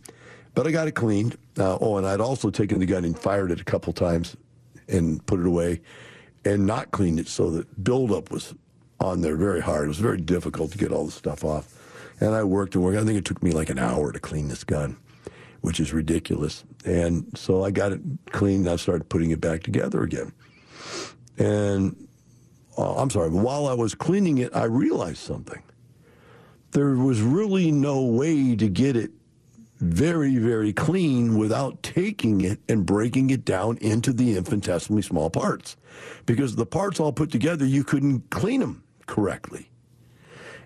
But 0.54 0.68
I 0.68 0.72
got 0.72 0.88
it 0.88 0.94
cleaned. 0.94 1.38
Uh, 1.58 1.78
oh, 1.80 1.98
and 1.98 2.06
I'd 2.06 2.20
also 2.20 2.50
taken 2.50 2.80
the 2.80 2.86
gun 2.86 3.06
and 3.06 3.18
fired 3.18 3.52
it 3.52 3.62
a 3.62 3.64
couple 3.64 3.94
times 3.94 4.36
and 4.90 5.26
put 5.26 5.40
it 5.40 5.46
away 5.46 5.82
and 6.44 6.66
not 6.66 6.92
cleaned 6.92 7.20
it 7.20 7.28
so 7.28 7.50
that 7.52 7.84
buildup 7.84 8.32
was 8.32 8.54
on 9.00 9.22
there 9.22 9.36
very 9.36 9.62
hard. 9.62 9.86
It 9.86 9.88
was 9.88 10.00
very 10.00 10.20
difficult 10.20 10.72
to 10.74 10.78
get 10.78 10.92
all 10.92 11.06
the 11.06 11.12
stuff 11.12 11.44
off. 11.44 11.78
And 12.20 12.36
I 12.36 12.44
worked 12.44 12.76
and 12.76 12.84
worked. 12.84 12.98
I 12.98 13.04
think 13.04 13.18
it 13.18 13.26
took 13.26 13.42
me 13.42 13.52
like 13.52 13.70
an 13.70 13.80
hour 13.80 14.12
to 14.12 14.20
clean 14.20 14.48
this 14.48 14.64
gun, 14.64 14.98
which 15.62 15.80
is 15.80 15.94
ridiculous. 15.94 16.64
And 16.86 17.26
so 17.36 17.64
I 17.64 17.72
got 17.72 17.92
it 17.92 18.02
cleaned. 18.32 18.68
I 18.68 18.76
started 18.76 19.10
putting 19.10 19.32
it 19.32 19.40
back 19.40 19.64
together 19.64 20.04
again. 20.04 20.34
And 21.38 22.08
uh, 22.78 22.96
I'm 22.96 23.10
sorry, 23.10 23.30
while 23.30 23.68
I 23.68 23.74
was 23.74 23.96
cleaning 23.96 24.40
it, 24.40 24.56
I 24.56 24.66
realized 24.66 25.20
something. 25.20 25.62
There 26.72 26.96
was 26.96 27.22
really 27.22 27.72
no 27.72 28.04
way 28.06 28.56
to 28.56 28.70
get 28.70 28.96
it 28.96 29.12
very, 29.80 30.38
very 30.38 30.72
clean 30.72 31.38
without 31.38 31.82
taking 31.82 32.42
it 32.42 32.60
and 32.70 32.86
breaking 32.86 33.32
it 33.32 33.44
down 33.44 33.78
into 33.78 34.14
the 34.14 34.38
infinitesimally 34.38 35.02
small 35.02 35.30
parts. 35.30 35.76
Because 36.26 36.56
the 36.56 36.66
parts 36.66 37.00
all 37.00 37.12
put 37.12 37.32
together, 37.32 37.66
you 37.66 37.84
couldn't 37.84 38.30
clean 38.30 38.62
them 38.62 38.84
correctly. 39.08 39.70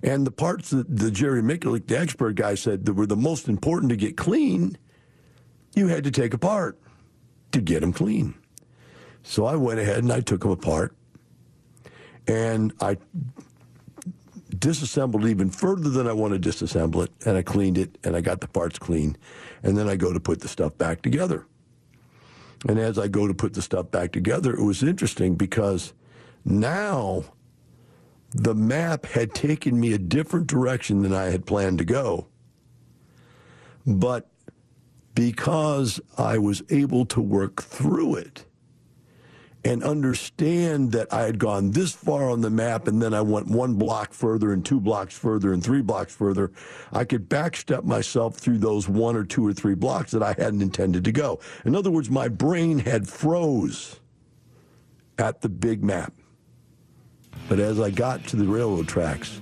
And 0.03 0.27
the 0.27 0.31
parts 0.31 0.69
that 0.69 0.95
the 0.95 1.09
Jerry 1.09 1.41
Miculek, 1.41 1.87
the 1.87 1.97
expert 1.97 2.35
guy, 2.35 2.55
said 2.55 2.85
that 2.85 2.93
were 2.93 3.07
the 3.07 3.15
most 3.15 3.47
important 3.47 3.89
to 3.89 3.95
get 3.95 4.17
clean, 4.17 4.77
you 5.75 5.87
had 5.87 6.03
to 6.03 6.11
take 6.11 6.33
apart 6.33 6.79
to 7.51 7.61
get 7.61 7.81
them 7.81 7.93
clean. 7.93 8.35
So 9.23 9.45
I 9.45 9.55
went 9.55 9.79
ahead 9.79 9.99
and 9.99 10.11
I 10.11 10.21
took 10.21 10.41
them 10.41 10.51
apart 10.51 10.95
and 12.27 12.73
I 12.81 12.97
disassembled 14.57 15.25
even 15.25 15.49
further 15.49 15.89
than 15.89 16.07
I 16.07 16.13
wanted 16.13 16.41
to 16.43 16.49
disassemble 16.49 17.05
it, 17.05 17.11
and 17.25 17.37
I 17.37 17.41
cleaned 17.41 17.77
it, 17.77 17.97
and 18.03 18.15
I 18.15 18.21
got 18.21 18.41
the 18.41 18.47
parts 18.47 18.79
clean, 18.79 19.17
and 19.63 19.77
then 19.77 19.87
I 19.87 19.95
go 19.95 20.13
to 20.13 20.19
put 20.19 20.41
the 20.41 20.47
stuff 20.47 20.77
back 20.77 21.01
together. 21.01 21.45
And 22.67 22.79
as 22.79 22.97
I 22.97 23.07
go 23.07 23.27
to 23.27 23.33
put 23.33 23.53
the 23.53 23.61
stuff 23.61 23.91
back 23.91 24.11
together, 24.11 24.55
it 24.55 24.63
was 24.63 24.81
interesting 24.81 25.35
because 25.35 25.93
now 26.43 27.25
the 28.31 28.55
map 28.55 29.05
had 29.05 29.33
taken 29.33 29.79
me 29.79 29.93
a 29.93 29.97
different 29.97 30.47
direction 30.47 31.03
than 31.03 31.13
I 31.13 31.25
had 31.25 31.45
planned 31.45 31.77
to 31.79 31.85
go. 31.85 32.27
But 33.85 34.29
because 35.15 36.01
I 36.17 36.37
was 36.37 36.63
able 36.69 37.05
to 37.07 37.21
work 37.21 37.63
through 37.63 38.15
it 38.17 38.45
and 39.65 39.83
understand 39.83 40.91
that 40.91 41.11
I 41.13 41.23
had 41.23 41.39
gone 41.39 41.71
this 41.71 41.93
far 41.93 42.29
on 42.29 42.41
the 42.41 42.51
map 42.51 42.87
and 42.87 43.01
then 43.01 43.15
I 43.15 43.21
went 43.21 43.47
one 43.47 43.75
block 43.75 44.13
further 44.13 44.53
and 44.53 44.65
two 44.65 44.79
blocks 44.79 45.17
further 45.17 45.53
and 45.53 45.63
three 45.63 45.81
blocks 45.81 46.15
further, 46.15 46.51
I 46.93 47.05
could 47.05 47.29
backstep 47.29 47.83
myself 47.83 48.37
through 48.37 48.59
those 48.59 48.87
one 48.89 49.15
or 49.15 49.25
two 49.25 49.47
or 49.47 49.53
three 49.53 49.75
blocks 49.75 50.11
that 50.11 50.23
I 50.23 50.35
hadn't 50.37 50.61
intended 50.61 51.05
to 51.05 51.11
go. 51.11 51.39
In 51.65 51.75
other 51.75 51.91
words, 51.91 52.09
my 52.11 52.27
brain 52.27 52.79
had 52.79 53.09
froze 53.09 53.99
at 55.17 55.41
the 55.41 55.49
big 55.49 55.83
map 55.83 56.13
But 57.49 57.59
as 57.59 57.79
I 57.79 57.91
got 57.91 58.25
to 58.27 58.35
the 58.35 58.45
railroad 58.45 58.87
tracks, 58.87 59.41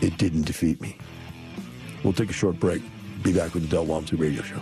it 0.00 0.18
didn't 0.18 0.42
defeat 0.46 0.80
me. 0.80 0.98
We'll 2.04 2.12
take 2.12 2.30
a 2.30 2.34
short 2.34 2.60
break. 2.60 2.82
Be 3.22 3.32
back 3.32 3.54
with 3.54 3.62
the 3.62 3.68
Del 3.68 3.86
Walmsley 3.86 4.18
Radio 4.18 4.42
Show. 4.42 4.60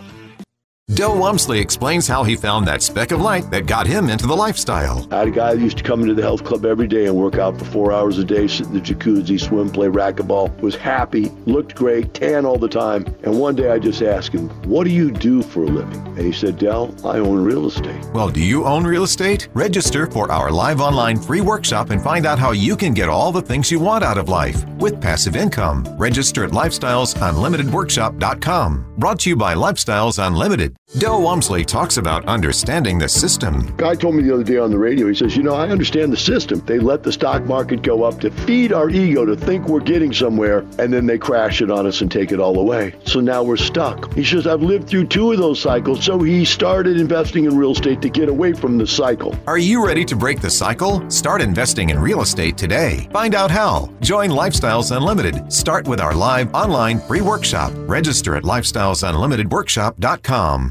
Del 0.89 1.17
Walmsley 1.17 1.59
explains 1.59 2.05
how 2.05 2.23
he 2.23 2.35
found 2.35 2.67
that 2.67 2.81
speck 2.81 3.11
of 3.11 3.21
light 3.21 3.49
that 3.49 3.65
got 3.65 3.87
him 3.87 4.09
into 4.09 4.27
the 4.27 4.35
lifestyle. 4.35 5.07
I 5.09 5.19
had 5.19 5.29
a 5.29 5.31
guy 5.31 5.55
that 5.55 5.61
used 5.61 5.77
to 5.77 5.83
come 5.83 6.01
into 6.01 6.13
the 6.13 6.21
health 6.21 6.43
club 6.43 6.65
every 6.65 6.85
day 6.87 7.05
and 7.05 7.15
work 7.15 7.37
out 7.37 7.57
for 7.57 7.63
four 7.65 7.93
hours 7.93 8.17
a 8.17 8.25
day, 8.25 8.45
sit 8.47 8.67
in 8.67 8.73
the 8.73 8.81
jacuzzi, 8.81 9.39
swim, 9.39 9.69
play 9.69 9.87
racquetball, 9.87 10.59
was 10.59 10.75
happy, 10.75 11.29
looked 11.45 11.75
great, 11.75 12.13
tan 12.13 12.45
all 12.45 12.57
the 12.57 12.67
time. 12.67 13.05
And 13.23 13.39
one 13.39 13.55
day 13.55 13.71
I 13.71 13.79
just 13.79 14.01
asked 14.01 14.33
him, 14.33 14.49
What 14.69 14.83
do 14.83 14.89
you 14.89 15.11
do 15.11 15.41
for 15.41 15.63
a 15.63 15.67
living? 15.67 16.05
And 16.07 16.19
he 16.19 16.33
said, 16.33 16.57
Del, 16.57 16.93
I 17.07 17.19
own 17.19 17.41
real 17.41 17.67
estate. 17.67 18.03
Well, 18.13 18.29
do 18.29 18.43
you 18.43 18.65
own 18.65 18.83
real 18.83 19.03
estate? 19.03 19.47
Register 19.53 20.07
for 20.07 20.29
our 20.29 20.51
live 20.51 20.81
online 20.81 21.17
free 21.17 21.41
workshop 21.41 21.91
and 21.91 22.03
find 22.03 22.25
out 22.25 22.37
how 22.37 22.51
you 22.51 22.75
can 22.75 22.93
get 22.93 23.07
all 23.07 23.31
the 23.31 23.41
things 23.41 23.71
you 23.71 23.79
want 23.79 24.03
out 24.03 24.17
of 24.17 24.27
life 24.27 24.65
with 24.77 24.99
passive 24.99 25.37
income. 25.37 25.85
Register 25.97 26.43
at 26.43 26.51
lifestylesunlimitedworkshop.com. 26.51 28.95
Brought 28.97 29.19
to 29.21 29.29
you 29.29 29.35
by 29.37 29.55
Lifestyles 29.55 30.21
Unlimited. 30.23 30.75
Del 30.97 31.21
Walmsley 31.21 31.63
talks 31.63 31.95
about 31.95 32.25
understanding 32.25 32.99
the 32.99 33.07
system. 33.07 33.73
Guy 33.77 33.95
told 33.95 34.13
me 34.13 34.23
the 34.23 34.33
other 34.33 34.43
day 34.43 34.57
on 34.57 34.71
the 34.71 34.77
radio, 34.77 35.07
he 35.07 35.15
says, 35.15 35.37
You 35.37 35.41
know, 35.41 35.55
I 35.55 35.69
understand 35.69 36.11
the 36.11 36.17
system. 36.17 36.61
They 36.65 36.79
let 36.79 37.01
the 37.01 37.13
stock 37.13 37.45
market 37.45 37.81
go 37.81 38.03
up 38.03 38.19
to 38.19 38.29
feed 38.29 38.73
our 38.73 38.89
ego 38.89 39.23
to 39.25 39.37
think 39.37 39.69
we're 39.69 39.79
getting 39.79 40.11
somewhere, 40.11 40.65
and 40.79 40.91
then 40.91 41.05
they 41.05 41.17
crash 41.17 41.61
it 41.61 41.71
on 41.71 41.87
us 41.87 42.01
and 42.01 42.11
take 42.11 42.33
it 42.33 42.41
all 42.41 42.59
away. 42.59 42.93
So 43.05 43.21
now 43.21 43.41
we're 43.41 43.55
stuck. 43.55 44.13
He 44.13 44.25
says, 44.25 44.45
I've 44.45 44.63
lived 44.63 44.89
through 44.89 45.07
two 45.07 45.31
of 45.31 45.37
those 45.37 45.61
cycles, 45.61 46.03
so 46.03 46.19
he 46.21 46.43
started 46.43 46.99
investing 46.99 47.45
in 47.45 47.57
real 47.57 47.71
estate 47.71 48.01
to 48.01 48.09
get 48.09 48.27
away 48.27 48.51
from 48.51 48.77
the 48.77 48.85
cycle. 48.85 49.33
Are 49.47 49.57
you 49.57 49.85
ready 49.85 50.03
to 50.05 50.15
break 50.15 50.41
the 50.41 50.51
cycle? 50.51 51.09
Start 51.09 51.41
investing 51.41 51.91
in 51.91 51.99
real 51.99 52.19
estate 52.21 52.57
today. 52.57 53.07
Find 53.13 53.33
out 53.33 53.49
how. 53.49 53.89
Join 54.01 54.29
Lifestyles 54.29 54.93
Unlimited. 54.95 55.53
Start 55.53 55.87
with 55.87 56.01
our 56.01 56.13
live 56.13 56.53
online 56.53 56.99
free 56.99 57.21
workshop. 57.21 57.71
Register 57.87 58.35
at 58.35 58.43
lifestylesunlimitedworkshop.com. 58.43 60.70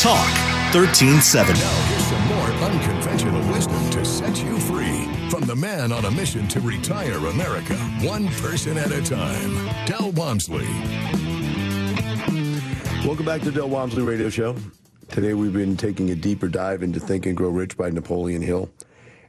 Talk 0.00 0.32
1370. 0.72 1.60
Now 1.60 1.82
here's 1.82 2.06
some 2.06 2.26
more 2.28 2.70
unconventional 2.70 3.52
wisdom 3.52 3.90
to 3.90 4.02
set 4.02 4.42
you 4.42 4.58
free 4.60 5.04
from 5.28 5.42
the 5.42 5.54
man 5.54 5.92
on 5.92 6.06
a 6.06 6.10
mission 6.10 6.48
to 6.48 6.60
retire 6.60 7.18
America, 7.26 7.74
one 8.00 8.28
person 8.28 8.78
at 8.78 8.92
a 8.92 9.02
time. 9.02 9.68
Del 9.84 10.10
Walmsley. 10.12 10.64
Welcome 13.06 13.26
back 13.26 13.42
to 13.42 13.50
the 13.50 13.60
Del 13.60 13.68
Walmsley 13.68 14.02
Radio 14.02 14.30
Show. 14.30 14.56
Today 15.10 15.34
we've 15.34 15.52
been 15.52 15.76
taking 15.76 16.08
a 16.08 16.14
deeper 16.14 16.48
dive 16.48 16.82
into 16.82 16.98
Think 16.98 17.26
and 17.26 17.36
Grow 17.36 17.50
Rich 17.50 17.76
by 17.76 17.90
Napoleon 17.90 18.40
Hill. 18.40 18.70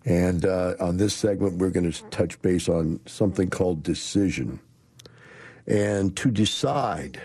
And 0.06 0.46
uh, 0.46 0.76
on 0.80 0.96
this 0.96 1.14
segment, 1.14 1.58
we're 1.58 1.72
going 1.72 1.92
to 1.92 2.04
touch 2.12 2.42
base 2.42 2.70
on 2.70 3.02
something 3.06 3.50
called 3.50 3.84
decision. 3.84 4.62
And 5.68 6.16
to 6.16 6.32
decide 6.32 7.20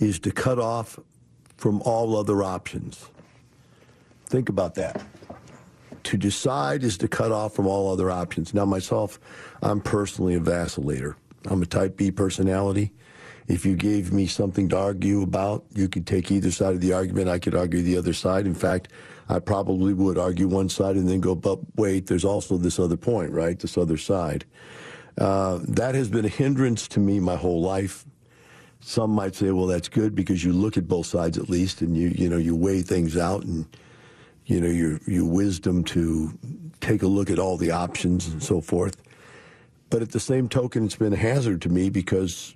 is 0.00 0.18
to 0.18 0.32
cut 0.32 0.58
off 0.58 0.98
from 1.60 1.82
all 1.82 2.16
other 2.16 2.42
options. 2.42 3.04
Think 4.24 4.48
about 4.48 4.76
that. 4.76 5.02
To 6.04 6.16
decide 6.16 6.82
is 6.82 6.96
to 6.96 7.06
cut 7.06 7.32
off 7.32 7.54
from 7.54 7.66
all 7.66 7.92
other 7.92 8.10
options. 8.10 8.54
Now, 8.54 8.64
myself, 8.64 9.20
I'm 9.60 9.82
personally 9.82 10.34
a 10.34 10.40
vacillator. 10.40 11.16
I'm 11.50 11.60
a 11.60 11.66
type 11.66 11.98
B 11.98 12.10
personality. 12.10 12.92
If 13.46 13.66
you 13.66 13.76
gave 13.76 14.10
me 14.10 14.26
something 14.26 14.70
to 14.70 14.78
argue 14.78 15.20
about, 15.20 15.66
you 15.74 15.86
could 15.86 16.06
take 16.06 16.30
either 16.30 16.50
side 16.50 16.72
of 16.72 16.80
the 16.80 16.94
argument. 16.94 17.28
I 17.28 17.38
could 17.38 17.54
argue 17.54 17.82
the 17.82 17.98
other 17.98 18.14
side. 18.14 18.46
In 18.46 18.54
fact, 18.54 18.88
I 19.28 19.38
probably 19.38 19.92
would 19.92 20.16
argue 20.16 20.48
one 20.48 20.70
side 20.70 20.96
and 20.96 21.06
then 21.06 21.20
go, 21.20 21.34
but 21.34 21.58
wait, 21.76 22.06
there's 22.06 22.24
also 22.24 22.56
this 22.56 22.78
other 22.78 22.96
point, 22.96 23.32
right? 23.32 23.58
This 23.58 23.76
other 23.76 23.98
side. 23.98 24.46
Uh, 25.18 25.58
that 25.68 25.94
has 25.94 26.08
been 26.08 26.24
a 26.24 26.28
hindrance 26.28 26.88
to 26.88 27.00
me 27.00 27.20
my 27.20 27.36
whole 27.36 27.60
life. 27.60 28.06
Some 28.80 29.10
might 29.10 29.34
say, 29.34 29.50
well, 29.50 29.66
that's 29.66 29.88
good 29.88 30.14
because 30.14 30.42
you 30.42 30.52
look 30.52 30.76
at 30.76 30.88
both 30.88 31.06
sides 31.06 31.36
at 31.38 31.50
least, 31.50 31.82
and 31.82 31.96
you 31.96 32.08
you 32.08 32.28
know 32.28 32.38
you 32.38 32.56
weigh 32.56 32.82
things 32.82 33.16
out, 33.16 33.44
and 33.44 33.66
you 34.46 34.60
know 34.60 34.68
your 34.68 34.98
your 35.06 35.26
wisdom 35.26 35.84
to 35.84 36.32
take 36.80 37.02
a 37.02 37.06
look 37.06 37.30
at 37.30 37.38
all 37.38 37.56
the 37.56 37.70
options 37.70 38.26
and 38.28 38.42
so 38.42 38.60
forth. 38.60 38.96
But 39.90 40.02
at 40.02 40.12
the 40.12 40.20
same 40.20 40.48
token, 40.48 40.84
it's 40.84 40.96
been 40.96 41.12
a 41.12 41.16
hazard 41.16 41.60
to 41.62 41.68
me 41.68 41.90
because 41.90 42.54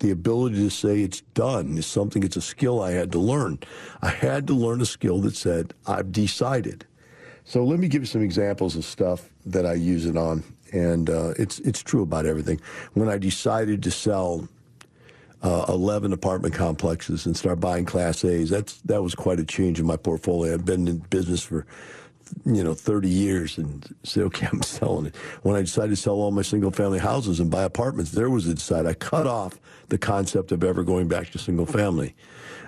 the 0.00 0.10
ability 0.10 0.56
to 0.56 0.70
say 0.70 1.00
it's 1.00 1.22
done 1.32 1.78
is 1.78 1.86
something. 1.86 2.22
It's 2.22 2.36
a 2.36 2.42
skill 2.42 2.82
I 2.82 2.92
had 2.92 3.10
to 3.12 3.18
learn. 3.18 3.58
I 4.02 4.10
had 4.10 4.46
to 4.48 4.54
learn 4.54 4.80
a 4.80 4.86
skill 4.86 5.20
that 5.22 5.34
said 5.34 5.74
I've 5.86 6.12
decided. 6.12 6.86
So 7.44 7.64
let 7.64 7.78
me 7.78 7.88
give 7.88 8.02
you 8.02 8.06
some 8.06 8.22
examples 8.22 8.76
of 8.76 8.84
stuff 8.84 9.28
that 9.46 9.66
I 9.66 9.74
use 9.74 10.06
it 10.06 10.16
on, 10.16 10.44
and 10.72 11.10
uh, 11.10 11.34
it's 11.36 11.58
it's 11.60 11.82
true 11.82 12.02
about 12.02 12.26
everything. 12.26 12.60
When 12.92 13.08
I 13.08 13.18
decided 13.18 13.82
to 13.82 13.90
sell 13.90 14.48
uh, 15.44 15.66
11 15.68 16.12
apartment 16.12 16.54
complexes 16.54 17.26
and 17.26 17.36
start 17.36 17.60
buying 17.60 17.84
Class 17.84 18.24
A's. 18.24 18.48
That's 18.48 18.80
that 18.82 19.02
was 19.02 19.14
quite 19.14 19.38
a 19.38 19.44
change 19.44 19.78
in 19.78 19.86
my 19.86 19.96
portfolio. 19.96 20.54
I've 20.54 20.64
been 20.64 20.88
in 20.88 20.98
business 20.98 21.42
for 21.42 21.66
you 22.46 22.64
know 22.64 22.72
30 22.72 23.08
years 23.08 23.58
and 23.58 23.94
say, 24.02 24.22
okay, 24.22 24.48
I'm 24.52 24.62
selling 24.62 25.06
it. 25.06 25.16
When 25.42 25.54
I 25.54 25.60
decided 25.60 25.90
to 25.90 25.96
sell 25.96 26.14
all 26.14 26.30
my 26.30 26.42
single 26.42 26.70
family 26.70 26.98
houses 26.98 27.40
and 27.40 27.50
buy 27.50 27.62
apartments, 27.62 28.12
there 28.12 28.30
was 28.30 28.48
a 28.48 28.54
decide. 28.54 28.86
I 28.86 28.94
cut 28.94 29.26
off 29.26 29.60
the 29.88 29.98
concept 29.98 30.50
of 30.50 30.64
ever 30.64 30.82
going 30.82 31.08
back 31.08 31.30
to 31.32 31.38
single 31.38 31.66
family. 31.66 32.16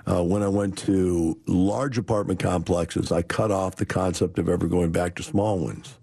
Uh, 0.08 0.22
when 0.22 0.42
I 0.42 0.48
went 0.48 0.76
to 0.78 1.36
large 1.46 1.96
apartment 1.98 2.38
complexes, 2.38 3.10
I 3.10 3.22
cut 3.22 3.50
off 3.50 3.76
the 3.76 3.86
concept 3.86 4.38
of 4.38 4.48
ever 4.50 4.68
going 4.68 4.92
back 4.92 5.14
to 5.16 5.22
small 5.22 5.58
ones. 5.58 5.98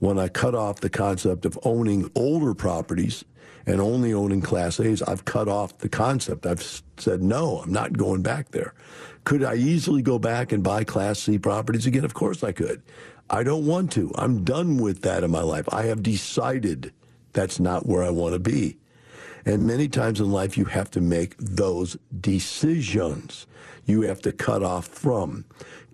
When 0.00 0.18
I 0.18 0.28
cut 0.28 0.54
off 0.54 0.80
the 0.80 0.90
concept 0.90 1.46
of 1.46 1.58
owning 1.62 2.10
older 2.14 2.54
properties 2.54 3.24
and 3.68 3.82
only 3.82 4.14
owning 4.14 4.40
Class 4.40 4.80
A's, 4.80 5.02
I've 5.02 5.26
cut 5.26 5.46
off 5.46 5.76
the 5.78 5.90
concept. 5.90 6.46
I've 6.46 6.82
said, 6.96 7.22
no, 7.22 7.58
I'm 7.58 7.72
not 7.72 7.98
going 7.98 8.22
back 8.22 8.50
there. 8.50 8.72
Could 9.24 9.44
I 9.44 9.56
easily 9.56 10.00
go 10.00 10.18
back 10.18 10.52
and 10.52 10.64
buy 10.64 10.84
Class 10.84 11.18
C 11.18 11.38
properties 11.38 11.86
again? 11.86 12.04
Of 12.04 12.14
course 12.14 12.42
I 12.42 12.52
could. 12.52 12.82
I 13.28 13.42
don't 13.42 13.66
want 13.66 13.92
to. 13.92 14.10
I'm 14.14 14.42
done 14.42 14.78
with 14.78 15.02
that 15.02 15.22
in 15.22 15.30
my 15.30 15.42
life. 15.42 15.68
I 15.70 15.82
have 15.82 16.02
decided 16.02 16.94
that's 17.34 17.60
not 17.60 17.84
where 17.84 18.02
I 18.02 18.08
want 18.08 18.32
to 18.32 18.38
be. 18.38 18.78
And 19.44 19.66
many 19.66 19.86
times 19.86 20.18
in 20.18 20.32
life, 20.32 20.56
you 20.56 20.64
have 20.64 20.90
to 20.92 21.00
make 21.02 21.36
those 21.36 21.98
decisions. 22.20 23.46
You 23.84 24.02
have 24.02 24.22
to 24.22 24.32
cut 24.32 24.62
off 24.62 24.86
from 24.86 25.44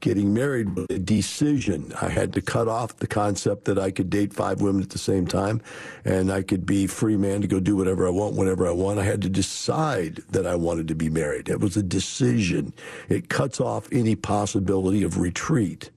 getting 0.05 0.34
married 0.34 0.76
was 0.76 0.84
a 0.90 0.98
decision. 0.98 1.90
I 1.98 2.11
had 2.11 2.34
to 2.34 2.42
cut 2.42 2.68
off 2.68 2.98
the 2.98 3.07
concept 3.07 3.64
that 3.64 3.78
I 3.78 3.90
could 3.90 4.11
date 4.11 4.34
five 4.34 4.61
women 4.61 4.82
at 4.82 4.90
the 4.90 4.98
same 4.98 5.26
time 5.26 5.62
and 6.05 6.30
I 6.30 6.42
could 6.42 6.66
be 6.66 6.86
free 6.86 7.16
man 7.16 7.40
to 7.40 7.46
go 7.46 7.59
do 7.59 7.74
whatever 7.74 8.07
I 8.07 8.11
want, 8.11 8.36
whenever 8.36 8.66
I 8.68 8.70
want. 8.72 8.98
I 8.98 9.05
had 9.05 9.22
to 9.22 9.30
decide 9.30 10.16
that 10.28 10.46
I 10.46 10.57
wanted 10.57 10.88
to 10.88 10.94
be 10.94 11.09
married. 11.09 11.48
It 11.48 11.59
was 11.59 11.78
a 11.78 11.82
decision. 11.82 12.74
It 13.09 13.30
cuts 13.30 13.62
off 13.62 13.88
any 13.90 14.14
possibility 14.14 15.02
of 15.05 15.16
retreat. 15.16 15.90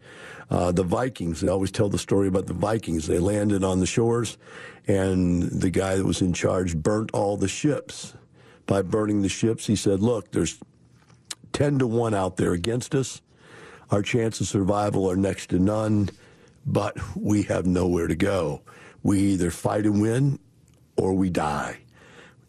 Uh, 0.50 0.72
the 0.72 0.84
Vikings, 0.84 1.42
they 1.42 1.50
always 1.50 1.72
tell 1.72 1.90
the 1.90 1.98
story 1.98 2.30
about 2.30 2.46
the 2.46 2.54
Vikings. 2.54 3.08
They 3.08 3.20
landed 3.20 3.66
on 3.66 3.82
the 3.82 3.86
shores, 3.86 4.38
and 4.88 5.44
the 5.44 5.70
guy 5.70 5.98
that 5.98 6.06
was 6.06 6.22
in 6.22 6.32
charge 6.32 6.78
burnt 6.78 7.12
all 7.12 7.36
the 7.36 7.50
ships. 7.50 8.14
By 8.68 8.84
burning 8.84 9.22
the 9.22 9.28
ships, 9.28 9.68
he 9.68 9.76
said, 9.76 10.00
Look, 10.00 10.32
there's 10.32 10.60
10 11.52 11.80
to 11.80 11.88
1 11.88 12.14
out 12.14 12.38
there 12.38 12.54
against 12.54 12.96
us. 12.96 13.22
Our 13.92 14.02
chances 14.02 14.42
of 14.42 14.48
survival 14.48 15.10
are 15.10 15.16
next 15.16 15.50
to 15.52 15.60
none, 15.60 16.10
but 16.66 16.98
we 17.16 17.44
have 17.44 17.66
nowhere 17.66 18.08
to 18.08 18.16
go. 18.16 18.62
We 19.04 19.20
either 19.20 19.52
fight 19.52 19.86
and 19.86 20.02
win 20.02 20.40
or 20.98 21.14
we 21.14 21.30
die. 21.30 21.80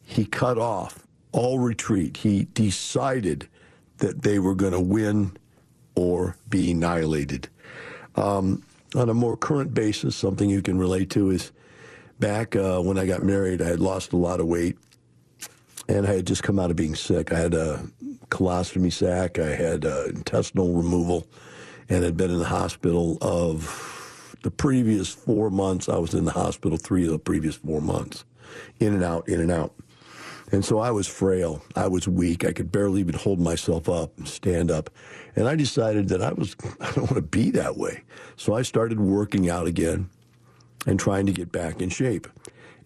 He 0.02 0.24
cut 0.24 0.58
off 0.58 1.06
all 1.32 1.58
retreat. 1.58 2.16
He 2.16 2.44
decided 2.54 3.48
that 3.98 4.22
they 4.22 4.38
were 4.38 4.54
going 4.54 4.72
to 4.72 4.80
win 4.80 5.36
or 5.94 6.36
be 6.48 6.70
annihilated. 6.70 7.48
Um, 8.16 8.62
on 8.94 9.08
a 9.08 9.14
more 9.14 9.36
current 9.36 9.74
basis, 9.74 10.16
something 10.16 10.48
you 10.48 10.62
can 10.62 10.78
relate 10.78 11.10
to 11.10 11.30
is 11.30 11.52
back 12.18 12.56
uh, 12.56 12.80
when 12.80 12.98
I 12.98 13.06
got 13.06 13.22
married, 13.22 13.60
I 13.60 13.66
had 13.66 13.80
lost 13.80 14.12
a 14.12 14.16
lot 14.16 14.40
of 14.40 14.46
weight 14.46 14.78
and 15.88 16.06
I 16.06 16.14
had 16.14 16.26
just 16.26 16.42
come 16.42 16.58
out 16.58 16.70
of 16.70 16.76
being 16.76 16.94
sick. 16.94 17.32
I 17.32 17.38
had 17.38 17.54
a 17.54 17.86
colostomy 18.30 18.92
sac, 18.92 19.38
I 19.38 19.54
had 19.54 19.84
uh, 19.84 20.04
intestinal 20.06 20.74
removal, 20.74 21.26
and 21.88 22.04
had 22.04 22.16
been 22.16 22.30
in 22.30 22.38
the 22.38 22.44
hospital 22.44 23.18
of 23.22 24.36
the 24.42 24.50
previous 24.50 25.08
four 25.08 25.50
months. 25.50 25.88
I 25.88 25.96
was 25.96 26.14
in 26.14 26.24
the 26.24 26.32
hospital 26.32 26.78
three 26.78 27.04
of 27.04 27.12
the 27.12 27.18
previous 27.18 27.56
four 27.56 27.80
months, 27.80 28.24
in 28.80 28.94
and 28.94 29.02
out, 29.02 29.28
in 29.28 29.40
and 29.40 29.50
out. 29.50 29.74
And 30.50 30.64
so 30.64 30.78
I 30.78 30.90
was 30.90 31.06
frail. 31.06 31.62
I 31.76 31.88
was 31.88 32.08
weak. 32.08 32.44
I 32.44 32.52
could 32.52 32.72
barely 32.72 33.00
even 33.00 33.14
hold 33.14 33.38
myself 33.38 33.88
up 33.88 34.16
and 34.16 34.26
stand 34.26 34.70
up. 34.70 34.88
And 35.36 35.46
I 35.46 35.54
decided 35.56 36.08
that 36.08 36.22
I 36.22 36.32
was 36.32 36.56
I 36.80 36.90
don't 36.92 37.10
want 37.10 37.16
to 37.16 37.22
be 37.22 37.50
that 37.52 37.76
way. 37.76 38.02
So 38.36 38.54
I 38.54 38.62
started 38.62 39.00
working 39.00 39.50
out 39.50 39.66
again 39.66 40.08
and 40.86 40.98
trying 40.98 41.26
to 41.26 41.32
get 41.32 41.52
back 41.52 41.82
in 41.82 41.90
shape. 41.90 42.26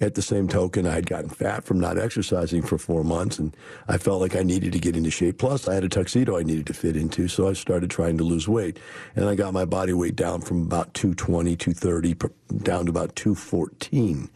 At 0.02 0.16
the 0.16 0.22
same 0.22 0.48
token, 0.48 0.84
I 0.84 0.94
had 0.94 1.06
gotten 1.06 1.30
fat 1.30 1.62
from 1.62 1.78
not 1.78 1.96
exercising 1.96 2.62
for 2.62 2.76
four 2.76 3.04
months, 3.04 3.38
and 3.38 3.56
I 3.86 3.98
felt 3.98 4.20
like 4.20 4.34
I 4.34 4.42
needed 4.42 4.72
to 4.72 4.80
get 4.80 4.96
into 4.96 5.12
shape. 5.12 5.38
Plus, 5.38 5.68
I 5.68 5.74
had 5.74 5.84
a 5.84 5.88
tuxedo 5.88 6.36
I 6.36 6.42
needed 6.42 6.66
to 6.66 6.74
fit 6.74 6.96
into, 6.96 7.28
so 7.28 7.48
I 7.48 7.52
started 7.52 7.88
trying 7.88 8.18
to 8.18 8.24
lose 8.24 8.48
weight. 8.48 8.80
And 9.14 9.28
I 9.28 9.36
got 9.36 9.52
my 9.52 9.64
body 9.64 9.92
weight 9.92 10.16
down 10.16 10.40
from 10.40 10.62
about 10.62 10.92
220, 10.94 11.54
230, 11.54 12.16
down 12.64 12.86
to 12.86 12.90
about 12.90 13.14
214. 13.14 14.28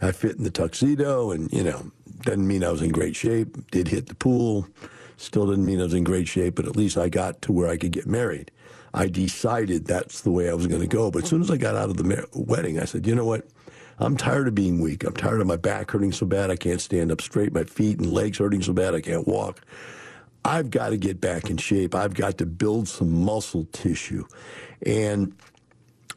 I 0.00 0.10
fit 0.10 0.38
in 0.38 0.42
the 0.42 0.50
tuxedo, 0.50 1.30
and, 1.30 1.52
you 1.52 1.62
know, 1.62 1.92
doesn't 2.22 2.48
mean 2.48 2.64
I 2.64 2.72
was 2.72 2.82
in 2.82 2.90
great 2.90 3.14
shape. 3.14 3.70
Did 3.70 3.86
hit 3.86 4.08
the 4.08 4.16
pool. 4.16 4.66
Still 5.18 5.46
didn't 5.46 5.66
mean 5.66 5.78
I 5.78 5.84
was 5.84 5.94
in 5.94 6.02
great 6.02 6.26
shape, 6.26 6.56
but 6.56 6.66
at 6.66 6.74
least 6.74 6.98
I 6.98 7.08
got 7.08 7.42
to 7.42 7.52
where 7.52 7.68
I 7.68 7.76
could 7.76 7.92
get 7.92 8.08
married. 8.08 8.50
I 8.92 9.06
decided 9.06 9.86
that's 9.86 10.22
the 10.22 10.32
way 10.32 10.50
I 10.50 10.54
was 10.54 10.66
going 10.66 10.82
to 10.82 10.88
go. 10.88 11.12
But 11.12 11.22
as 11.22 11.28
soon 11.28 11.42
as 11.42 11.50
I 11.50 11.58
got 11.58 11.76
out 11.76 11.90
of 11.90 11.96
the 11.96 12.26
wedding, 12.34 12.80
I 12.80 12.86
said, 12.86 13.06
you 13.06 13.14
know 13.14 13.24
what? 13.24 13.46
I'm 13.98 14.16
tired 14.16 14.48
of 14.48 14.54
being 14.54 14.80
weak. 14.80 15.04
I'm 15.04 15.14
tired 15.14 15.40
of 15.40 15.46
my 15.46 15.56
back 15.56 15.90
hurting 15.90 16.12
so 16.12 16.26
bad 16.26 16.50
I 16.50 16.56
can't 16.56 16.80
stand 16.80 17.12
up 17.12 17.20
straight, 17.20 17.52
my 17.52 17.64
feet 17.64 17.98
and 17.98 18.12
legs 18.12 18.38
hurting 18.38 18.62
so 18.62 18.72
bad 18.72 18.94
I 18.94 19.00
can't 19.00 19.26
walk. 19.28 19.60
I've 20.44 20.70
got 20.70 20.88
to 20.90 20.96
get 20.96 21.20
back 21.20 21.50
in 21.50 21.56
shape. 21.56 21.94
I've 21.94 22.14
got 22.14 22.38
to 22.38 22.46
build 22.46 22.88
some 22.88 23.24
muscle 23.24 23.66
tissue. 23.72 24.26
And 24.84 25.34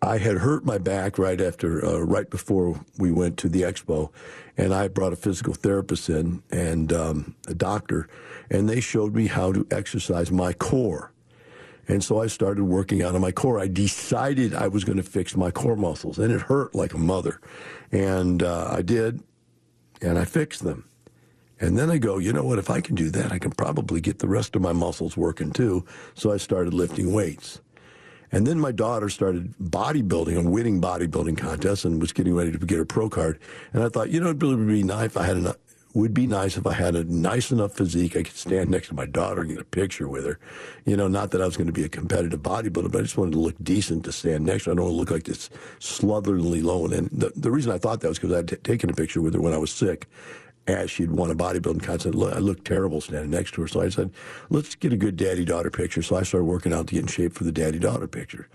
I 0.02 0.18
had 0.18 0.38
hurt 0.38 0.66
my 0.66 0.78
back 0.78 1.18
right 1.18 1.40
after, 1.40 1.84
uh, 1.86 2.00
right 2.00 2.30
before 2.30 2.80
we 2.98 3.12
went 3.12 3.38
to 3.38 3.50
the 3.50 3.62
expo, 3.62 4.12
and 4.58 4.74
I 4.74 4.88
brought 4.88 5.14
a 5.14 5.18
physical 5.18 5.54
therapist 5.54 6.10
in 6.10 6.44
and 6.52 6.92
um, 6.92 7.36
a 7.48 7.54
doctor, 7.54 8.08
and 8.50 8.70
they 8.70 8.82
showed 8.82 9.16
me 9.16 9.28
how 9.28 9.52
to 9.52 9.66
exercise 9.72 10.32
my 10.32 10.54
core. 10.54 11.12
And 11.88 12.04
so 12.04 12.22
I 12.22 12.28
started 12.28 12.64
working 12.64 13.04
out 13.04 13.16
on 13.16 13.22
my 13.22 13.32
core. 13.32 13.60
I 13.60 13.68
decided 13.68 14.54
I 14.54 14.68
was 14.68 14.84
going 14.84 14.98
to 14.98 15.04
fix 15.04 15.36
my 15.36 15.52
core 15.52 15.76
muscles, 15.76 16.18
and 16.18 16.34
it 16.34 16.42
hurt 16.42 16.74
like 16.74 16.94
a 16.94 16.98
mother. 16.98 17.40
And 17.92 18.42
uh, 18.42 18.70
I 18.72 18.82
did, 18.82 19.22
and 20.02 20.18
I 20.18 20.26
fixed 20.26 20.64
them. 20.64 20.90
And 21.60 21.78
then 21.78 21.90
I 21.90 21.98
go, 21.98 22.18
you 22.18 22.34
know 22.34 22.44
what? 22.44 22.60
If 22.60 22.70
I 22.70 22.82
can 22.82 22.96
do 22.96 23.10
that, 23.12 23.32
I 23.32 23.40
can 23.40 23.52
probably 23.52 24.02
get 24.02 24.20
the 24.20 24.28
rest 24.28 24.56
of 24.56 24.62
my 24.62 24.74
muscles 24.74 25.16
working 25.16 25.52
too. 25.52 25.86
So 26.14 26.32
I 26.32 26.38
started 26.38 26.74
lifting 26.74 27.14
weights. 27.14 27.62
And 28.32 28.46
then 28.46 28.60
my 28.60 28.74
daughter 28.74 29.08
started 29.08 29.56
bodybuilding 29.58 30.38
and 30.38 30.52
winning 30.52 30.82
bodybuilding 30.82 31.38
contests 31.38 31.86
and 31.86 32.02
was 32.02 32.12
getting 32.12 32.36
ready 32.36 32.52
to 32.52 32.58
get 32.58 32.78
her 32.78 32.86
pro 32.86 33.10
card. 33.10 33.40
And 33.72 33.84
I 33.84 33.90
thought, 33.90 34.10
you 34.10 34.20
know, 34.20 34.32
it 34.32 34.42
would 34.42 34.60
really 34.60 34.82
be 34.82 34.84
nice 34.84 35.06
if 35.06 35.18
I 35.18 35.26
had 35.26 35.38
enough, 35.38 35.56
would 35.96 36.14
be 36.14 36.28
nice 36.28 36.58
if 36.58 36.68
I 36.68 36.74
had 36.74 36.94
a 36.94 37.06
nice 37.06 37.52
enough 37.52 37.74
physique 37.74 38.18
I 38.18 38.24
could 38.24 38.36
stand 38.36 38.70
next 38.70 38.90
to 38.90 38.94
my 38.94 39.06
daughter 39.06 39.42
and 39.42 39.50
get 39.50 39.62
a 39.62 39.66
picture 39.66 40.10
with 40.10 40.26
her. 40.26 40.38
You 40.86 40.98
know, 40.98 41.08
not 41.08 41.32
that 41.32 41.42
I 41.42 41.46
was 41.46 41.56
going 41.56 41.68
to 41.68 41.74
be 41.74 41.86
a 41.86 41.90
competitive 41.90 42.42
bodybuilder, 42.42 42.92
but 42.92 43.00
I 43.00 43.02
just 43.02 43.18
wanted 43.18 43.32
to 43.32 43.40
look 43.40 43.56
decent 43.64 44.04
to 44.04 44.12
stand 44.12 44.46
next 44.46 44.66
to 44.66 44.70
her. 44.70 44.74
I 44.74 44.76
don't 44.76 44.86
want 44.86 44.94
to 44.94 45.00
look 45.00 45.12
like 45.12 45.24
this 45.24 45.50
slovenly 45.80 46.62
lone. 46.62 46.92
And 46.92 47.10
the, 47.12 47.32
the 47.38 47.50
reason 47.50 47.72
I 47.72 47.78
thought 47.78 48.02
that 48.02 48.10
was 48.10 48.20
because 48.20 48.36
I'd 48.36 48.50
t- 48.50 48.58
taken 48.58 48.90
a 48.90 48.94
picture 48.94 49.22
with 49.22 49.34
her 49.36 49.42
when 49.42 49.54
I 49.54 49.58
was 49.58 49.72
sick 49.72 50.08
as 50.68 50.92
she'd 50.92 51.12
won 51.12 51.32
a 51.32 51.36
bodybuilding 51.36 51.84
contest. 51.84 52.08
I 52.08 52.40
looked 52.40 52.66
terrible 52.66 53.00
standing 53.00 53.32
next 53.32 53.54
to 53.54 53.62
her. 53.62 53.68
So 53.68 53.82
I 53.82 53.88
said, 53.88 54.12
let's 54.50 54.76
get 54.76 54.92
a 54.92 54.98
good 54.98 55.16
daddy 55.16 55.46
daughter 55.46 55.70
picture. 55.70 56.02
So 56.02 56.18
I 56.18 56.24
started 56.24 56.46
working 56.46 56.74
out 56.74 56.88
to 56.88 56.96
get 56.96 57.04
in 57.04 57.08
shape 57.08 57.34
for 57.34 57.46
the 57.46 57.54
daddy 57.54 57.80
daughter 57.80 58.08
picture. 58.08 58.50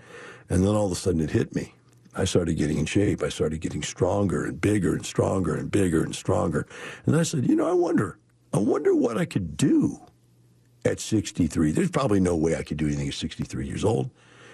And 0.47 0.63
then 0.63 0.75
all 0.75 0.85
of 0.85 0.91
a 0.91 0.95
sudden 0.95 1.21
it 1.21 1.31
hit 1.31 1.55
me. 1.55 1.73
I 2.13 2.25
started 2.25 2.57
getting 2.57 2.77
in 2.77 2.85
shape. 2.85 3.23
I 3.23 3.29
started 3.29 3.61
getting 3.61 3.83
stronger 3.83 4.45
and 4.45 4.59
bigger 4.59 4.93
and 4.93 5.05
stronger 5.05 5.55
and 5.55 5.71
bigger 5.71 6.03
and 6.03 6.13
stronger. 6.13 6.67
And 7.05 7.15
I 7.15 7.23
said, 7.23 7.47
you 7.47 7.55
know, 7.55 7.69
I 7.69 7.73
wonder, 7.73 8.17
I 8.53 8.57
wonder 8.57 8.93
what 8.93 9.17
I 9.17 9.25
could 9.25 9.55
do 9.55 9.99
at 10.83 10.99
63. 10.99 11.71
There's 11.71 11.91
probably 11.91 12.19
no 12.19 12.35
way 12.35 12.55
I 12.55 12.63
could 12.63 12.77
do 12.77 12.87
anything 12.87 13.07
at 13.07 13.13
63 13.13 13.65
years 13.65 13.85
old. 13.85 14.09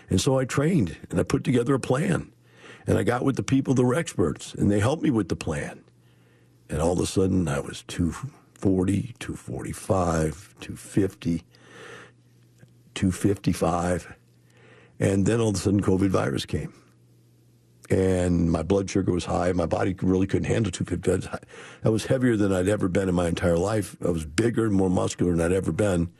And 0.09 0.21
so 0.21 0.37
I 0.37 0.45
trained 0.45 0.97
and 1.09 1.19
I 1.19 1.23
put 1.23 1.43
together 1.43 1.73
a 1.73 1.79
plan. 1.79 2.31
And 2.85 2.97
I 2.97 3.03
got 3.03 3.25
with 3.25 3.35
the 3.35 3.43
people 3.43 3.73
that 3.73 3.83
were 3.83 3.95
experts 3.95 4.53
and 4.53 4.71
they 4.71 4.79
helped 4.79 5.03
me 5.03 5.09
with 5.09 5.27
the 5.27 5.35
plan. 5.35 5.83
And 6.69 6.81
all 6.81 6.93
of 6.93 6.99
a 6.99 7.07
sudden 7.07 7.47
I 7.47 7.59
was 7.59 7.83
240, 7.87 9.15
245, 9.19 10.55
250, 10.59 11.43
255. 12.93 14.15
And 14.99 15.25
then 15.25 15.41
all 15.41 15.49
of 15.49 15.55
a 15.55 15.59
sudden 15.59 15.81
COVID 15.81 16.09
virus 16.09 16.45
came 16.45 16.73
and 17.89 18.51
my 18.51 18.63
blood 18.63 18.89
sugar 18.89 19.11
was 19.11 19.25
high. 19.25 19.51
My 19.53 19.65
body 19.65 19.95
really 20.01 20.27
couldn't 20.27 20.47
handle 20.47 20.71
250. 20.71 21.29
I 21.83 21.89
was 21.89 22.05
heavier 22.05 22.35
than 22.35 22.51
I'd 22.51 22.67
ever 22.67 22.87
been 22.87 23.07
in 23.07 23.15
my 23.15 23.27
entire 23.27 23.57
life. 23.57 23.95
I 24.05 24.09
was 24.09 24.25
bigger 24.25 24.69
more 24.69 24.89
muscular 24.89 25.31
than 25.31 25.41
I'd 25.41 25.55
ever 25.55 25.71
been. 25.71 26.11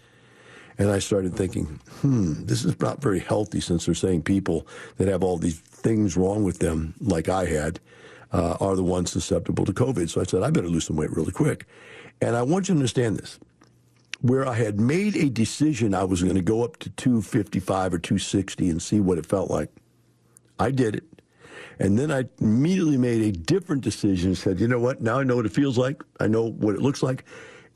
And 0.78 0.92
I 0.92 1.00
started 1.00 1.36
thinking, 1.36 1.80
hmm, 2.02 2.46
this 2.46 2.64
is 2.64 2.80
not 2.80 3.02
very 3.02 3.20
healthy 3.20 3.60
since 3.60 3.86
they're 3.86 3.96
saying 3.96 4.22
people 4.22 4.68
that 4.98 5.08
have 5.08 5.24
all 5.24 5.38
these 5.38 5.60
things 5.60 6.16
wrong 6.16 6.44
with 6.44 6.60
them, 6.60 6.94
like 7.02 7.30
I 7.30 7.46
had, 7.46 7.80
uh, 8.32 8.58
are 8.60 8.76
the 8.76 8.84
ones 8.84 9.12
susceptible 9.12 9.66
to 9.66 9.74
COVID. 9.74 10.10
So 10.10 10.22
I 10.22 10.26
said, 10.26 10.44
I 10.44 10.52
better 10.52 10.70
lose 10.70 10.86
some 10.86 10.96
weight 10.96 11.12
really 11.12 11.32
quick. 11.32 11.66
And 12.22 12.36
I 12.36 12.44
want 12.44 12.70
you 12.70 12.76
to 12.76 12.80
understand 12.80 13.18
this. 13.18 13.40
Where 14.22 14.48
I 14.48 14.54
had 14.54 14.80
made 14.80 15.16
a 15.16 15.30
decision 15.30 15.94
I 15.94 16.04
was 16.04 16.24
going 16.24 16.36
to 16.36 16.42
go 16.42 16.64
up 16.64 16.78
to 16.78 16.90
255 16.92 17.94
or 17.94 18.00
260 18.00 18.70
and 18.70 18.82
see 18.82 19.00
what 19.00 19.18
it 19.18 19.26
felt 19.26 19.50
like, 19.50 19.70
I 20.60 20.72
did 20.72 20.96
it. 20.96 21.17
And 21.80 21.98
then 21.98 22.12
I 22.12 22.26
immediately 22.40 22.98
made 22.98 23.22
a 23.22 23.32
different 23.38 23.84
decision 23.84 24.30
and 24.30 24.38
said, 24.38 24.60
you 24.60 24.68
know 24.68 24.80
what? 24.80 25.02
Now 25.02 25.20
I 25.20 25.24
know 25.24 25.36
what 25.36 25.46
it 25.46 25.52
feels 25.52 25.78
like. 25.78 26.04
I 26.20 26.28
know 26.28 26.50
what 26.50 26.76
it 26.76 26.82
looks 26.82 27.04
like. 27.04 27.24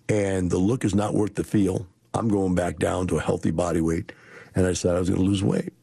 And 0.09 0.49
the 0.49 0.57
look 0.57 0.83
is 0.83 0.95
not 0.95 1.13
worth 1.13 1.35
the 1.35 1.43
feel. 1.43 1.87
I'm 2.13 2.27
going 2.27 2.55
back 2.55 2.79
down 2.79 3.07
to 3.07 3.17
a 3.17 3.21
healthy 3.21 3.51
body 3.51 3.81
weight. 3.81 4.11
And 4.55 4.65
I 4.65 4.73
said 4.73 4.95
I 4.95 4.99
was 4.99 5.09
going 5.09 5.21
to 5.21 5.27
lose 5.27 5.43
weight. 5.43 5.73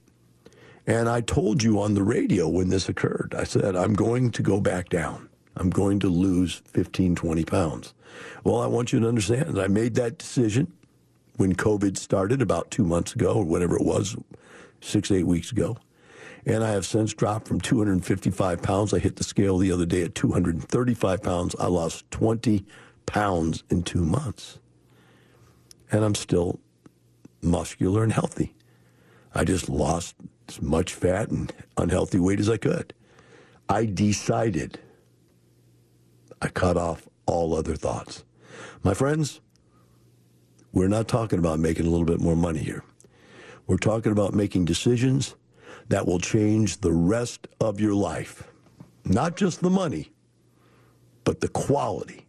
And 0.86 1.08
I 1.08 1.20
told 1.20 1.62
you 1.62 1.80
on 1.80 1.94
the 1.94 2.02
radio 2.02 2.48
when 2.48 2.70
this 2.70 2.88
occurred, 2.88 3.34
I 3.36 3.44
said, 3.44 3.76
I'm 3.76 3.94
going 3.94 4.30
to 4.32 4.42
go 4.42 4.60
back 4.60 4.88
down. 4.88 5.28
I'm 5.56 5.70
going 5.70 6.00
to 6.00 6.08
lose 6.08 6.62
15, 6.66 7.14
20 7.14 7.44
pounds. 7.44 7.94
Well, 8.44 8.60
I 8.60 8.66
want 8.66 8.92
you 8.92 9.00
to 9.00 9.08
understand 9.08 9.54
that 9.54 9.62
I 9.62 9.68
made 9.68 9.94
that 9.96 10.18
decision 10.18 10.72
when 11.36 11.54
COVID 11.54 11.96
started 11.96 12.42
about 12.42 12.70
two 12.70 12.84
months 12.84 13.14
ago 13.14 13.34
or 13.34 13.44
whatever 13.44 13.76
it 13.76 13.84
was, 13.84 14.16
six, 14.80 15.10
eight 15.10 15.26
weeks 15.26 15.52
ago. 15.52 15.76
And 16.46 16.64
I 16.64 16.70
have 16.70 16.86
since 16.86 17.12
dropped 17.12 17.48
from 17.48 17.60
255 17.60 18.62
pounds. 18.62 18.94
I 18.94 18.98
hit 18.98 19.16
the 19.16 19.24
scale 19.24 19.58
the 19.58 19.72
other 19.72 19.86
day 19.86 20.02
at 20.02 20.14
235 20.14 21.22
pounds. 21.22 21.54
I 21.58 21.66
lost 21.66 22.10
20 22.10 22.64
pounds 23.06 23.64
in 23.70 23.82
two 23.82 24.04
months. 24.04 24.58
And 25.90 26.04
I'm 26.04 26.14
still 26.14 26.60
muscular 27.42 28.02
and 28.02 28.12
healthy. 28.12 28.54
I 29.34 29.44
just 29.44 29.68
lost 29.68 30.14
as 30.48 30.62
much 30.62 30.94
fat 30.94 31.30
and 31.30 31.52
unhealthy 31.76 32.18
weight 32.18 32.40
as 32.40 32.48
I 32.48 32.56
could. 32.56 32.94
I 33.68 33.84
decided 33.84 34.78
I 36.40 36.48
cut 36.48 36.76
off 36.76 37.08
all 37.26 37.54
other 37.54 37.74
thoughts. 37.74 38.24
My 38.82 38.94
friends, 38.94 39.40
we're 40.72 40.88
not 40.88 41.08
talking 41.08 41.38
about 41.38 41.58
making 41.58 41.86
a 41.86 41.90
little 41.90 42.06
bit 42.06 42.20
more 42.20 42.36
money 42.36 42.60
here. 42.60 42.82
We're 43.66 43.76
talking 43.76 44.12
about 44.12 44.34
making 44.34 44.64
decisions 44.64 45.34
that 45.88 46.06
will 46.06 46.18
change 46.18 46.80
the 46.80 46.92
rest 46.92 47.48
of 47.60 47.80
your 47.80 47.94
life. 47.94 48.44
Not 49.04 49.36
just 49.36 49.60
the 49.62 49.70
money, 49.70 50.12
but 51.24 51.40
the 51.40 51.48
quality, 51.48 52.26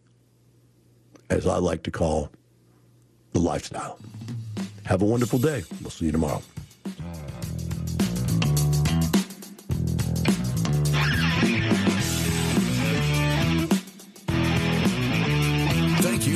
as 1.28 1.46
I 1.46 1.58
like 1.58 1.82
to 1.84 1.90
call 1.90 2.30
the 3.32 3.38
lifestyle. 3.38 3.98
Have 4.84 5.02
a 5.02 5.04
wonderful 5.04 5.38
day. 5.38 5.62
We'll 5.80 5.90
see 5.90 6.06
you 6.06 6.12
tomorrow. 6.12 6.42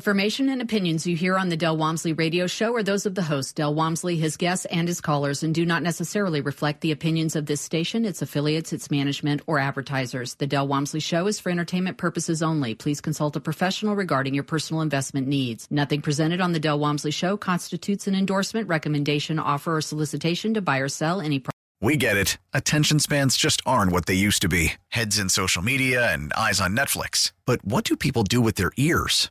Information 0.00 0.48
and 0.48 0.62
opinions 0.62 1.06
you 1.06 1.14
hear 1.14 1.36
on 1.36 1.50
the 1.50 1.58
Del 1.58 1.76
Walmsley 1.76 2.14
radio 2.14 2.46
show 2.46 2.74
are 2.74 2.82
those 2.82 3.04
of 3.04 3.14
the 3.14 3.22
host, 3.22 3.56
Del 3.56 3.74
Walmsley, 3.74 4.16
his 4.16 4.38
guests, 4.38 4.64
and 4.64 4.88
his 4.88 4.98
callers, 4.98 5.42
and 5.42 5.54
do 5.54 5.66
not 5.66 5.82
necessarily 5.82 6.40
reflect 6.40 6.80
the 6.80 6.90
opinions 6.90 7.36
of 7.36 7.44
this 7.44 7.60
station, 7.60 8.06
its 8.06 8.22
affiliates, 8.22 8.72
its 8.72 8.90
management, 8.90 9.42
or 9.46 9.58
advertisers. 9.58 10.36
The 10.36 10.46
Del 10.46 10.66
Walmsley 10.66 11.00
show 11.00 11.26
is 11.26 11.38
for 11.38 11.50
entertainment 11.50 11.98
purposes 11.98 12.42
only. 12.42 12.74
Please 12.74 13.02
consult 13.02 13.36
a 13.36 13.40
professional 13.40 13.94
regarding 13.94 14.32
your 14.32 14.42
personal 14.42 14.80
investment 14.80 15.26
needs. 15.26 15.68
Nothing 15.70 16.00
presented 16.00 16.40
on 16.40 16.52
the 16.52 16.60
Del 16.60 16.78
Walmsley 16.78 17.10
show 17.10 17.36
constitutes 17.36 18.06
an 18.06 18.14
endorsement, 18.14 18.68
recommendation, 18.68 19.38
offer, 19.38 19.76
or 19.76 19.82
solicitation 19.82 20.54
to 20.54 20.62
buy 20.62 20.78
or 20.78 20.88
sell 20.88 21.20
any. 21.20 21.44
We 21.82 21.98
get 21.98 22.16
it. 22.16 22.38
Attention 22.54 23.00
spans 23.00 23.36
just 23.36 23.60
aren't 23.66 23.92
what 23.92 24.06
they 24.06 24.14
used 24.14 24.40
to 24.40 24.48
be 24.48 24.72
heads 24.88 25.18
in 25.18 25.28
social 25.28 25.60
media 25.60 26.10
and 26.10 26.32
eyes 26.32 26.58
on 26.58 26.74
Netflix. 26.74 27.32
But 27.44 27.62
what 27.66 27.84
do 27.84 27.98
people 27.98 28.22
do 28.22 28.40
with 28.40 28.54
their 28.54 28.72
ears? 28.78 29.30